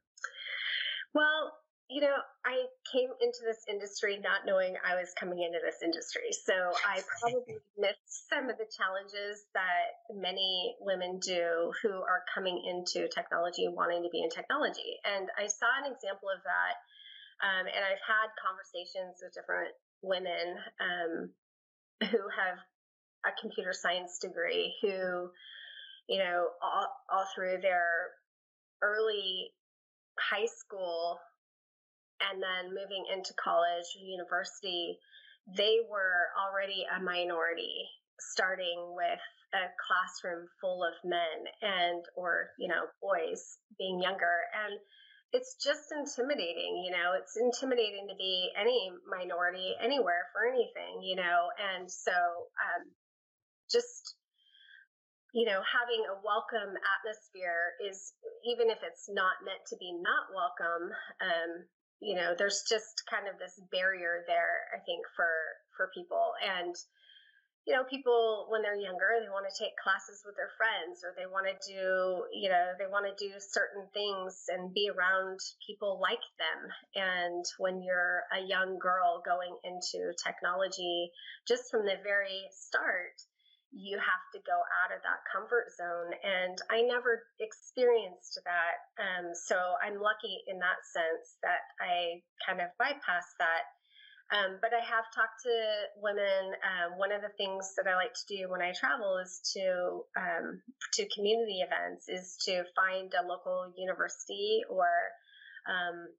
Well, 1.13 1.53
you 1.93 2.01
know, 2.01 2.17
I 2.49 2.65
came 2.91 3.13
into 3.21 3.45
this 3.45 3.61
industry 3.69 4.17
not 4.25 4.49
knowing 4.49 4.73
I 4.81 4.97
was 4.97 5.13
coming 5.13 5.45
into 5.45 5.61
this 5.61 5.85
industry. 5.85 6.33
So 6.33 6.57
I 6.81 7.05
probably 7.21 7.61
missed 7.77 8.29
some 8.33 8.49
of 8.49 8.57
the 8.57 8.65
challenges 8.73 9.45
that 9.53 10.01
many 10.17 10.75
women 10.81 11.21
do 11.21 11.77
who 11.85 11.93
are 11.93 12.25
coming 12.33 12.57
into 12.65 13.07
technology 13.13 13.69
wanting 13.69 14.03
to 14.03 14.09
be 14.09 14.25
in 14.25 14.31
technology. 14.33 14.97
And 15.05 15.29
I 15.37 15.45
saw 15.45 15.69
an 15.85 15.93
example 15.93 16.33
of 16.33 16.41
that. 16.49 16.75
Um, 17.45 17.69
and 17.69 17.85
I've 17.85 18.01
had 18.01 18.33
conversations 18.41 19.21
with 19.21 19.37
different 19.37 19.77
women 20.01 20.57
um, 20.81 21.13
who 22.01 22.25
have 22.33 22.57
a 23.27 23.41
computer 23.41 23.73
science 23.73 24.19
degree 24.19 24.75
who, 24.81 25.31
you 26.09 26.19
know, 26.19 26.49
all, 26.63 26.89
all 27.11 27.27
through 27.35 27.59
their 27.61 28.11
early 28.83 29.51
high 30.19 30.47
school 30.47 31.19
and 32.21 32.43
then 32.43 32.73
moving 32.73 33.05
into 33.13 33.35
college 33.35 33.87
or 33.99 34.05
university, 34.07 34.99
they 35.57 35.79
were 35.91 36.33
already 36.41 36.87
a 36.89 37.03
minority 37.03 37.87
starting 38.19 38.95
with 38.97 39.21
a 39.55 39.69
classroom 39.77 40.49
full 40.61 40.83
of 40.83 40.95
men 41.05 41.39
and 41.63 42.03
or 42.17 42.51
you 42.59 42.69
know 42.69 42.89
boys 43.01 43.59
being 43.79 44.01
younger. 44.01 44.43
And 44.65 44.81
it's 45.33 45.57
just 45.63 45.93
intimidating 45.93 46.83
you 46.87 46.91
know 46.91 47.13
it's 47.19 47.37
intimidating 47.37 48.07
to 48.09 48.15
be 48.17 48.49
any 48.59 48.91
minority 49.11 49.75
anywhere 49.83 50.23
for 50.33 50.47
anything 50.47 51.03
you 51.03 51.17
know 51.17 51.51
and 51.59 51.91
so 51.91 52.15
um, 52.15 52.87
just 53.71 54.15
you 55.35 55.45
know 55.45 55.61
having 55.63 56.03
a 56.07 56.21
welcome 56.25 56.75
atmosphere 56.75 57.77
is 57.83 58.15
even 58.45 58.71
if 58.71 58.79
it's 58.83 59.09
not 59.11 59.43
meant 59.45 59.63
to 59.69 59.77
be 59.77 59.93
not 59.93 60.31
welcome 60.35 60.91
um, 61.21 61.51
you 62.01 62.15
know 62.15 62.35
there's 62.39 62.65
just 62.69 63.03
kind 63.11 63.29
of 63.29 63.39
this 63.39 63.61
barrier 63.73 64.25
there 64.27 64.69
i 64.75 64.79
think 64.85 65.05
for 65.17 65.29
for 65.77 65.91
people. 65.95 66.33
And 66.43 66.75
you 67.67 67.75
know 67.75 67.83
people 67.91 68.47
when 68.49 68.63
they're 68.63 68.79
younger 68.79 69.19
they 69.21 69.29
want 69.29 69.45
to 69.51 69.59
take 69.59 69.75
classes 69.83 70.23
with 70.25 70.37
their 70.39 70.55
friends 70.55 71.03
or 71.03 71.11
they 71.19 71.27
want 71.27 71.51
to 71.51 71.59
do 71.67 72.23
you 72.31 72.49
know 72.49 72.71
they 72.79 72.87
want 72.87 73.11
to 73.11 73.15
do 73.19 73.35
certain 73.43 73.83
things 73.93 74.47
and 74.49 74.73
be 74.73 74.89
around 74.89 75.39
people 75.67 75.99
like 76.01 76.23
them. 76.39 76.71
And 76.95 77.45
when 77.59 77.83
you're 77.83 78.23
a 78.33 78.41
young 78.41 78.79
girl 78.79 79.23
going 79.25 79.57
into 79.65 80.15
technology 80.15 81.11
just 81.47 81.71
from 81.71 81.85
the 81.85 81.99
very 82.03 82.47
start 82.55 83.19
you 83.77 84.01
have 84.01 84.25
to 84.33 84.41
go 84.49 84.57
out 84.81 84.91
of 84.91 85.05
that 85.05 85.21
comfort 85.29 85.69
zone. 85.77 86.17
And 86.25 86.57
I 86.73 86.81
never 86.83 87.29
experienced 87.39 88.41
that. 88.49 88.77
Um, 88.97 89.37
so 89.37 89.57
I'm 89.85 90.01
lucky 90.01 90.41
in 90.49 90.59
that 90.65 90.81
sense 90.89 91.37
that 91.45 91.61
I 91.77 92.25
kind 92.41 92.65
of 92.65 92.73
bypassed 92.81 93.37
that. 93.39 93.69
Um, 94.35 94.59
but 94.59 94.75
I 94.75 94.83
have 94.83 95.07
talked 95.15 95.45
to 95.47 95.57
women. 96.03 96.57
Um, 96.59 96.99
one 96.99 97.13
of 97.13 97.23
the 97.23 97.31
things 97.39 97.77
that 97.77 97.87
I 97.87 97.95
like 97.95 98.11
to 98.11 98.27
do 98.27 98.51
when 98.51 98.61
I 98.61 98.73
travel 98.73 99.23
is 99.23 99.39
to 99.55 100.03
um, 100.19 100.59
to 100.99 101.07
community 101.15 101.63
events 101.63 102.09
is 102.09 102.35
to 102.51 102.65
find 102.75 103.13
a 103.15 103.23
local 103.23 103.71
university 103.79 104.67
or 104.69 104.91
um, 105.71 106.11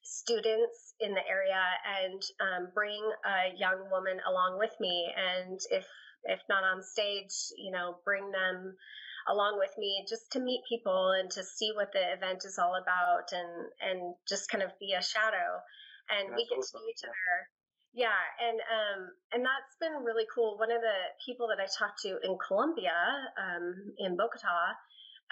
students 0.00 0.94
in 1.00 1.12
the 1.12 1.20
area 1.28 1.60
and 2.00 2.22
um, 2.40 2.72
bring 2.72 2.96
a 3.26 3.52
young 3.58 3.90
woman 3.90 4.16
along 4.26 4.58
with 4.58 4.72
me. 4.80 5.12
And 5.12 5.60
if 5.70 5.86
if 6.24 6.40
not 6.48 6.64
on 6.64 6.82
stage, 6.82 7.52
you 7.56 7.70
know, 7.70 7.98
bring 8.04 8.30
them 8.30 8.76
along 9.28 9.58
with 9.58 9.72
me 9.78 10.04
just 10.08 10.32
to 10.32 10.40
meet 10.40 10.62
people 10.68 11.12
and 11.12 11.30
to 11.30 11.44
see 11.44 11.70
what 11.74 11.92
the 11.92 12.12
event 12.12 12.44
is 12.44 12.58
all 12.58 12.74
about 12.80 13.28
and 13.32 13.68
and 13.80 14.14
just 14.28 14.50
kind 14.50 14.62
of 14.62 14.70
be 14.78 14.94
a 14.94 15.02
shadow. 15.02 15.60
And 16.08 16.32
that's 16.32 16.36
we 16.36 16.46
get 16.48 16.58
awesome. 16.58 16.80
to 16.80 16.84
know 16.84 16.90
each 16.90 17.04
other. 17.04 17.30
Yeah 17.92 18.20
and 18.40 18.58
um 18.60 19.00
and 19.32 19.44
that's 19.44 19.76
been 19.80 20.04
really 20.04 20.26
cool. 20.34 20.56
One 20.58 20.70
of 20.72 20.80
the 20.80 20.98
people 21.24 21.48
that 21.48 21.60
i 21.60 21.66
talked 21.66 22.00
to 22.02 22.18
in 22.22 22.36
colombia 22.46 22.96
um 23.36 23.92
in 23.98 24.16
bogota 24.16 24.76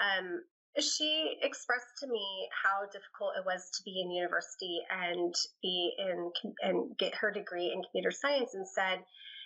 um 0.01 0.42
she 0.79 1.37
expressed 1.40 1.96
to 2.01 2.07
me 2.07 2.49
how 2.53 2.85
difficult 2.92 3.33
it 3.38 3.44
was 3.46 3.70
to 3.77 3.83
be 3.83 4.01
in 4.01 4.11
university 4.11 4.81
and 4.90 5.35
be 5.62 5.92
in 5.99 6.31
and 6.61 6.96
get 6.99 7.14
her 7.14 7.31
degree 7.31 7.72
in 7.72 7.83
computer 7.83 8.11
science 8.11 8.53
and 8.55 8.68
said 8.68 9.01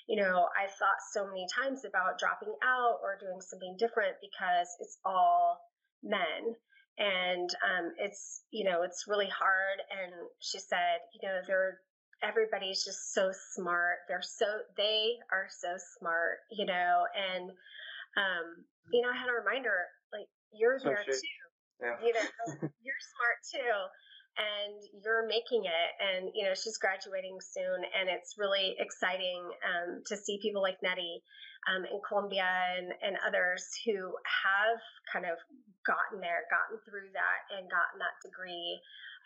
you 0.09 0.21
know, 0.21 0.49
I 0.57 0.67
thought 0.67 1.01
so 1.13 1.27
many 1.27 1.47
times 1.55 1.85
about 1.85 2.19
dropping 2.19 2.55
out 2.63 2.99
or 3.03 3.19
doing 3.21 3.41
something 3.41 3.77
different 3.79 4.17
because 4.21 4.69
it's 4.81 4.99
all 5.05 5.59
men. 6.03 6.55
And 6.99 7.49
um, 7.65 7.93
it's, 7.99 8.43
you 8.51 8.65
know, 8.65 8.83
it's 8.83 9.05
really 9.09 9.29
hard. 9.29 9.81
And 9.91 10.13
she 10.41 10.59
said, 10.59 11.01
you 11.15 11.27
know, 11.27 11.41
they're, 11.47 11.81
everybody's 12.23 12.85
just 12.85 13.15
so 13.15 13.31
smart. 13.55 14.05
They're 14.09 14.23
so, 14.23 14.47
they 14.77 15.17
are 15.33 15.49
so 15.49 15.77
smart, 15.99 16.39
you 16.51 16.67
know, 16.67 17.05
and, 17.17 17.51
um, 18.17 18.47
you 18.93 19.01
know, 19.01 19.09
I 19.09 19.17
had 19.17 19.31
a 19.31 19.41
reminder, 19.41 19.87
like, 20.13 20.27
you're 20.53 20.79
there 20.83 21.05
too. 21.07 21.13
Yeah. 21.81 21.97
You 22.05 22.13
know, 22.13 22.27
you're 22.85 23.03
smart 23.15 23.39
too. 23.49 23.75
And 24.39 24.79
you're 25.03 25.27
making 25.27 25.67
it 25.67 25.91
and 25.99 26.31
you 26.35 26.45
know 26.47 26.55
she's 26.55 26.79
graduating 26.79 27.39
soon 27.43 27.83
and 27.83 28.07
it's 28.09 28.39
really 28.39 28.77
exciting 28.79 29.43
um, 29.67 30.03
to 30.07 30.17
see 30.17 30.39
people 30.41 30.63
like 30.63 30.79
nettie 30.83 31.23
um, 31.67 31.85
in 31.85 31.99
colombia 32.07 32.47
and, 32.79 32.95
and 33.03 33.19
others 33.27 33.67
who 33.85 34.15
have 34.25 34.79
kind 35.11 35.27
of 35.27 35.37
gotten 35.83 36.23
there 36.23 36.47
gotten 36.47 36.79
through 36.87 37.11
that 37.11 37.41
and 37.57 37.67
gotten 37.67 37.99
that 37.99 38.17
degree. 38.23 38.79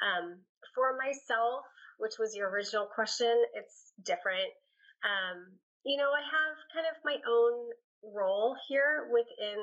Um, 0.03 0.40
for 0.75 0.97
myself 0.97 1.69
which 1.99 2.19
was 2.19 2.35
your 2.35 2.51
original 2.51 2.88
question 2.90 3.33
it's 3.55 3.93
different. 4.03 4.51
Um, 5.05 5.53
you 5.85 6.01
know 6.01 6.11
i 6.11 6.25
have 6.25 6.57
kind 6.73 6.88
of 6.88 6.97
my 7.05 7.21
own 7.29 7.71
role 8.12 8.57
here 8.69 9.09
within 9.12 9.61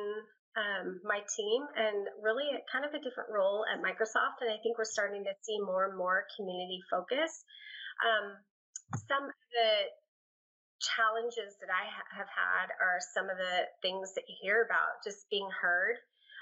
um, 0.57 0.99
my 1.03 1.23
team 1.31 1.63
and 1.75 2.07
really 2.19 2.51
a, 2.51 2.59
kind 2.67 2.83
of 2.83 2.91
a 2.91 2.99
different 2.99 3.31
role 3.31 3.63
at 3.71 3.79
Microsoft. 3.79 4.43
And 4.43 4.51
I 4.51 4.59
think 4.59 4.77
we're 4.77 4.89
starting 4.89 5.23
to 5.23 5.33
see 5.41 5.59
more 5.63 5.87
and 5.87 5.97
more 5.97 6.27
community 6.35 6.83
focus. 6.91 7.43
Um, 8.03 8.35
some 9.07 9.23
of 9.23 9.39
the 9.55 9.71
challenges 10.83 11.55
that 11.61 11.71
I 11.71 11.85
ha- 11.87 12.11
have 12.17 12.31
had 12.31 12.67
are 12.81 12.99
some 13.13 13.29
of 13.29 13.37
the 13.37 13.69
things 13.79 14.11
that 14.17 14.27
you 14.27 14.35
hear 14.41 14.65
about 14.65 14.99
just 15.05 15.29
being 15.29 15.47
heard. 15.49 15.95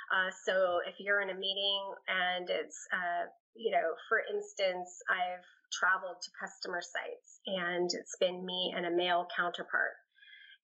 Uh, 0.09 0.33
so 0.45 0.81
if 0.89 0.97
you're 0.97 1.21
in 1.21 1.29
a 1.29 1.37
meeting 1.37 1.83
and 2.09 2.49
it's, 2.49 2.81
uh, 2.89 3.29
you 3.53 3.69
know, 3.69 3.93
for 4.09 4.25
instance, 4.25 4.89
I've 5.05 5.45
traveled 5.69 6.17
to 6.17 6.29
customer 6.33 6.81
sites 6.81 7.45
and 7.45 7.89
it's 7.93 8.17
been 8.17 8.41
me 8.41 8.73
and 8.75 8.89
a 8.89 8.91
male 8.91 9.27
counterpart 9.37 9.93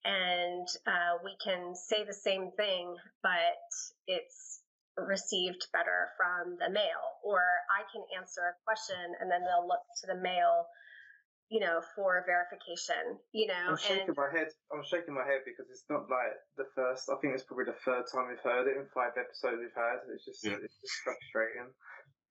and 0.04 0.68
uh, 0.86 1.18
we 1.24 1.36
can 1.42 1.74
say 1.74 2.04
the 2.04 2.14
same 2.14 2.50
thing, 2.56 2.94
but 3.22 3.58
it's 4.06 4.60
received 4.96 5.66
better 5.72 6.08
from 6.16 6.56
the 6.58 6.70
male. 6.70 7.20
Or 7.24 7.40
I 7.68 7.84
can 7.92 8.02
answer 8.16 8.40
a 8.40 8.56
question 8.64 9.18
and 9.20 9.30
then 9.30 9.44
they'll 9.44 9.66
look 9.66 9.82
to 10.02 10.06
the 10.08 10.16
male, 10.16 10.66
you 11.50 11.60
know, 11.60 11.82
for 11.94 12.22
verification. 12.24 13.20
You 13.32 13.50
know, 13.50 13.74
I'm 13.74 13.80
shaking 13.80 14.14
and, 14.14 14.16
my 14.16 14.30
head. 14.32 14.48
I'm 14.72 14.86
shaking 14.86 15.14
my 15.14 15.26
head 15.26 15.44
because 15.44 15.68
it's 15.68 15.84
not 15.90 16.08
like 16.08 16.38
the 16.56 16.66
first. 16.74 17.10
I 17.10 17.18
think 17.20 17.34
it's 17.34 17.44
probably 17.44 17.68
the 17.68 17.80
third 17.84 18.08
time 18.08 18.30
we've 18.30 18.46
heard 18.46 18.70
it 18.70 18.78
in 18.78 18.88
five 18.94 19.18
episodes 19.18 19.60
we've 19.60 19.74
had. 19.76 20.06
It's 20.14 20.24
just 20.24 20.40
Yeah. 20.46 20.58
it's 20.62 20.78
just 20.80 20.96
frustrating. 21.04 21.74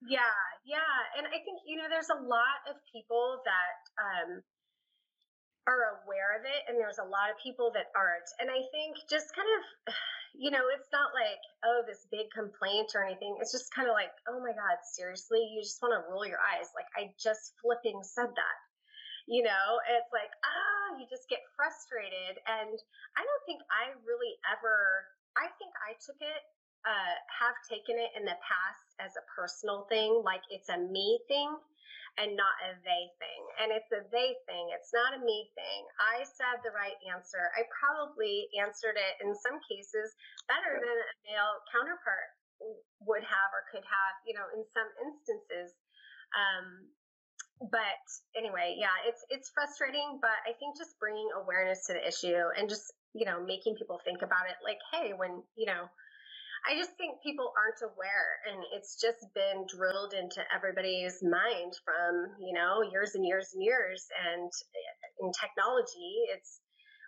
Yeah, 0.04 0.36
yeah. 0.64 0.96
And 1.16 1.24
I 1.24 1.40
think, 1.40 1.64
you 1.64 1.80
know, 1.80 1.88
there's 1.88 2.12
a 2.12 2.20
lot 2.20 2.60
of 2.68 2.76
people 2.92 3.40
that 3.48 3.78
um, 3.96 4.44
are 5.66 6.02
aware 6.02 6.38
of 6.38 6.46
it, 6.46 6.62
and 6.70 6.78
there's 6.78 7.02
a 7.02 7.06
lot 7.06 7.30
of 7.30 7.36
people 7.42 7.74
that 7.74 7.90
aren't. 7.98 8.30
And 8.38 8.46
I 8.50 8.62
think 8.70 9.02
just 9.10 9.34
kind 9.34 9.50
of, 9.58 9.62
you 10.38 10.50
know, 10.54 10.62
it's 10.70 10.90
not 10.94 11.10
like, 11.12 11.42
oh, 11.66 11.82
this 11.86 12.06
big 12.10 12.30
complaint 12.30 12.94
or 12.94 13.02
anything. 13.02 13.36
It's 13.42 13.50
just 13.50 13.74
kind 13.74 13.90
of 13.90 13.94
like, 13.98 14.14
oh 14.30 14.38
my 14.38 14.54
God, 14.54 14.78
seriously? 14.86 15.42
You 15.42 15.62
just 15.62 15.82
want 15.82 15.94
to 15.98 16.06
roll 16.06 16.24
your 16.24 16.40
eyes. 16.40 16.70
Like, 16.74 16.88
I 16.94 17.10
just 17.18 17.58
flipping 17.58 17.98
said 18.06 18.30
that. 18.30 18.58
You 19.26 19.42
know, 19.42 19.66
it's 19.90 20.14
like, 20.14 20.30
ah, 20.46 21.02
you 21.02 21.06
just 21.10 21.26
get 21.26 21.42
frustrated. 21.58 22.38
And 22.46 22.78
I 23.18 23.22
don't 23.26 23.44
think 23.44 23.58
I 23.74 23.90
really 24.06 24.38
ever, 24.46 25.02
I 25.34 25.50
think 25.58 25.74
I 25.82 25.98
took 25.98 26.22
it 26.22 26.42
uh, 26.86 27.14
have 27.26 27.58
taken 27.66 27.98
it 27.98 28.14
in 28.14 28.22
the 28.22 28.38
past 28.38 28.86
as 29.02 29.12
a 29.18 29.24
personal 29.34 29.90
thing, 29.90 30.22
like 30.22 30.42
it's 30.54 30.70
a 30.70 30.78
me 30.78 31.18
thing 31.26 31.50
and 32.16 32.32
not 32.32 32.56
a 32.64 32.78
they 32.80 33.10
thing. 33.20 33.42
And 33.60 33.68
it's 33.74 33.90
a 33.92 34.06
they 34.08 34.38
thing, 34.48 34.72
it's 34.72 34.94
not 34.94 35.12
a 35.12 35.20
me 35.20 35.50
thing. 35.52 35.80
I 36.00 36.24
said 36.24 36.62
the 36.62 36.72
right 36.72 36.96
answer. 37.10 37.52
I 37.58 37.66
probably 37.74 38.48
answered 38.56 38.96
it 38.96 39.20
in 39.20 39.34
some 39.34 39.60
cases 39.68 40.14
better 40.48 40.80
than 40.80 40.96
a 40.96 41.14
male 41.28 41.60
counterpart 41.68 42.30
would 43.04 43.26
have 43.26 43.50
or 43.52 43.68
could 43.68 43.84
have, 43.84 44.14
you 44.24 44.32
know, 44.32 44.48
in 44.56 44.64
some 44.72 44.88
instances. 45.04 45.76
Um, 46.32 46.88
but 47.72 48.04
anyway, 48.36 48.76
yeah, 48.76 48.92
it's 49.08 49.24
it's 49.32 49.48
frustrating, 49.52 50.20
but 50.20 50.36
I 50.44 50.52
think 50.60 50.76
just 50.76 50.98
bringing 51.00 51.28
awareness 51.40 51.88
to 51.88 51.96
the 51.96 52.04
issue 52.04 52.52
and 52.56 52.68
just 52.68 52.92
you 53.16 53.24
know 53.24 53.40
making 53.40 53.80
people 53.80 54.00
think 54.04 54.20
about 54.20 54.44
it, 54.48 54.60
like, 54.60 54.76
hey, 54.92 55.16
when 55.16 55.40
you 55.56 55.64
know 55.64 55.88
I 56.66 56.74
just 56.74 56.98
think 56.98 57.22
people 57.22 57.54
aren't 57.54 57.78
aware, 57.86 58.42
and 58.50 58.58
it's 58.74 58.98
just 58.98 59.22
been 59.38 59.70
drilled 59.70 60.18
into 60.18 60.42
everybody's 60.50 61.22
mind 61.22 61.78
from 61.86 62.34
you 62.42 62.50
know 62.50 62.82
years 62.82 63.14
and 63.14 63.22
years 63.22 63.54
and 63.54 63.62
years. 63.62 64.02
And 64.18 64.50
in 65.22 65.30
technology, 65.30 66.26
it's 66.34 66.58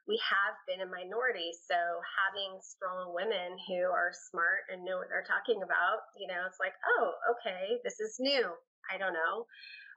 we 0.06 0.14
have 0.22 0.54
been 0.70 0.86
a 0.86 0.88
minority, 0.88 1.50
so 1.52 1.74
having 1.74 2.62
strong 2.62 3.12
women 3.12 3.58
who 3.66 3.90
are 3.90 4.14
smart 4.30 4.70
and 4.70 4.86
know 4.86 5.02
what 5.02 5.10
they're 5.10 5.26
talking 5.26 5.60
about, 5.60 6.06
you 6.16 6.24
know, 6.30 6.48
it's 6.48 6.56
like, 6.56 6.72
oh, 6.96 7.12
okay, 7.36 7.76
this 7.84 8.00
is 8.00 8.16
new. 8.16 8.48
I 8.88 8.96
don't 8.96 9.12
know, 9.12 9.44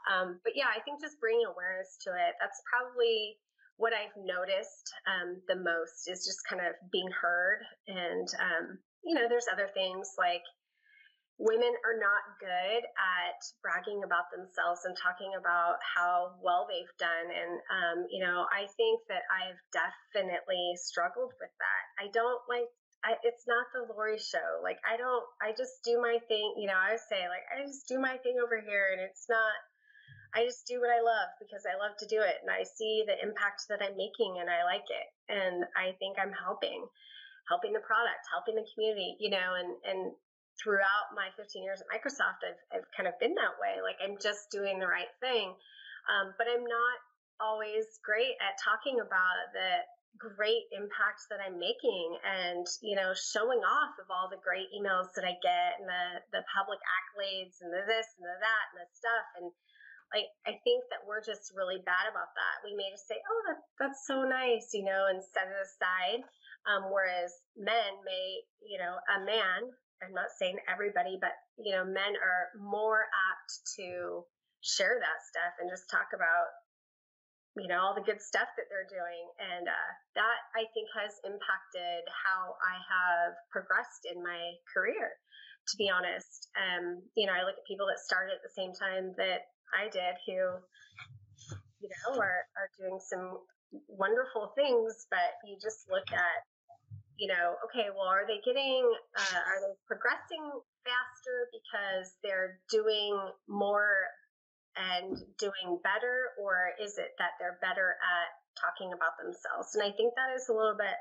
um, 0.09 0.41
but 0.43 0.57
yeah, 0.57 0.73
I 0.73 0.81
think 0.81 0.99
just 0.99 1.21
bringing 1.21 1.45
awareness 1.45 2.01
to 2.03 2.11
it. 2.11 2.33
That's 2.41 2.59
probably 2.65 3.37
what 3.77 3.93
I've 3.93 4.17
noticed 4.17 4.89
um, 5.05 5.41
the 5.47 5.55
most 5.55 6.09
is 6.09 6.25
just 6.25 6.41
kind 6.49 6.61
of 6.61 6.73
being 6.91 7.09
heard 7.09 7.61
and 7.87 8.27
um, 8.41 8.65
you 9.03 9.15
know, 9.15 9.27
there's 9.27 9.49
other 9.51 9.69
things 9.73 10.13
like 10.17 10.43
women 11.41 11.73
are 11.81 11.97
not 11.97 12.37
good 12.37 12.85
at 12.85 13.39
bragging 13.65 14.05
about 14.05 14.29
themselves 14.29 14.85
and 14.85 14.93
talking 14.93 15.33
about 15.33 15.81
how 15.81 16.37
well 16.37 16.69
they've 16.69 16.95
done. 17.01 17.27
And, 17.33 17.53
um, 17.73 17.97
you 18.13 18.21
know, 18.21 18.45
I 18.53 18.69
think 18.77 19.01
that 19.09 19.25
I've 19.33 19.57
definitely 19.73 20.77
struggled 20.77 21.33
with 21.41 21.53
that. 21.57 21.83
I 21.97 22.13
don't 22.13 22.41
like, 22.45 22.69
I, 23.01 23.17
it's 23.25 23.49
not 23.49 23.65
the 23.73 23.89
Laurie 23.89 24.21
show. 24.21 24.61
Like, 24.61 24.77
I 24.85 25.01
don't, 25.01 25.25
I 25.41 25.57
just 25.57 25.81
do 25.81 25.97
my 25.97 26.21
thing. 26.29 26.61
You 26.61 26.69
know, 26.69 26.77
I 26.77 26.93
say, 27.09 27.25
like, 27.25 27.45
I 27.49 27.65
just 27.65 27.89
do 27.89 27.97
my 27.97 28.21
thing 28.21 28.37
over 28.37 28.61
here 28.61 28.93
and 28.93 29.01
it's 29.01 29.25
not, 29.25 29.57
I 30.37 30.45
just 30.45 30.69
do 30.69 30.77
what 30.77 30.93
I 30.93 31.01
love 31.01 31.33
because 31.41 31.65
I 31.65 31.73
love 31.81 31.97
to 32.05 32.07
do 32.07 32.21
it. 32.21 32.37
And 32.45 32.53
I 32.53 32.61
see 32.61 33.01
the 33.09 33.17
impact 33.17 33.65
that 33.73 33.81
I'm 33.81 33.97
making 33.97 34.37
and 34.37 34.45
I 34.45 34.61
like 34.61 34.85
it. 34.93 35.07
And 35.25 35.65
I 35.73 35.97
think 35.97 36.21
I'm 36.21 36.37
helping 36.37 36.85
helping 37.51 37.75
the 37.75 37.83
product, 37.83 38.23
helping 38.31 38.55
the 38.55 38.63
community, 38.71 39.19
you 39.19 39.27
know, 39.27 39.59
and, 39.59 39.75
and 39.83 40.15
throughout 40.55 41.11
my 41.11 41.27
15 41.35 41.59
years 41.59 41.83
at 41.83 41.91
Microsoft, 41.91 42.47
I've, 42.47 42.61
I've 42.71 42.87
kind 42.95 43.11
of 43.11 43.19
been 43.19 43.35
that 43.35 43.59
way. 43.59 43.83
Like 43.83 43.99
I'm 43.99 44.15
just 44.15 44.47
doing 44.55 44.79
the 44.79 44.87
right 44.87 45.11
thing. 45.19 45.51
Um, 46.07 46.31
but 46.39 46.47
I'm 46.47 46.63
not 46.63 46.97
always 47.43 47.99
great 48.07 48.39
at 48.39 48.55
talking 48.63 49.03
about 49.03 49.51
the 49.51 49.83
great 50.19 50.67
impact 50.75 51.27
that 51.31 51.39
I'm 51.39 51.57
making 51.59 52.19
and, 52.23 52.67
you 52.83 52.95
know, 52.95 53.15
showing 53.15 53.63
off 53.63 53.95
of 53.99 54.07
all 54.11 54.27
the 54.27 54.41
great 54.43 54.67
emails 54.71 55.11
that 55.15 55.23
I 55.23 55.35
get 55.39 55.79
and 55.79 55.87
the, 55.87 56.05
the 56.39 56.43
public 56.51 56.79
accolades 56.83 57.59
and 57.63 57.71
the 57.71 57.83
this 57.87 58.07
and 58.19 58.23
the 58.27 58.37
that 58.39 58.65
and 58.71 58.77
the 58.83 58.87
stuff. 58.91 59.27
And 59.39 59.47
like, 60.11 60.27
I 60.43 60.59
think 60.67 60.83
that 60.91 61.07
we're 61.07 61.23
just 61.23 61.55
really 61.55 61.79
bad 61.87 62.11
about 62.11 62.35
that. 62.35 62.55
We 62.67 62.75
may 62.75 62.91
just 62.91 63.07
say, 63.07 63.15
oh, 63.15 63.41
that, 63.47 63.59
that's 63.79 64.03
so 64.03 64.27
nice, 64.27 64.75
you 64.75 64.83
know, 64.83 65.07
and 65.07 65.23
set 65.23 65.47
it 65.47 65.55
aside. 65.55 66.27
Um, 66.69 66.93
whereas 66.93 67.33
men 67.57 67.97
may, 68.05 68.45
you 68.61 68.77
know, 68.77 68.93
a 68.93 69.25
man, 69.25 69.65
I'm 70.01 70.13
not 70.13 70.29
saying 70.37 70.61
everybody, 70.69 71.17
but, 71.17 71.33
you 71.57 71.73
know, 71.73 71.85
men 71.85 72.13
are 72.21 72.53
more 72.57 73.05
apt 73.09 73.51
to 73.77 74.21
share 74.61 74.97
that 75.01 75.19
stuff 75.25 75.57
and 75.57 75.69
just 75.69 75.89
talk 75.89 76.13
about, 76.13 76.53
you 77.57 77.65
know, 77.65 77.81
all 77.81 77.97
the 77.97 78.05
good 78.05 78.21
stuff 78.21 78.49
that 78.57 78.69
they're 78.69 78.89
doing. 78.89 79.25
And 79.41 79.65
uh, 79.65 79.89
that 80.21 80.39
I 80.53 80.69
think 80.73 80.85
has 80.93 81.17
impacted 81.25 82.05
how 82.13 82.53
I 82.61 82.77
have 82.77 83.33
progressed 83.49 84.05
in 84.05 84.21
my 84.21 84.53
career, 84.69 85.17
to 85.17 85.73
be 85.81 85.89
honest. 85.89 86.49
Um, 86.53 87.01
you 87.17 87.25
know, 87.25 87.33
I 87.33 87.41
look 87.41 87.57
at 87.57 87.65
people 87.65 87.89
that 87.89 88.01
started 88.01 88.37
at 88.37 88.45
the 88.45 88.53
same 88.53 88.73
time 88.77 89.17
that 89.17 89.49
I 89.73 89.89
did 89.89 90.13
who, 90.29 90.61
you 91.81 91.89
know, 91.89 92.21
are, 92.21 92.45
are 92.53 92.69
doing 92.77 93.01
some 93.01 93.41
wonderful 93.87 94.53
things, 94.53 95.07
but 95.09 95.41
you 95.45 95.57
just 95.61 95.89
look 95.89 96.05
at 96.11 96.39
you 97.21 97.29
know, 97.29 97.53
okay, 97.69 97.93
well, 97.93 98.09
are 98.09 98.25
they 98.25 98.41
getting, 98.41 98.81
uh, 99.13 99.41
are 99.45 99.61
they 99.61 99.77
progressing 99.85 100.41
faster 100.81 101.37
because 101.53 102.09
they're 102.25 102.57
doing 102.73 103.13
more 103.45 104.09
and 104.73 105.13
doing 105.37 105.77
better, 105.85 106.33
or 106.41 106.73
is 106.81 106.97
it 106.97 107.13
that 107.21 107.37
they're 107.37 107.61
better 107.61 107.93
at 108.01 108.27
talking 108.57 108.89
about 108.89 109.21
themselves? 109.21 109.77
And 109.77 109.85
I 109.85 109.93
think 109.93 110.17
that 110.17 110.33
is 110.33 110.49
a 110.49 110.57
little 110.57 110.73
bit 110.73 110.97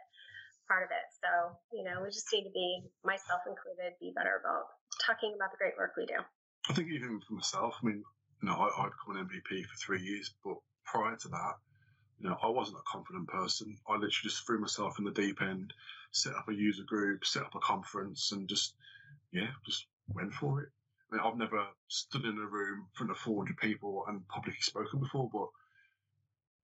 part 0.68 0.84
of 0.84 0.92
it. 0.92 1.08
So, 1.24 1.56
you 1.72 1.88
know, 1.88 2.04
we 2.04 2.12
just 2.12 2.28
need 2.36 2.44
to 2.44 2.52
be, 2.52 2.84
myself 3.00 3.40
included, 3.48 3.96
be 3.96 4.12
better 4.12 4.44
about 4.44 4.68
talking 5.00 5.32
about 5.32 5.56
the 5.56 5.60
great 5.62 5.80
work 5.80 5.96
we 5.96 6.04
do. 6.04 6.20
I 6.68 6.76
think 6.76 6.92
even 6.92 7.24
for 7.24 7.32
myself, 7.32 7.80
I 7.80 7.96
mean, 7.96 8.04
you 8.04 8.44
know, 8.44 8.60
I, 8.60 8.68
I've 8.76 8.92
become 8.92 9.16
an 9.16 9.24
MVP 9.24 9.64
for 9.64 9.76
three 9.80 10.04
years, 10.04 10.28
but 10.44 10.60
prior 10.84 11.16
to 11.16 11.28
that, 11.32 11.56
you 12.20 12.28
know, 12.28 12.36
I 12.42 12.48
wasn't 12.48 12.78
a 12.78 12.90
confident 12.90 13.28
person. 13.28 13.78
I 13.88 13.94
literally 13.94 14.12
just 14.22 14.46
threw 14.46 14.60
myself 14.60 14.98
in 14.98 15.04
the 15.04 15.10
deep 15.10 15.40
end, 15.40 15.72
set 16.12 16.34
up 16.34 16.48
a 16.48 16.54
user 16.54 16.84
group, 16.84 17.24
set 17.24 17.42
up 17.42 17.54
a 17.54 17.60
conference, 17.60 18.32
and 18.32 18.48
just, 18.48 18.74
yeah, 19.32 19.48
just 19.64 19.86
went 20.12 20.32
for 20.32 20.62
it. 20.62 20.68
I 21.10 21.16
mean, 21.16 21.24
I've 21.24 21.38
never 21.38 21.66
stood 21.88 22.24
in 22.24 22.38
a 22.38 22.46
room 22.46 22.80
in 22.80 22.86
front 22.94 23.10
of 23.10 23.18
400 23.18 23.56
people 23.56 24.04
and 24.08 24.26
publicly 24.28 24.60
spoken 24.60 25.00
before, 25.00 25.28
but 25.32 25.48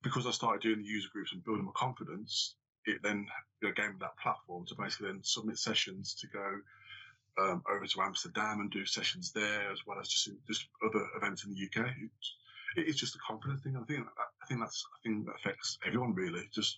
because 0.03 0.27
I 0.27 0.31
started 0.31 0.63
doing 0.63 0.79
the 0.79 0.89
user 0.89 1.09
groups 1.13 1.33
and 1.33 1.45
building 1.45 1.65
my 1.65 1.73
confidence, 1.75 2.55
it 2.85 3.03
then 3.03 3.27
you 3.61 3.69
know, 3.69 3.75
gave 3.75 3.91
me 3.91 3.97
that 4.01 4.19
platform 4.23 4.65
to 4.67 4.75
basically 4.77 5.09
then 5.09 5.21
submit 5.23 5.59
sessions 5.59 6.15
to 6.15 6.29
go 6.29 6.61
um, 7.39 7.63
over 7.71 7.87
to 7.87 8.01
Amsterdam 8.01 8.61
and 8.61 8.71
do 8.71 8.87
sessions 8.87 9.33
there, 9.33 9.71
as 9.71 9.81
well 9.87 9.99
as 10.01 10.09
just 10.09 10.31
just 10.47 10.67
other 10.85 11.07
events 11.17 11.45
in 11.45 11.53
the 11.53 11.67
UK. 11.67 11.87
It's, 12.77 12.99
just 12.99 13.15
a 13.15 13.19
confidence 13.27 13.63
thing. 13.63 13.77
I 13.77 13.85
think 13.85 14.07
I 14.43 14.47
think 14.47 14.61
that's 14.61 14.85
I 14.95 14.99
think 15.03 15.27
that 15.27 15.35
affects 15.37 15.79
everyone 15.87 16.15
really. 16.15 16.49
Just 16.53 16.77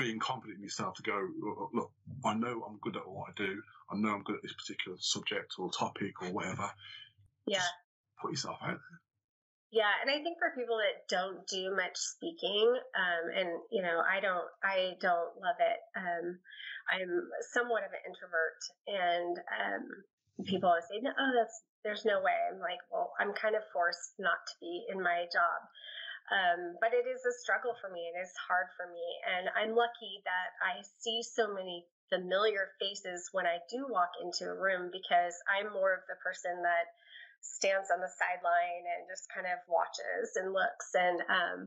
being 0.00 0.18
confident 0.18 0.56
in 0.58 0.64
yourself 0.64 0.94
to 0.96 1.02
go, 1.02 1.28
look, 1.72 1.92
I 2.24 2.34
know 2.34 2.64
I'm 2.66 2.78
good 2.80 2.96
at 2.96 3.06
what 3.06 3.28
I 3.28 3.32
do. 3.36 3.62
I 3.92 3.96
know 3.96 4.08
I'm 4.08 4.22
good 4.22 4.36
at 4.36 4.42
this 4.42 4.54
particular 4.54 4.96
subject 4.98 5.54
or 5.58 5.70
topic 5.70 6.22
or 6.22 6.32
whatever. 6.32 6.70
Yeah. 7.46 7.58
Just 7.58 7.72
put 8.20 8.30
yourself 8.32 8.56
out 8.62 8.80
there. 8.80 9.00
Yeah, 9.70 9.92
and 10.02 10.10
I 10.10 10.18
think 10.24 10.38
for 10.42 10.50
people 10.58 10.78
that 10.82 11.06
don't 11.06 11.46
do 11.46 11.70
much 11.76 11.94
speaking, 11.94 12.74
um, 12.98 13.30
and 13.30 13.48
you 13.70 13.82
know, 13.82 14.02
I 14.02 14.18
don't, 14.18 14.48
I 14.64 14.98
don't 15.00 15.30
love 15.38 15.62
it. 15.62 15.78
Um, 15.94 16.38
I'm 16.90 17.30
somewhat 17.54 17.84
of 17.86 17.94
an 17.94 18.02
introvert, 18.02 18.58
and 18.90 19.38
um, 19.38 20.44
people 20.44 20.70
always 20.70 20.90
say, 20.90 20.98
"No, 20.98 21.14
oh, 21.14 21.32
that's 21.38 21.62
there's 21.84 22.04
no 22.04 22.18
way." 22.18 22.34
I'm 22.50 22.58
like, 22.58 22.82
well, 22.90 23.12
I'm 23.20 23.30
kind 23.32 23.54
of 23.54 23.62
forced 23.72 24.18
not 24.18 24.42
to 24.42 24.54
be 24.60 24.90
in 24.90 24.98
my 25.00 25.30
job, 25.30 25.62
um, 26.30 26.78
but 26.80 26.94
it 26.94 27.10
is 27.10 27.26
a 27.26 27.34
struggle 27.42 27.74
for 27.82 27.90
me. 27.90 28.06
It 28.10 28.18
is 28.18 28.30
hard 28.46 28.70
for 28.78 28.86
me, 28.86 29.06
and 29.26 29.50
I'm 29.54 29.74
lucky 29.74 30.22
that 30.24 30.50
I 30.62 30.82
see 31.02 31.22
so 31.22 31.52
many 31.52 31.86
familiar 32.10 32.74
faces 32.82 33.30
when 33.30 33.46
I 33.46 33.62
do 33.70 33.86
walk 33.86 34.10
into 34.18 34.50
a 34.50 34.58
room 34.58 34.90
because 34.90 35.38
I'm 35.46 35.70
more 35.72 35.94
of 35.94 36.02
the 36.10 36.18
person 36.22 36.62
that 36.66 36.90
stands 37.40 37.88
on 37.88 38.02
the 38.02 38.10
sideline 38.10 38.84
and 38.84 39.08
just 39.08 39.30
kind 39.30 39.46
of 39.46 39.62
watches 39.70 40.34
and 40.36 40.52
looks. 40.52 40.92
And 40.92 41.22
um, 41.30 41.58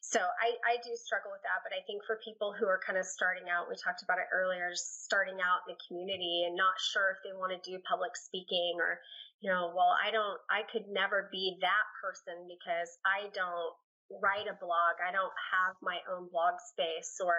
so 0.00 0.18
I, 0.18 0.56
I 0.64 0.74
do 0.80 0.96
struggle 0.96 1.30
with 1.30 1.44
that. 1.44 1.62
But 1.62 1.76
I 1.76 1.84
think 1.84 2.02
for 2.08 2.18
people 2.24 2.56
who 2.56 2.66
are 2.66 2.80
kind 2.80 2.98
of 2.98 3.06
starting 3.06 3.52
out, 3.52 3.68
we 3.68 3.76
talked 3.76 4.02
about 4.02 4.18
it 4.18 4.32
earlier, 4.32 4.72
starting 4.74 5.38
out 5.38 5.68
in 5.68 5.76
the 5.76 5.80
community 5.86 6.48
and 6.48 6.56
not 6.56 6.80
sure 6.80 7.14
if 7.14 7.20
they 7.22 7.36
want 7.36 7.52
to 7.52 7.60
do 7.62 7.78
public 7.84 8.16
speaking 8.16 8.80
or, 8.80 8.98
know, 9.42 9.70
well, 9.74 9.94
I 9.94 10.10
don't, 10.10 10.38
I 10.50 10.66
could 10.66 10.90
never 10.90 11.28
be 11.30 11.56
that 11.60 11.86
person 12.02 12.48
because 12.50 12.90
I 13.06 13.30
don't 13.30 13.74
write 14.22 14.48
a 14.48 14.58
blog. 14.58 14.98
I 14.98 15.12
don't 15.12 15.36
have 15.54 15.76
my 15.82 15.98
own 16.10 16.28
blog 16.32 16.58
space 16.64 17.20
or 17.22 17.34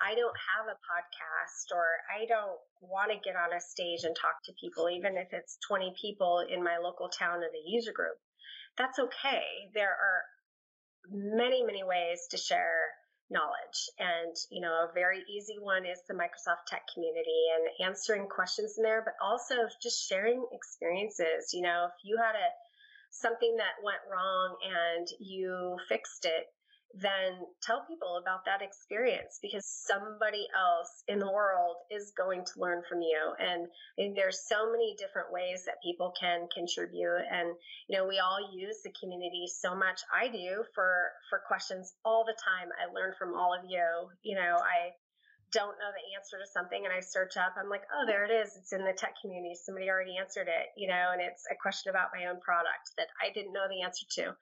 I 0.00 0.14
don't 0.14 0.36
have 0.54 0.66
a 0.68 0.78
podcast 0.78 1.74
or 1.74 1.86
I 2.12 2.26
don't 2.26 2.58
want 2.82 3.10
to 3.10 3.18
get 3.24 3.34
on 3.34 3.56
a 3.56 3.60
stage 3.60 4.04
and 4.04 4.14
talk 4.14 4.42
to 4.44 4.60
people, 4.60 4.88
even 4.90 5.16
if 5.16 5.32
it's 5.32 5.58
20 5.66 5.94
people 6.00 6.44
in 6.46 6.62
my 6.62 6.78
local 6.78 7.08
town 7.08 7.42
in 7.42 7.50
a 7.50 7.64
user 7.66 7.92
group. 7.92 8.18
That's 8.76 8.98
okay. 8.98 9.42
There 9.74 9.90
are 9.90 10.22
many, 11.10 11.64
many 11.64 11.82
ways 11.82 12.28
to 12.30 12.36
share 12.36 12.94
knowledge. 13.30 13.90
And, 13.98 14.34
you 14.50 14.60
know, 14.60 14.88
a 14.88 14.92
very 14.94 15.22
easy 15.28 15.58
one 15.60 15.84
is 15.84 16.00
the 16.08 16.14
Microsoft 16.14 16.66
Tech 16.66 16.82
community 16.92 17.46
and 17.54 17.88
answering 17.88 18.26
questions 18.26 18.74
in 18.78 18.82
there, 18.82 19.02
but 19.04 19.14
also 19.22 19.54
just 19.82 20.08
sharing 20.08 20.44
experiences. 20.52 21.52
You 21.52 21.62
know, 21.62 21.88
if 21.88 22.04
you 22.04 22.16
had 22.16 22.34
a 22.34 22.48
something 23.10 23.56
that 23.56 23.82
went 23.82 24.00
wrong 24.10 24.56
and 24.62 25.08
you 25.18 25.76
fixed 25.88 26.24
it, 26.24 26.46
then 26.94 27.44
tell 27.62 27.84
people 27.86 28.16
about 28.16 28.44
that 28.46 28.62
experience 28.62 29.38
because 29.42 29.66
somebody 29.66 30.46
else 30.56 31.04
in 31.06 31.18
the 31.18 31.30
world 31.30 31.76
is 31.90 32.12
going 32.16 32.44
to 32.44 32.60
learn 32.60 32.82
from 32.88 33.02
you. 33.02 33.34
And, 33.38 33.68
there's 34.16 34.46
so 34.46 34.70
many 34.70 34.96
different 34.98 35.30
ways 35.30 35.64
that 35.66 35.82
people 35.84 36.12
can 36.18 36.48
contribute. 36.54 37.22
And, 37.30 37.54
you 37.88 37.98
know, 37.98 38.06
we 38.06 38.18
all 38.18 38.38
use 38.54 38.78
the 38.82 38.94
community 38.98 39.46
so 39.46 39.74
much. 39.74 40.00
I 40.14 40.28
do 40.28 40.64
for, 40.74 41.10
for 41.28 41.42
questions 41.46 41.94
all 42.04 42.24
the 42.24 42.34
time. 42.38 42.70
I 42.78 42.90
learn 42.94 43.12
from 43.18 43.34
all 43.34 43.52
of 43.52 43.68
you. 43.68 43.84
You 44.22 44.36
know, 44.36 44.56
I 44.58 44.94
don't 45.52 45.76
know 45.80 45.92
the 45.96 46.06
answer 46.16 46.36
to 46.36 46.48
something 46.52 46.84
and 46.84 46.92
I 46.92 47.00
search 47.00 47.36
up, 47.36 47.56
I'm 47.56 47.72
like, 47.72 47.84
oh, 47.88 48.04
there 48.06 48.24
it 48.24 48.32
is. 48.32 48.56
It's 48.56 48.72
in 48.72 48.84
the 48.84 48.92
tech 48.92 49.16
community. 49.20 49.56
Somebody 49.56 49.88
already 49.88 50.16
answered 50.16 50.48
it, 50.48 50.76
you 50.76 50.88
know, 50.88 51.12
and 51.12 51.20
it's 51.24 51.44
a 51.50 51.56
question 51.56 51.90
about 51.90 52.12
my 52.12 52.28
own 52.28 52.40
product 52.40 52.92
that 52.96 53.08
I 53.22 53.32
didn't 53.32 53.52
know 53.52 53.64
the 53.68 53.82
answer 53.82 54.04
to. 54.20 54.36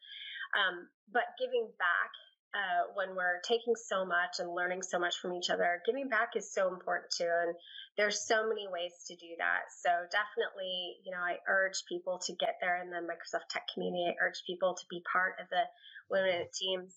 Um, 0.54 0.90
but 1.12 1.34
giving 1.38 1.70
back 1.78 2.10
uh, 2.54 2.92
when 2.94 3.16
we're 3.16 3.40
taking 3.46 3.74
so 3.76 4.04
much 4.04 4.38
and 4.38 4.54
learning 4.54 4.82
so 4.82 4.98
much 4.98 5.16
from 5.18 5.34
each 5.34 5.50
other, 5.50 5.82
giving 5.84 6.08
back 6.08 6.30
is 6.36 6.52
so 6.52 6.68
important 6.68 7.10
too. 7.10 7.28
And 7.28 7.54
there's 7.96 8.26
so 8.26 8.48
many 8.48 8.66
ways 8.68 8.92
to 9.08 9.16
do 9.16 9.34
that. 9.38 9.68
So 9.82 9.90
definitely, 10.10 10.96
you 11.04 11.12
know, 11.12 11.20
I 11.20 11.36
urge 11.48 11.84
people 11.88 12.18
to 12.26 12.32
get 12.34 12.56
there 12.60 12.80
in 12.82 12.90
the 12.90 13.04
Microsoft 13.04 13.48
Tech 13.50 13.64
community. 13.72 14.06
I 14.08 14.24
urge 14.24 14.42
people 14.46 14.74
to 14.74 14.86
be 14.88 15.02
part 15.10 15.34
of 15.40 15.48
the 15.50 15.64
Women 16.10 16.42
in 16.42 16.46
Teams 16.52 16.94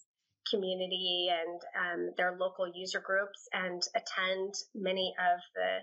community 0.50 1.30
and 1.30 1.62
um, 1.78 2.12
their 2.18 2.36
local 2.40 2.68
user 2.68 3.00
groups 3.00 3.48
and 3.54 3.82
attend 3.96 4.54
many 4.74 5.14
of 5.20 5.40
the 5.56 5.80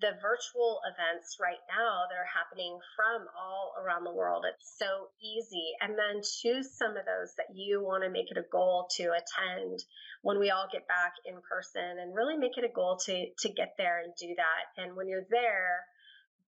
the 0.00 0.14
virtual 0.22 0.78
events 0.86 1.38
right 1.42 1.62
now 1.66 2.06
that 2.06 2.14
are 2.14 2.30
happening 2.30 2.78
from 2.94 3.26
all 3.34 3.74
around 3.82 4.04
the 4.04 4.14
world. 4.14 4.44
It's 4.46 4.78
so 4.78 5.10
easy. 5.18 5.74
And 5.82 5.98
then 5.98 6.22
choose 6.22 6.70
some 6.70 6.96
of 6.96 7.02
those 7.02 7.34
that 7.34 7.50
you 7.54 7.82
want 7.82 8.04
to 8.04 8.10
make 8.10 8.30
it 8.30 8.38
a 8.38 8.46
goal 8.50 8.86
to 8.96 9.10
attend 9.10 9.82
when 10.22 10.38
we 10.38 10.50
all 10.50 10.70
get 10.70 10.86
back 10.86 11.18
in 11.26 11.34
person 11.42 11.98
and 11.98 12.14
really 12.14 12.36
make 12.36 12.56
it 12.56 12.64
a 12.64 12.72
goal 12.72 12.98
to, 13.06 13.26
to 13.42 13.48
get 13.50 13.74
there 13.76 13.98
and 13.98 14.14
do 14.14 14.34
that. 14.38 14.62
And 14.78 14.94
when 14.94 15.08
you're 15.08 15.26
there, 15.30 15.82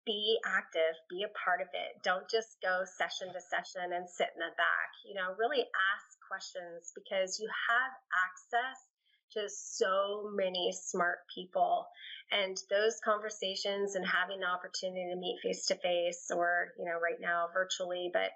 be 0.07 0.39
active, 0.47 0.95
be 1.11 1.27
a 1.27 1.35
part 1.35 1.61
of 1.61 1.69
it. 1.75 2.03
Don't 2.03 2.31
just 2.31 2.59
go 2.63 2.83
session 2.87 3.35
to 3.35 3.41
session 3.43 3.93
and 3.93 4.09
sit 4.09 4.31
in 4.35 4.41
the 4.41 4.55
back. 4.57 4.91
You 5.05 5.15
know, 5.15 5.35
really 5.39 5.67
ask 5.67 6.07
questions 6.27 6.95
because 6.95 7.39
you 7.39 7.51
have 7.51 7.93
access 8.11 8.90
to 9.33 9.49
so 9.49 10.31
many 10.35 10.73
smart 10.73 11.19
people. 11.35 11.87
And 12.33 12.57
those 12.71 13.01
conversations 13.05 13.95
and 13.95 14.07
having 14.07 14.41
the 14.41 14.47
opportunity 14.47 15.11
to 15.13 15.19
meet 15.19 15.39
face 15.43 15.67
to 15.67 15.77
face 15.77 16.31
or 16.35 16.69
you 16.79 16.85
know 16.85 16.99
right 17.03 17.19
now 17.21 17.47
virtually 17.53 18.11
but 18.13 18.31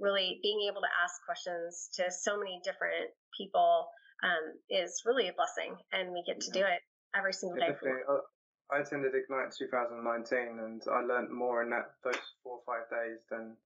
really 0.00 0.40
being 0.42 0.66
able 0.70 0.80
to 0.80 0.88
ask 1.02 1.20
questions 1.24 1.90
to 1.94 2.10
so 2.10 2.38
many 2.38 2.60
different 2.64 3.12
people 3.36 3.86
um, 4.24 4.56
is 4.70 5.02
really 5.04 5.28
a 5.28 5.32
blessing 5.34 5.76
and 5.92 6.10
we 6.10 6.24
get 6.26 6.40
to 6.40 6.50
do 6.50 6.60
it 6.60 6.80
every 7.14 7.32
single 7.32 7.58
day 7.58 7.68
I 8.72 8.80
attended 8.80 9.12
Ignite 9.14 9.52
2019 9.52 10.58
and 10.58 10.82
I 10.90 11.00
learned 11.00 11.30
more 11.30 11.62
in 11.62 11.70
that 11.70 11.94
those 12.02 12.16
four 12.42 12.58
or 12.58 12.64
five 12.64 12.88
days 12.88 13.20
than 13.30 13.56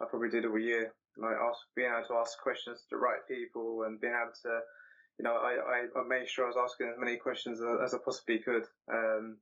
I 0.00 0.06
probably 0.08 0.30
did 0.30 0.46
all 0.46 0.58
year. 0.58 0.92
Like 1.18 1.36
ask, 1.36 1.60
being 1.76 1.90
able 1.90 2.06
to 2.08 2.14
ask 2.14 2.38
questions 2.38 2.80
to 2.80 2.96
the 2.96 2.96
right 2.96 3.20
people 3.28 3.82
and 3.84 4.00
being 4.00 4.14
able 4.14 4.32
to 4.42 4.60
you 5.18 5.24
know, 5.24 5.34
I, 5.34 5.58
I, 5.58 5.78
I, 5.98 6.02
made 6.06 6.28
sure 6.28 6.44
I 6.44 6.54
was 6.54 6.62
asking 6.62 6.88
as 6.88 6.98
many 6.98 7.16
questions 7.16 7.60
as, 7.60 7.94
I 7.94 7.98
possibly 7.98 8.38
could 8.38 8.64
um, 8.86 9.38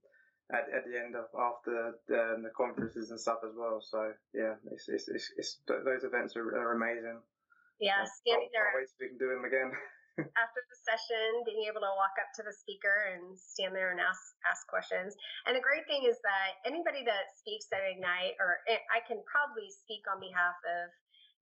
at, 0.49 0.65
at 0.73 0.89
the 0.89 0.97
end 0.97 1.15
of 1.15 1.29
after 1.37 1.93
the, 2.09 2.41
the, 2.43 2.51
conferences 2.57 3.11
and 3.11 3.21
stuff 3.21 3.45
as 3.45 3.53
well. 3.53 3.81
So 3.85 4.13
yeah, 4.33 4.55
it's, 4.73 4.89
it's, 4.89 5.09
it's, 5.09 5.33
it's 5.37 5.59
those 5.69 6.05
events 6.05 6.37
are, 6.37 6.49
are 6.57 6.73
amazing. 6.73 7.21
Yeah, 7.77 8.09
standing 8.25 8.49
there. 8.57 8.73
Can't 8.73 8.81
wait 8.81 8.89
till 8.89 9.01
we 9.05 9.09
can 9.13 9.21
do 9.21 9.29
them 9.37 9.45
again. 9.45 9.71
after 10.17 10.65
the 10.65 10.79
session, 10.81 11.45
being 11.45 11.69
able 11.69 11.85
to 11.85 11.93
walk 11.93 12.17
up 12.17 12.33
to 12.41 12.43
the 12.43 12.55
speaker 12.57 13.13
and 13.13 13.37
stand 13.37 13.77
there 13.77 13.93
and 13.93 14.01
ask 14.01 14.33
ask 14.49 14.65
questions. 14.65 15.13
And 15.45 15.53
the 15.53 15.61
great 15.61 15.85
thing 15.85 16.09
is 16.09 16.17
that 16.25 16.57
anybody 16.65 17.05
that 17.05 17.37
speaks 17.37 17.69
at 17.69 17.85
Ignite, 17.85 18.41
or 18.41 18.65
I 18.89 19.05
can 19.05 19.21
probably 19.29 19.69
speak 19.69 20.09
on 20.09 20.17
behalf 20.17 20.57
of 20.65 20.89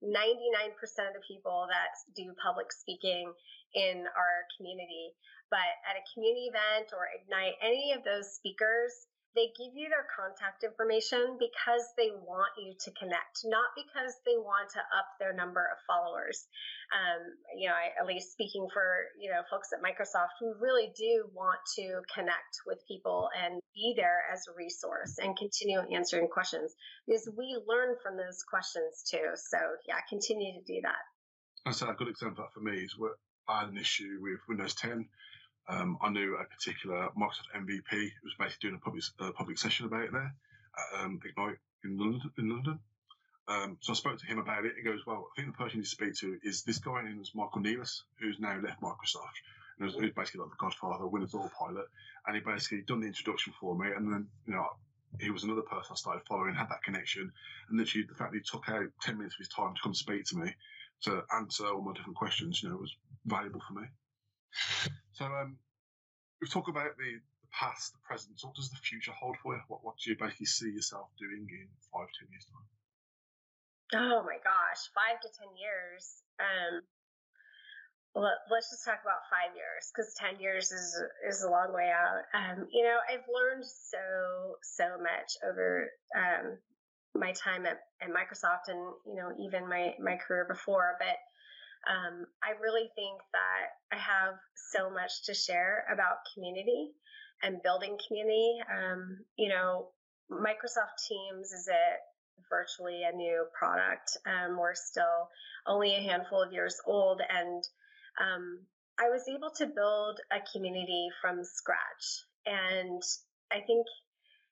99% 0.03 0.75
of 1.07 1.13
the 1.13 1.25
people 1.27 1.67
that 1.69 1.95
do 2.15 2.33
public 2.41 2.71
speaking 2.71 3.31
in 3.73 4.05
our 4.15 4.35
community. 4.57 5.11
But 5.49 5.67
at 5.87 5.95
a 5.95 6.03
community 6.13 6.49
event 6.49 6.91
or 6.91 7.07
Ignite, 7.11 7.55
any 7.61 7.93
of 7.93 8.03
those 8.03 8.33
speakers, 8.33 9.07
they 9.35 9.51
give 9.59 9.75
you 9.75 9.91
their 9.91 10.07
contact 10.07 10.63
information 10.63 11.35
because 11.35 11.83
they 11.99 12.09
want 12.15 12.55
you 12.57 12.73
to 12.79 12.89
connect, 12.95 13.43
not 13.43 13.67
because 13.75 14.15
they 14.25 14.39
want 14.39 14.71
to 14.71 14.79
up 14.79 15.11
their 15.19 15.35
number 15.35 15.59
of 15.59 15.77
followers. 15.83 16.47
Um, 16.95 17.21
you 17.59 17.67
know, 17.67 17.75
I, 17.75 17.91
at 17.99 18.07
least 18.07 18.31
speaking 18.31 18.67
for 18.71 19.11
you 19.19 19.29
know 19.29 19.43
folks 19.51 19.75
at 19.75 19.83
Microsoft, 19.83 20.39
we 20.41 20.55
really 20.59 20.89
do 20.95 21.27
want 21.35 21.59
to 21.75 21.99
connect 22.07 22.63
with 22.65 22.79
people 22.87 23.29
and 23.35 23.59
be 23.75 23.93
there 23.95 24.23
as 24.31 24.47
a 24.47 24.55
resource 24.55 25.19
and 25.19 25.35
continue 25.37 25.83
answering 25.91 26.27
questions 26.31 26.73
because 27.05 27.27
we 27.37 27.59
learn 27.67 27.95
from 28.01 28.15
those 28.15 28.41
questions 28.47 29.03
too. 29.03 29.35
So 29.35 29.59
yeah, 29.87 29.99
continue 30.07 30.55
to 30.55 30.63
do 30.63 30.79
that. 30.83 31.03
That's 31.65 31.81
a 31.81 31.93
good 31.97 32.07
example 32.07 32.47
for 32.53 32.61
me 32.61 32.77
is 32.77 32.97
what 32.97 33.13
I 33.47 33.61
had 33.61 33.69
an 33.69 33.77
issue 33.77 34.19
with 34.21 34.39
Windows 34.47 34.75
10. 34.75 35.09
Um, 35.67 35.97
I 36.01 36.09
knew 36.09 36.35
a 36.35 36.45
particular 36.45 37.09
Microsoft 37.17 37.53
MVP 37.55 37.89
who 37.89 38.23
was 38.23 38.35
basically 38.37 38.69
doing 38.69 38.79
a 38.81 38.83
public, 38.83 39.03
uh, 39.19 39.31
public 39.31 39.57
session 39.57 39.87
about 39.87 40.03
it 40.03 40.11
there 40.11 40.33
at 40.77 41.03
um, 41.03 41.19
Ignite 41.25 41.57
in 41.83 41.97
London. 41.97 42.21
In 42.37 42.49
London. 42.49 42.79
Um, 43.47 43.77
so 43.81 43.93
I 43.93 43.95
spoke 43.95 44.19
to 44.19 44.25
him 44.25 44.39
about 44.39 44.65
it. 44.65 44.73
He 44.75 44.83
goes, 44.83 45.05
"Well, 45.05 45.27
I 45.31 45.35
think 45.41 45.55
the 45.55 45.63
person 45.63 45.79
you 45.79 45.85
speak 45.85 46.15
to 46.15 46.37
is 46.43 46.63
this 46.63 46.79
guy 46.79 47.03
named 47.03 47.29
Michael 47.35 47.61
Niehaus, 47.61 48.01
who's 48.19 48.39
now 48.39 48.59
left 48.59 48.81
Microsoft, 48.81 49.37
and 49.79 49.89
who's 49.89 50.13
basically 50.13 50.41
like 50.41 50.49
the 50.49 50.57
Godfather, 50.57 51.05
Windows 51.05 51.33
Autopilot. 51.33 51.85
And 52.25 52.35
he 52.35 52.41
basically 52.41 52.81
done 52.81 53.01
the 53.01 53.07
introduction 53.07 53.53
for 53.59 53.75
me, 53.75 53.87
and 53.95 54.11
then 54.11 54.27
you 54.47 54.53
know 54.53 54.67
he 55.19 55.29
was 55.29 55.43
another 55.43 55.61
person 55.61 55.91
I 55.91 55.95
started 55.95 56.23
following, 56.27 56.55
had 56.55 56.69
that 56.69 56.83
connection, 56.83 57.31
and 57.69 57.77
literally 57.77 58.07
the 58.07 58.15
fact 58.15 58.31
that 58.31 58.37
he 58.37 58.43
took 58.43 58.67
out 58.67 58.85
ten 59.01 59.17
minutes 59.17 59.35
of 59.35 59.39
his 59.39 59.49
time 59.49 59.75
to 59.75 59.81
come 59.81 59.93
speak 59.93 60.25
to 60.25 60.37
me 60.37 60.53
to 61.03 61.23
answer 61.35 61.67
all 61.67 61.81
my 61.81 61.93
different 61.93 62.17
questions, 62.17 62.63
you 62.63 62.69
know, 62.69 62.77
was 62.77 62.95
valuable 63.25 63.61
for 63.67 63.79
me. 63.79 63.87
So 65.13 65.25
um, 65.25 65.57
we've 66.41 66.51
talked 66.51 66.69
about 66.69 66.97
the, 66.97 67.19
the 67.41 67.47
past, 67.51 67.93
the 67.93 67.99
present. 68.03 68.35
What 68.43 68.55
does 68.55 68.69
the 68.69 68.77
future 68.77 69.11
hold 69.11 69.37
for 69.41 69.55
you? 69.55 69.61
What, 69.67 69.83
what 69.83 69.95
do 70.03 70.11
you 70.11 70.17
basically 70.17 70.45
see 70.47 70.71
yourself 70.71 71.07
doing 71.17 71.47
in 71.49 71.67
five, 71.91 72.07
ten 72.19 72.27
years' 72.31 72.45
time? 72.45 72.67
Oh 73.93 74.23
my 74.25 74.37
gosh, 74.43 74.81
five 74.91 75.21
to 75.21 75.29
10 75.29 75.55
years. 75.55 76.23
Um, 76.41 76.81
let's 78.15 78.71
just 78.71 78.85
talk 78.85 78.99
about 79.03 79.27
five 79.27 79.51
years 79.55 79.91
because 79.91 80.15
10 80.15 80.39
years 80.39 80.71
is 80.71 80.95
is 81.27 81.43
a 81.43 81.49
long 81.49 81.73
way 81.73 81.91
out 81.91 82.23
um, 82.33 82.65
you 82.71 82.83
know 82.83 82.95
i've 83.11 83.27
learned 83.27 83.65
so 83.65 84.55
so 84.63 84.97
much 85.03 85.35
over 85.43 85.89
um, 86.15 86.57
my 87.13 87.33
time 87.33 87.65
at, 87.65 87.79
at 88.01 88.07
microsoft 88.09 88.71
and 88.71 88.79
you 89.05 89.15
know 89.15 89.31
even 89.37 89.67
my 89.67 89.93
my 89.99 90.15
career 90.15 90.45
before 90.47 90.95
but 90.97 91.17
um, 91.87 92.25
i 92.43 92.51
really 92.61 92.89
think 92.95 93.19
that 93.33 93.95
i 93.95 93.99
have 93.99 94.35
so 94.71 94.89
much 94.89 95.23
to 95.25 95.33
share 95.33 95.85
about 95.91 96.17
community 96.33 96.91
and 97.43 97.61
building 97.63 97.97
community 98.07 98.57
um, 98.71 99.17
you 99.37 99.49
know 99.49 99.89
microsoft 100.31 100.97
teams 101.07 101.51
is 101.51 101.67
a 101.67 101.85
virtually 102.49 103.01
a 103.03 103.15
new 103.15 103.45
product 103.57 104.17
um, 104.25 104.57
we're 104.57 104.75
still 104.75 105.29
only 105.67 105.95
a 105.95 106.01
handful 106.01 106.41
of 106.41 106.53
years 106.53 106.79
old 106.85 107.21
and 107.29 107.63
um, 108.21 108.59
I 108.97 109.09
was 109.09 109.27
able 109.27 109.49
to 109.57 109.67
build 109.67 110.19
a 110.31 110.39
community 110.53 111.09
from 111.21 111.43
scratch. 111.43 112.23
And 112.45 113.01
I 113.51 113.59
think, 113.59 113.85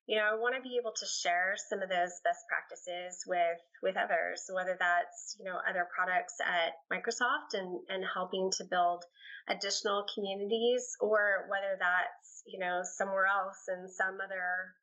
you 0.08 0.18
know, 0.18 0.28
I 0.28 0.36
want 0.36 0.56
to 0.56 0.62
be 0.62 0.76
able 0.80 0.92
to 0.92 1.06
share 1.06 1.56
some 1.70 1.82
of 1.82 1.88
those 1.88 2.20
best 2.28 2.44
practices 2.52 3.24
with 3.26 3.60
with 3.82 3.96
others, 3.96 4.44
whether 4.52 4.76
that's, 4.78 5.36
you 5.40 5.46
know, 5.46 5.56
other 5.64 5.88
products 5.96 6.36
at 6.44 6.76
Microsoft 6.92 7.56
and, 7.56 7.80
and 7.88 8.04
helping 8.04 8.52
to 8.58 8.66
build 8.66 9.04
additional 9.48 10.06
communities 10.14 10.96
or 11.00 11.48
whether 11.48 11.80
that's, 11.80 12.44
you 12.46 12.60
know, 12.60 12.82
somewhere 12.84 13.28
else 13.28 13.64
in 13.72 13.88
some 13.88 14.20
other 14.20 14.76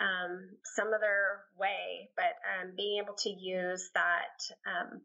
um, 0.00 0.56
some 0.76 0.88
other 0.88 1.44
way, 1.58 2.08
but 2.16 2.36
um, 2.44 2.72
being 2.76 3.00
able 3.02 3.16
to 3.16 3.30
use 3.30 3.90
that 3.94 4.36
um, 4.68 5.00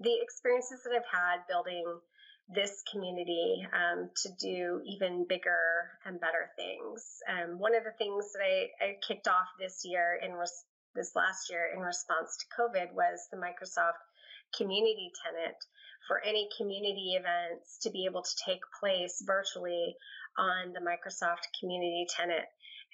the 0.00 0.14
experiences 0.22 0.82
that 0.84 0.94
I've 0.94 1.10
had 1.10 1.46
building 1.48 1.86
this 2.48 2.82
community 2.92 3.66
um, 3.72 4.10
to 4.22 4.28
do 4.40 4.80
even 4.84 5.26
bigger 5.28 5.90
and 6.04 6.20
better 6.20 6.50
things. 6.56 7.22
Um, 7.28 7.58
one 7.58 7.74
of 7.74 7.84
the 7.84 7.96
things 7.96 8.32
that 8.32 8.42
I, 8.44 8.84
I 8.84 8.96
kicked 9.06 9.28
off 9.28 9.48
this 9.58 9.82
year 9.84 10.18
in 10.22 10.32
res- 10.32 10.66
this 10.94 11.16
last 11.16 11.50
year 11.50 11.70
in 11.74 11.80
response 11.80 12.36
to 12.38 12.62
COVID 12.62 12.92
was 12.92 13.28
the 13.30 13.38
Microsoft 13.38 13.98
community 14.56 15.10
tenant 15.24 15.56
for 16.06 16.20
any 16.22 16.48
community 16.56 17.16
events 17.18 17.78
to 17.82 17.90
be 17.90 18.04
able 18.04 18.22
to 18.22 18.36
take 18.44 18.60
place 18.78 19.22
virtually 19.26 19.96
on 20.38 20.72
the 20.72 20.80
Microsoft 20.80 21.48
community 21.58 22.06
tenant 22.14 22.44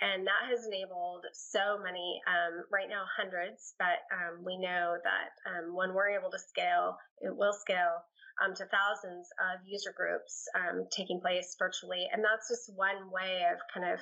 and 0.00 0.26
that 0.26 0.48
has 0.48 0.64
enabled 0.66 1.26
so 1.32 1.78
many 1.82 2.20
um, 2.26 2.64
right 2.72 2.88
now 2.88 3.04
hundreds 3.16 3.74
but 3.78 4.00
um, 4.12 4.44
we 4.44 4.56
know 4.56 4.96
that 5.04 5.32
um, 5.48 5.74
when 5.74 5.94
we're 5.94 6.10
able 6.10 6.30
to 6.30 6.38
scale 6.38 6.96
it 7.20 7.34
will 7.34 7.52
scale 7.52 8.04
um, 8.40 8.54
to 8.54 8.64
thousands 8.66 9.28
of 9.38 9.60
user 9.66 9.92
groups 9.96 10.48
um, 10.56 10.86
taking 10.90 11.20
place 11.20 11.54
virtually 11.58 12.08
and 12.12 12.24
that's 12.24 12.48
just 12.48 12.72
one 12.76 13.10
way 13.12 13.44
of 13.52 13.58
kind 13.72 13.86
of 13.92 14.00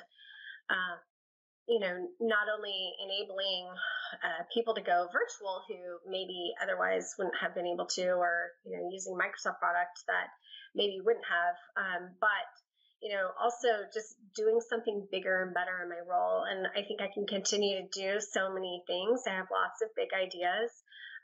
uh, 0.69 0.95
you 1.67 1.79
know 1.79 2.07
not 2.19 2.47
only 2.49 2.93
enabling 3.03 3.67
uh, 4.23 4.43
people 4.53 4.73
to 4.73 4.81
go 4.81 5.07
virtual 5.11 5.61
who 5.67 5.77
maybe 6.09 6.51
otherwise 6.63 7.13
wouldn't 7.17 7.37
have 7.39 7.53
been 7.53 7.67
able 7.67 7.85
to 7.85 8.15
or 8.15 8.51
you 8.65 8.75
know 8.75 8.89
using 8.91 9.13
microsoft 9.13 9.59
product 9.59 10.01
that 10.07 10.31
maybe 10.75 10.99
wouldn't 11.03 11.25
have 11.25 11.55
um, 11.77 12.09
but 12.19 12.47
you 13.01 13.15
know, 13.15 13.31
also 13.39 13.87
just 13.93 14.15
doing 14.35 14.59
something 14.59 15.07
bigger 15.11 15.43
and 15.43 15.53
better 15.53 15.79
in 15.83 15.89
my 15.89 16.03
role. 16.03 16.43
And 16.43 16.67
I 16.75 16.83
think 16.83 17.01
I 17.01 17.07
can 17.13 17.25
continue 17.25 17.79
to 17.79 17.87
do 17.87 18.19
so 18.19 18.51
many 18.53 18.83
things. 18.87 19.23
I 19.25 19.39
have 19.39 19.47
lots 19.51 19.79
of 19.81 19.95
big 19.95 20.11
ideas. 20.11 20.71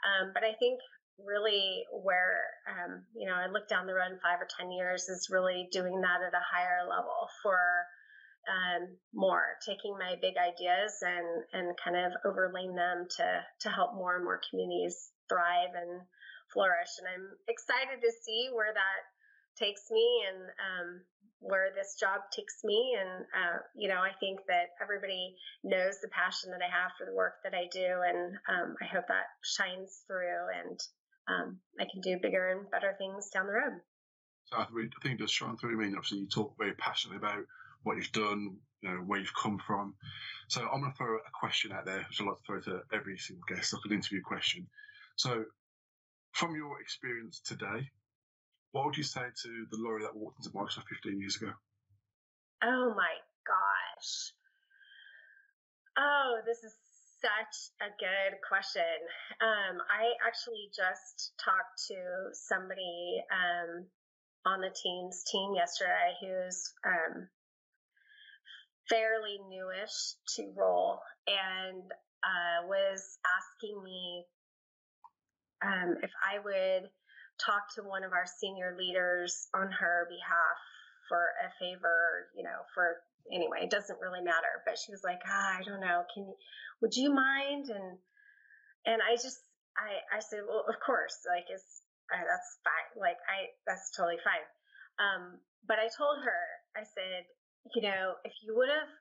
Um, 0.03 0.31
but 0.33 0.43
I 0.43 0.55
think 0.55 0.79
really 1.19 1.83
where, 1.91 2.43
um, 2.67 3.03
you 3.15 3.27
know, 3.27 3.35
I 3.35 3.47
look 3.47 3.67
down 3.67 3.87
the 3.87 3.93
road 3.93 4.11
in 4.11 4.19
five 4.19 4.41
or 4.41 4.47
10 4.59 4.71
years 4.71 5.07
is 5.07 5.29
really 5.31 5.67
doing 5.71 6.01
that 6.01 6.21
at 6.25 6.33
a 6.33 6.43
higher 6.43 6.83
level 6.87 7.29
for 7.41 7.59
um, 8.45 8.97
more, 9.13 9.57
taking 9.65 9.97
my 9.97 10.15
big 10.21 10.35
ideas 10.37 10.93
and, 11.01 11.27
and 11.53 11.77
kind 11.77 11.97
of 11.97 12.11
overlaying 12.25 12.75
them 12.75 13.07
to, 13.17 13.27
to 13.61 13.69
help 13.69 13.95
more 13.95 14.15
and 14.15 14.23
more 14.23 14.41
communities 14.49 15.09
thrive 15.29 15.73
and 15.73 16.01
flourish. 16.53 16.93
And 16.99 17.07
I'm 17.09 17.27
excited 17.47 18.01
to 18.01 18.11
see 18.21 18.49
where 18.53 18.73
that 18.73 19.01
takes 19.57 19.89
me 19.89 20.05
and 20.29 20.39
um, 20.61 20.87
where 21.39 21.73
this 21.73 21.97
job 21.99 22.21
takes 22.31 22.61
me. 22.63 22.97
And, 22.99 23.25
uh, 23.33 23.57
you 23.73 23.87
know, 23.87 24.01
I 24.01 24.11
think 24.19 24.39
that 24.47 24.77
everybody 24.81 25.35
knows 25.63 25.97
the 26.01 26.13
passion 26.13 26.51
that 26.51 26.61
I 26.61 26.69
have 26.69 26.91
for 26.97 27.05
the 27.05 27.15
work 27.15 27.41
that 27.43 27.53
I 27.53 27.65
do. 27.71 28.03
And 28.05 28.37
um, 28.45 28.75
I 28.81 28.85
hope 28.85 29.07
that 29.07 29.31
shines 29.41 30.03
through 30.05 30.53
and 30.53 30.77
um, 31.27 31.59
I 31.79 31.85
can 31.91 32.01
do 32.01 32.19
bigger 32.21 32.51
and 32.51 32.69
better 32.69 32.95
things 32.97 33.29
down 33.29 33.47
the 33.47 33.53
road. 33.53 33.81
So 34.45 34.57
I 34.57 34.65
think 35.01 35.19
just 35.19 35.33
shine 35.33 35.57
through. 35.57 35.73
I 35.73 35.83
mean, 35.83 35.95
obviously, 35.95 36.19
you 36.19 36.27
talk 36.27 36.55
very 36.57 36.73
passionately 36.73 37.17
about 37.17 37.45
what 37.83 37.97
you've 37.97 38.11
done, 38.11 38.57
you 38.81 38.89
know, 38.89 38.97
where 38.97 39.19
you've 39.19 39.33
come 39.35 39.59
from. 39.65 39.95
So 40.47 40.61
I'm 40.61 40.81
going 40.81 40.91
to 40.91 40.97
throw 40.97 41.17
a 41.17 41.31
question 41.39 41.71
out 41.71 41.85
there, 41.85 42.05
which 42.07 42.21
I 42.21 42.25
like 42.25 42.37
to 42.37 42.45
throw 42.45 42.61
to 42.61 42.81
every 42.93 43.17
single 43.17 43.43
guest, 43.47 43.73
like 43.73 43.81
an 43.85 43.93
interview 43.93 44.21
question. 44.21 44.67
So, 45.15 45.45
from 46.33 46.55
your 46.55 46.81
experience 46.81 47.39
today, 47.39 47.89
what 48.71 48.85
would 48.85 48.97
you 48.97 49.03
say 49.03 49.21
to 49.21 49.65
the 49.71 49.77
Laurie 49.77 50.03
that 50.03 50.15
walked 50.15 50.45
into 50.45 50.55
Microsoft 50.55 50.87
15 50.89 51.19
years 51.19 51.37
ago? 51.37 51.53
Oh 52.63 52.93
my 52.95 53.13
gosh. 53.47 54.33
Oh, 55.97 56.41
this 56.45 56.63
is 56.63 56.73
such 57.21 57.55
a 57.81 57.89
good 57.99 58.37
question. 58.47 58.95
Um, 59.41 59.81
I 59.89 60.13
actually 60.25 60.69
just 60.75 61.33
talked 61.43 61.87
to 61.87 61.99
somebody 62.33 63.23
um, 63.31 63.85
on 64.45 64.61
the 64.61 64.73
Teams 64.73 65.23
team 65.29 65.55
yesterday 65.55 66.13
who's 66.21 66.73
um, 66.85 67.27
fairly 68.89 69.39
newish 69.49 70.15
to 70.35 70.53
role 70.55 70.99
and 71.27 71.83
uh, 72.23 72.67
was 72.67 73.17
asking 73.25 73.83
me 73.83 74.25
um, 75.65 75.97
if 76.03 76.11
I 76.21 76.39
would 76.39 76.89
talk 77.43 77.73
to 77.75 77.81
one 77.83 78.03
of 78.03 78.13
our 78.13 78.25
senior 78.39 78.75
leaders 78.77 79.47
on 79.53 79.71
her 79.71 80.07
behalf 80.09 80.57
for 81.09 81.21
a 81.41 81.49
favor, 81.59 82.29
you 82.35 82.43
know, 82.43 82.65
for 82.73 82.97
anyway, 83.31 83.63
it 83.63 83.71
doesn't 83.73 84.01
really 84.01 84.21
matter. 84.21 84.61
But 84.65 84.77
she 84.77 84.91
was 84.91 85.03
like, 85.03 85.21
ah, 85.25 85.59
I 85.59 85.63
don't 85.63 85.81
know, 85.81 86.03
can 86.13 86.27
you, 86.27 86.35
would 86.81 86.95
you 86.95 87.13
mind? 87.13 87.69
And, 87.69 87.97
and 88.85 88.99
I 89.01 89.15
just, 89.15 89.39
I, 89.77 90.17
I 90.17 90.19
said, 90.19 90.45
well, 90.47 90.65
of 90.67 90.75
course, 90.79 91.25
like, 91.27 91.45
it's, 91.49 91.81
that's 92.09 92.51
fine. 92.61 93.01
Like, 93.01 93.17
I, 93.25 93.51
that's 93.65 93.91
totally 93.97 94.21
fine. 94.21 94.45
Um, 95.01 95.41
but 95.67 95.81
I 95.81 95.89
told 95.89 96.21
her, 96.21 96.41
I 96.77 96.85
said, 96.85 97.25
you 97.73 97.81
know, 97.81 98.15
if 98.23 98.33
you 98.45 98.55
would 98.55 98.69
have 98.69 98.91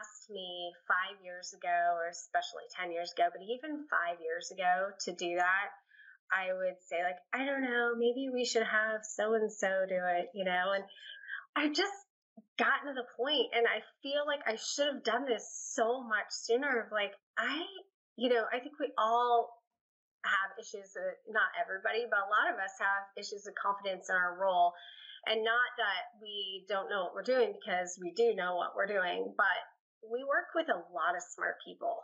asked 0.00 0.32
me 0.32 0.72
five 0.88 1.20
years 1.20 1.52
ago, 1.52 2.00
or 2.00 2.08
especially 2.08 2.64
10 2.72 2.90
years 2.90 3.12
ago, 3.12 3.28
but 3.28 3.44
even 3.44 3.84
five 3.92 4.16
years 4.24 4.50
ago 4.50 4.90
to 5.04 5.12
do 5.12 5.36
that, 5.36 5.68
I 6.32 6.50
would 6.52 6.80
say 6.82 7.04
like, 7.04 7.20
I 7.30 7.44
don't 7.44 7.62
know, 7.62 7.94
maybe 7.94 8.32
we 8.32 8.44
should 8.44 8.66
have 8.66 9.04
so 9.04 9.34
and 9.34 9.52
so 9.52 9.86
do 9.86 10.00
it, 10.18 10.32
you 10.34 10.44
know, 10.44 10.72
and 10.74 10.84
I've 11.54 11.74
just 11.76 11.94
gotten 12.58 12.88
to 12.88 12.96
the 12.96 13.08
point 13.16 13.52
and 13.52 13.66
I 13.68 13.84
feel 14.02 14.24
like 14.26 14.40
I 14.46 14.56
should 14.56 14.88
have 14.88 15.04
done 15.04 15.24
this 15.24 15.44
so 15.72 16.02
much 16.02 16.28
sooner 16.30 16.80
of 16.80 16.92
like, 16.92 17.12
I, 17.36 17.64
you 18.16 18.28
know, 18.28 18.44
I 18.52 18.60
think 18.60 18.80
we 18.80 18.92
all 18.96 19.56
have 20.24 20.56
issues 20.58 20.92
with 20.96 21.16
not 21.30 21.52
everybody, 21.56 22.08
but 22.08 22.24
a 22.24 22.32
lot 22.32 22.50
of 22.52 22.58
us 22.58 22.74
have 22.80 23.12
issues 23.16 23.44
with 23.46 23.54
confidence 23.60 24.08
in 24.08 24.16
our 24.16 24.36
role. 24.40 24.72
And 25.26 25.42
not 25.42 25.70
that 25.76 26.16
we 26.22 26.64
don't 26.68 26.88
know 26.88 27.08
what 27.08 27.14
we're 27.14 27.26
doing 27.26 27.54
because 27.54 27.98
we 28.00 28.14
do 28.14 28.34
know 28.34 28.54
what 28.54 28.78
we're 28.78 28.90
doing, 28.90 29.34
but 29.36 29.60
we 30.06 30.22
work 30.22 30.54
with 30.54 30.70
a 30.70 30.82
lot 30.94 31.18
of 31.18 31.22
smart 31.22 31.58
people. 31.66 31.98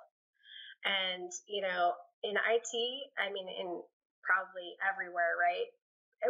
And, 0.83 1.31
you 1.47 1.63
know, 1.63 1.95
in 2.27 2.35
IT, 2.35 2.73
I 3.15 3.31
mean, 3.31 3.47
in 3.47 3.69
probably 4.27 4.75
everywhere, 4.83 5.39
right? 5.39 5.71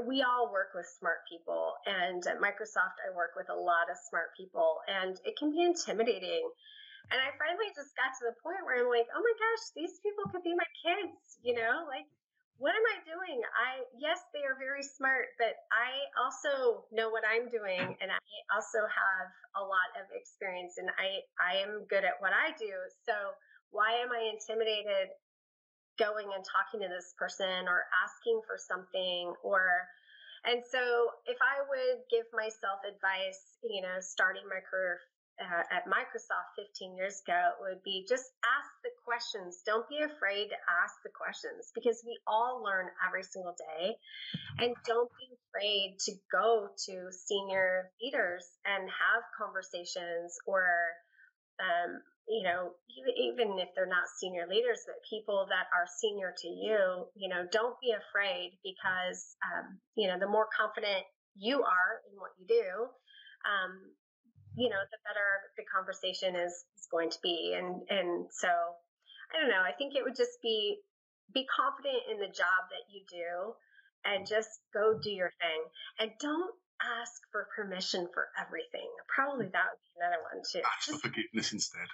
We 0.01 0.25
all 0.25 0.49
work 0.49 0.73
with 0.73 0.89
smart 0.89 1.29
people, 1.29 1.77
and 1.85 2.25
at 2.27 2.41
Microsoft, 2.41 2.97
I 3.05 3.13
work 3.13 3.37
with 3.37 3.53
a 3.53 3.55
lot 3.55 3.93
of 3.93 4.01
smart 4.01 4.33
people, 4.37 4.81
and 4.89 5.21
it 5.29 5.37
can 5.37 5.53
be 5.53 5.61
intimidating. 5.61 6.49
And 7.13 7.21
I 7.21 7.29
finally 7.37 7.69
just 7.77 7.93
got 7.93 8.17
to 8.17 8.33
the 8.33 8.37
point 8.41 8.65
where 8.65 8.81
I'm 8.81 8.89
like, 8.89 9.05
oh 9.13 9.21
my 9.21 9.37
gosh, 9.37 9.65
these 9.77 10.01
people 10.01 10.25
could 10.33 10.41
be 10.41 10.57
my 10.57 10.69
kids, 10.81 11.37
you 11.45 11.53
know? 11.53 11.85
Like, 11.85 12.09
what 12.57 12.73
am 12.73 12.87
I 12.89 13.05
doing? 13.05 13.43
I, 13.53 13.85
yes, 13.99 14.23
they 14.33 14.47
are 14.49 14.57
very 14.57 14.87
smart, 14.87 15.35
but 15.37 15.61
I 15.75 15.93
also 16.17 16.89
know 16.89 17.11
what 17.13 17.27
I'm 17.29 17.53
doing, 17.53 17.99
and 18.01 18.09
I 18.09 18.23
also 18.55 18.87
have 18.87 19.29
a 19.59 19.63
lot 19.67 19.93
of 19.99 20.09
experience, 20.15 20.81
and 20.81 20.89
I, 20.97 21.27
I 21.37 21.61
am 21.61 21.85
good 21.91 22.07
at 22.07 22.17
what 22.23 22.33
I 22.33 22.57
do. 22.57 22.73
So, 23.05 23.37
why 23.73 23.99
am 23.99 24.13
I 24.13 24.31
intimidated 24.31 25.13
going 25.99 26.29
and 26.35 26.45
talking 26.45 26.81
to 26.81 26.89
this 26.89 27.15
person 27.19 27.69
or 27.69 27.85
asking 28.05 28.41
for 28.47 28.57
something 28.57 29.33
or 29.43 29.65
and 30.45 30.63
so 30.65 30.81
if 31.27 31.39
i 31.41 31.61
would 31.69 32.03
give 32.11 32.27
myself 32.33 32.81
advice 32.89 33.61
you 33.63 33.83
know 33.83 34.01
starting 34.01 34.43
my 34.49 34.61
career 34.65 34.99
uh, 35.41 35.65
at 35.73 35.89
Microsoft 35.89 36.55
15 36.57 36.97
years 36.97 37.23
ago 37.27 37.57
it 37.57 37.57
would 37.61 37.83
be 37.83 38.05
just 38.09 38.31
ask 38.45 38.69
the 38.85 38.91
questions. 39.05 39.63
Don't 39.65 39.89
be 39.89 39.99
afraid 39.99 40.49
to 40.49 40.59
ask 40.83 40.95
the 41.03 41.11
questions 41.11 41.73
because 41.75 42.03
we 42.05 42.19
all 42.27 42.63
learn 42.63 42.87
every 43.07 43.23
single 43.23 43.55
day. 43.57 43.97
And 44.59 44.75
don't 44.87 45.11
be 45.19 45.29
afraid 45.49 45.97
to 46.07 46.13
go 46.31 46.69
to 46.87 47.11
senior 47.11 47.91
leaders 48.01 48.47
and 48.65 48.89
have 48.89 49.23
conversations 49.37 50.37
or, 50.47 50.65
um, 51.61 52.01
you 52.29 52.43
know, 52.43 52.73
even, 53.19 53.59
if 53.59 53.69
they're 53.75 53.91
not 53.91 54.07
senior 54.21 54.47
leaders, 54.47 54.81
but 54.87 54.97
people 55.09 55.47
that 55.51 55.67
are 55.75 55.87
senior 55.99 56.33
to 56.33 56.49
you, 56.49 57.07
you 57.15 57.29
know, 57.29 57.45
don't 57.51 57.75
be 57.83 57.93
afraid 57.93 58.59
because, 58.63 59.37
um, 59.43 59.79
you 59.97 60.07
know, 60.07 60.19
the 60.19 60.29
more 60.31 60.47
confident 60.55 61.05
you 61.35 61.63
are 61.63 61.93
in 62.07 62.15
what 62.19 62.31
you 62.39 62.47
do, 62.47 62.71
um, 63.43 63.73
you 64.55 64.69
know, 64.69 64.81
the 64.93 65.01
better 65.03 65.29
the 65.57 65.65
conversation 65.67 66.37
is, 66.37 66.53
is 66.79 66.87
going 66.93 67.11
to 67.11 67.19
be. 67.23 67.57
And 67.57 67.83
and 67.89 68.29
so 68.31 68.49
I 69.33 69.41
don't 69.41 69.51
know. 69.51 69.65
I 69.65 69.73
think 69.73 69.97
it 69.97 70.05
would 70.05 70.17
just 70.17 70.39
be 70.43 70.79
be 71.33 71.49
confident 71.49 72.05
in 72.13 72.21
the 72.21 72.29
job 72.29 72.69
that 72.69 72.85
you 72.93 73.03
do 73.09 73.57
and 74.05 74.29
just 74.29 74.61
go 74.75 75.01
do 75.01 75.11
your 75.11 75.33
thing. 75.41 75.61
And 75.99 76.13
don't 76.21 76.55
ask 77.01 77.17
for 77.31 77.49
permission 77.57 78.09
for 78.13 78.29
everything. 78.37 78.89
Probably 79.09 79.47
that 79.47 79.67
would 79.73 79.83
be 79.83 79.93
another 79.97 80.21
one 80.29 80.43
too. 80.45 80.61
Ask 80.61 80.93
for 80.93 81.09
forgiveness 81.09 81.53
instead. 81.53 81.89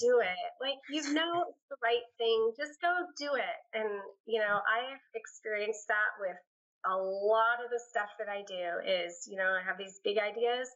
Do 0.00 0.20
it. 0.20 0.50
Like 0.60 0.78
you 0.90 1.12
know 1.14 1.46
it's 1.48 1.66
the 1.70 1.76
right 1.82 2.06
thing. 2.18 2.52
Just 2.58 2.80
go 2.80 2.94
do 3.18 3.34
it. 3.36 3.58
And 3.74 3.90
you 4.26 4.40
know, 4.40 4.60
I've 4.64 5.02
experienced 5.14 5.88
that 5.88 6.12
with 6.20 6.38
a 6.86 6.96
lot 6.96 7.64
of 7.64 7.70
the 7.70 7.80
stuff 7.90 8.10
that 8.18 8.28
I 8.28 8.42
do 8.46 8.80
is, 8.86 9.26
you 9.28 9.36
know, 9.36 9.50
I 9.50 9.66
have 9.66 9.78
these 9.78 10.00
big 10.04 10.18
ideas 10.18 10.68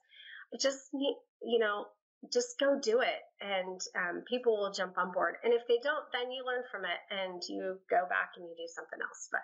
I 0.55 0.59
just 0.59 0.93
need, 0.95 1.17
you 1.43 1.59
know, 1.59 1.87
just 2.33 2.59
go 2.59 2.79
do 2.83 3.01
it 3.01 3.23
and 3.41 3.81
um, 3.97 4.25
people 4.29 4.59
will 4.59 4.73
jump 4.73 4.99
on 4.99 5.13
board. 5.13 5.37
And 5.45 5.55
if 5.55 5.63
they 5.69 5.79
don't, 5.83 6.05
then 6.13 6.33
you 6.33 6.45
learn 6.47 6.65
from 6.71 6.85
it 6.85 7.01
and 7.11 7.43
you 7.49 7.79
go 7.91 8.05
back 8.09 8.33
and 8.37 8.47
you 8.47 8.55
do 8.57 8.69
something 8.75 9.01
else. 9.01 9.29
But 9.33 9.43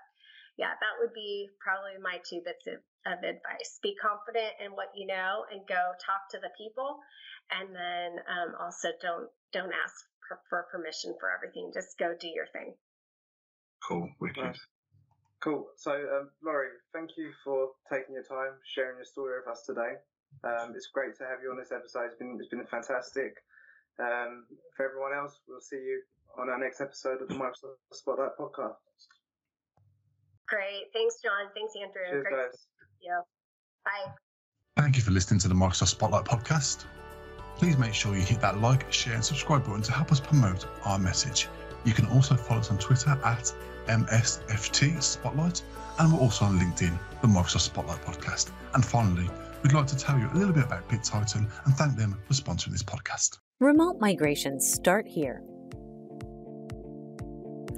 yeah, 0.58 0.74
that 0.74 0.98
would 0.98 1.14
be 1.14 1.48
probably 1.62 1.94
my 2.02 2.18
two 2.26 2.42
bits 2.42 2.66
of, 2.66 2.82
of 3.06 3.22
advice. 3.22 3.78
Be 3.80 3.94
confident 3.94 4.58
in 4.58 4.74
what 4.74 4.90
you 4.98 5.06
know 5.06 5.46
and 5.54 5.62
go 5.70 5.94
talk 6.02 6.26
to 6.34 6.38
the 6.42 6.50
people. 6.58 6.98
And 7.54 7.70
then 7.70 8.18
um, 8.26 8.58
also 8.58 8.90
don't 9.00 9.30
don't 9.54 9.72
ask 9.72 9.94
for, 10.26 10.36
for, 10.50 10.66
permission 10.68 11.14
for 11.16 11.30
everything. 11.30 11.70
Just 11.72 11.96
go 11.96 12.12
do 12.18 12.28
your 12.28 12.50
thing. 12.52 12.74
Cool, 13.86 14.10
wicked. 14.20 14.44
Nice. 14.44 14.60
Cool. 15.40 15.70
So, 15.78 15.94
um, 15.94 16.28
Laurie, 16.44 16.74
thank 16.92 17.16
you 17.16 17.30
for 17.44 17.70
taking 17.88 18.18
your 18.18 18.26
time, 18.26 18.58
sharing 18.74 18.98
your 18.98 19.06
story 19.06 19.38
with 19.38 19.48
us 19.48 19.62
today. 19.64 19.96
Um, 20.44 20.74
it's 20.74 20.90
great 20.92 21.16
to 21.22 21.24
have 21.24 21.38
you 21.40 21.50
on 21.50 21.56
this 21.56 21.72
episode. 21.72 22.10
It's 22.10 22.18
been 22.18 22.36
it's 22.36 22.50
been 22.50 22.66
fantastic. 22.66 23.38
Um, 24.02 24.44
for 24.76 24.84
everyone 24.90 25.14
else, 25.14 25.38
we'll 25.46 25.62
see 25.62 25.78
you 25.78 26.02
on 26.36 26.50
our 26.50 26.58
next 26.58 26.80
episode 26.82 27.22
of 27.22 27.28
the 27.28 27.34
Microsoft 27.34 27.78
Spotlight 27.94 28.36
podcast. 28.38 28.82
Great. 30.48 30.86
Thanks, 30.92 31.16
John. 31.22 31.52
Thanks, 31.54 31.74
Andrew. 31.76 32.02
Cheers, 32.10 32.24
great 32.24 32.50
guys. 32.50 32.66
you. 33.00 33.20
Bye. 33.84 34.12
Thank 34.76 34.96
you 34.96 35.02
for 35.02 35.10
listening 35.10 35.40
to 35.40 35.48
the 35.48 35.54
Microsoft 35.54 35.88
Spotlight 35.88 36.24
podcast. 36.24 36.84
Please 37.56 37.76
make 37.76 37.92
sure 37.92 38.14
you 38.14 38.22
hit 38.22 38.40
that 38.40 38.60
like, 38.60 38.90
share, 38.92 39.14
and 39.14 39.24
subscribe 39.24 39.64
button 39.64 39.82
to 39.82 39.92
help 39.92 40.12
us 40.12 40.20
promote 40.20 40.66
our 40.84 40.98
message. 40.98 41.48
You 41.84 41.92
can 41.92 42.06
also 42.06 42.36
follow 42.36 42.60
us 42.60 42.70
on 42.70 42.78
Twitter 42.78 43.10
at 43.24 43.52
MSFT 43.86 45.02
Spotlight, 45.02 45.62
and 45.98 46.12
we're 46.12 46.20
also 46.20 46.44
on 46.44 46.58
LinkedIn, 46.58 46.96
the 47.20 47.26
Microsoft 47.26 47.60
Spotlight 47.60 48.00
podcast. 48.02 48.50
And 48.74 48.84
finally, 48.84 49.28
we'd 49.62 49.72
like 49.72 49.88
to 49.88 49.96
tell 49.96 50.18
you 50.18 50.30
a 50.32 50.34
little 50.34 50.54
bit 50.54 50.64
about 50.64 50.88
BitTitan 50.88 51.50
and 51.64 51.74
thank 51.74 51.96
them 51.96 52.16
for 52.26 52.34
sponsoring 52.34 52.72
this 52.72 52.82
podcast. 52.82 53.38
Remote 53.60 53.98
migrations 54.00 54.72
start 54.72 55.06
here. 55.08 55.42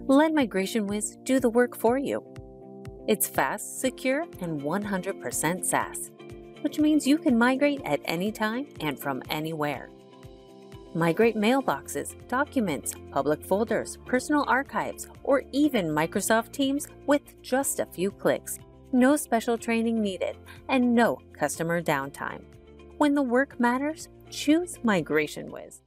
Let 0.06 0.34
Migration 0.34 0.86
MigrationWiz 0.86 1.24
do 1.24 1.40
the 1.40 1.48
work 1.48 1.76
for 1.76 1.96
you. 1.96 2.29
It's 3.06 3.26
fast, 3.26 3.80
secure, 3.80 4.26
and 4.40 4.60
100% 4.60 5.64
SaaS, 5.64 6.10
which 6.60 6.78
means 6.78 7.06
you 7.06 7.18
can 7.18 7.36
migrate 7.36 7.82
at 7.84 8.00
any 8.04 8.30
time 8.30 8.66
and 8.80 8.98
from 8.98 9.22
anywhere. 9.30 9.88
Migrate 10.94 11.36
mailboxes, 11.36 12.14
documents, 12.28 12.94
public 13.10 13.44
folders, 13.44 13.98
personal 14.06 14.44
archives, 14.48 15.08
or 15.22 15.44
even 15.52 15.88
Microsoft 15.88 16.52
Teams 16.52 16.88
with 17.06 17.40
just 17.42 17.80
a 17.80 17.86
few 17.86 18.10
clicks 18.10 18.58
no 18.92 19.16
special 19.16 19.56
training 19.56 20.00
needed, 20.00 20.36
and 20.68 20.94
no 20.94 21.18
customer 21.32 21.82
downtime. 21.82 22.42
When 22.98 23.14
the 23.14 23.22
work 23.22 23.58
matters, 23.60 24.08
choose 24.30 24.78
MigrationWiz. 24.78 25.80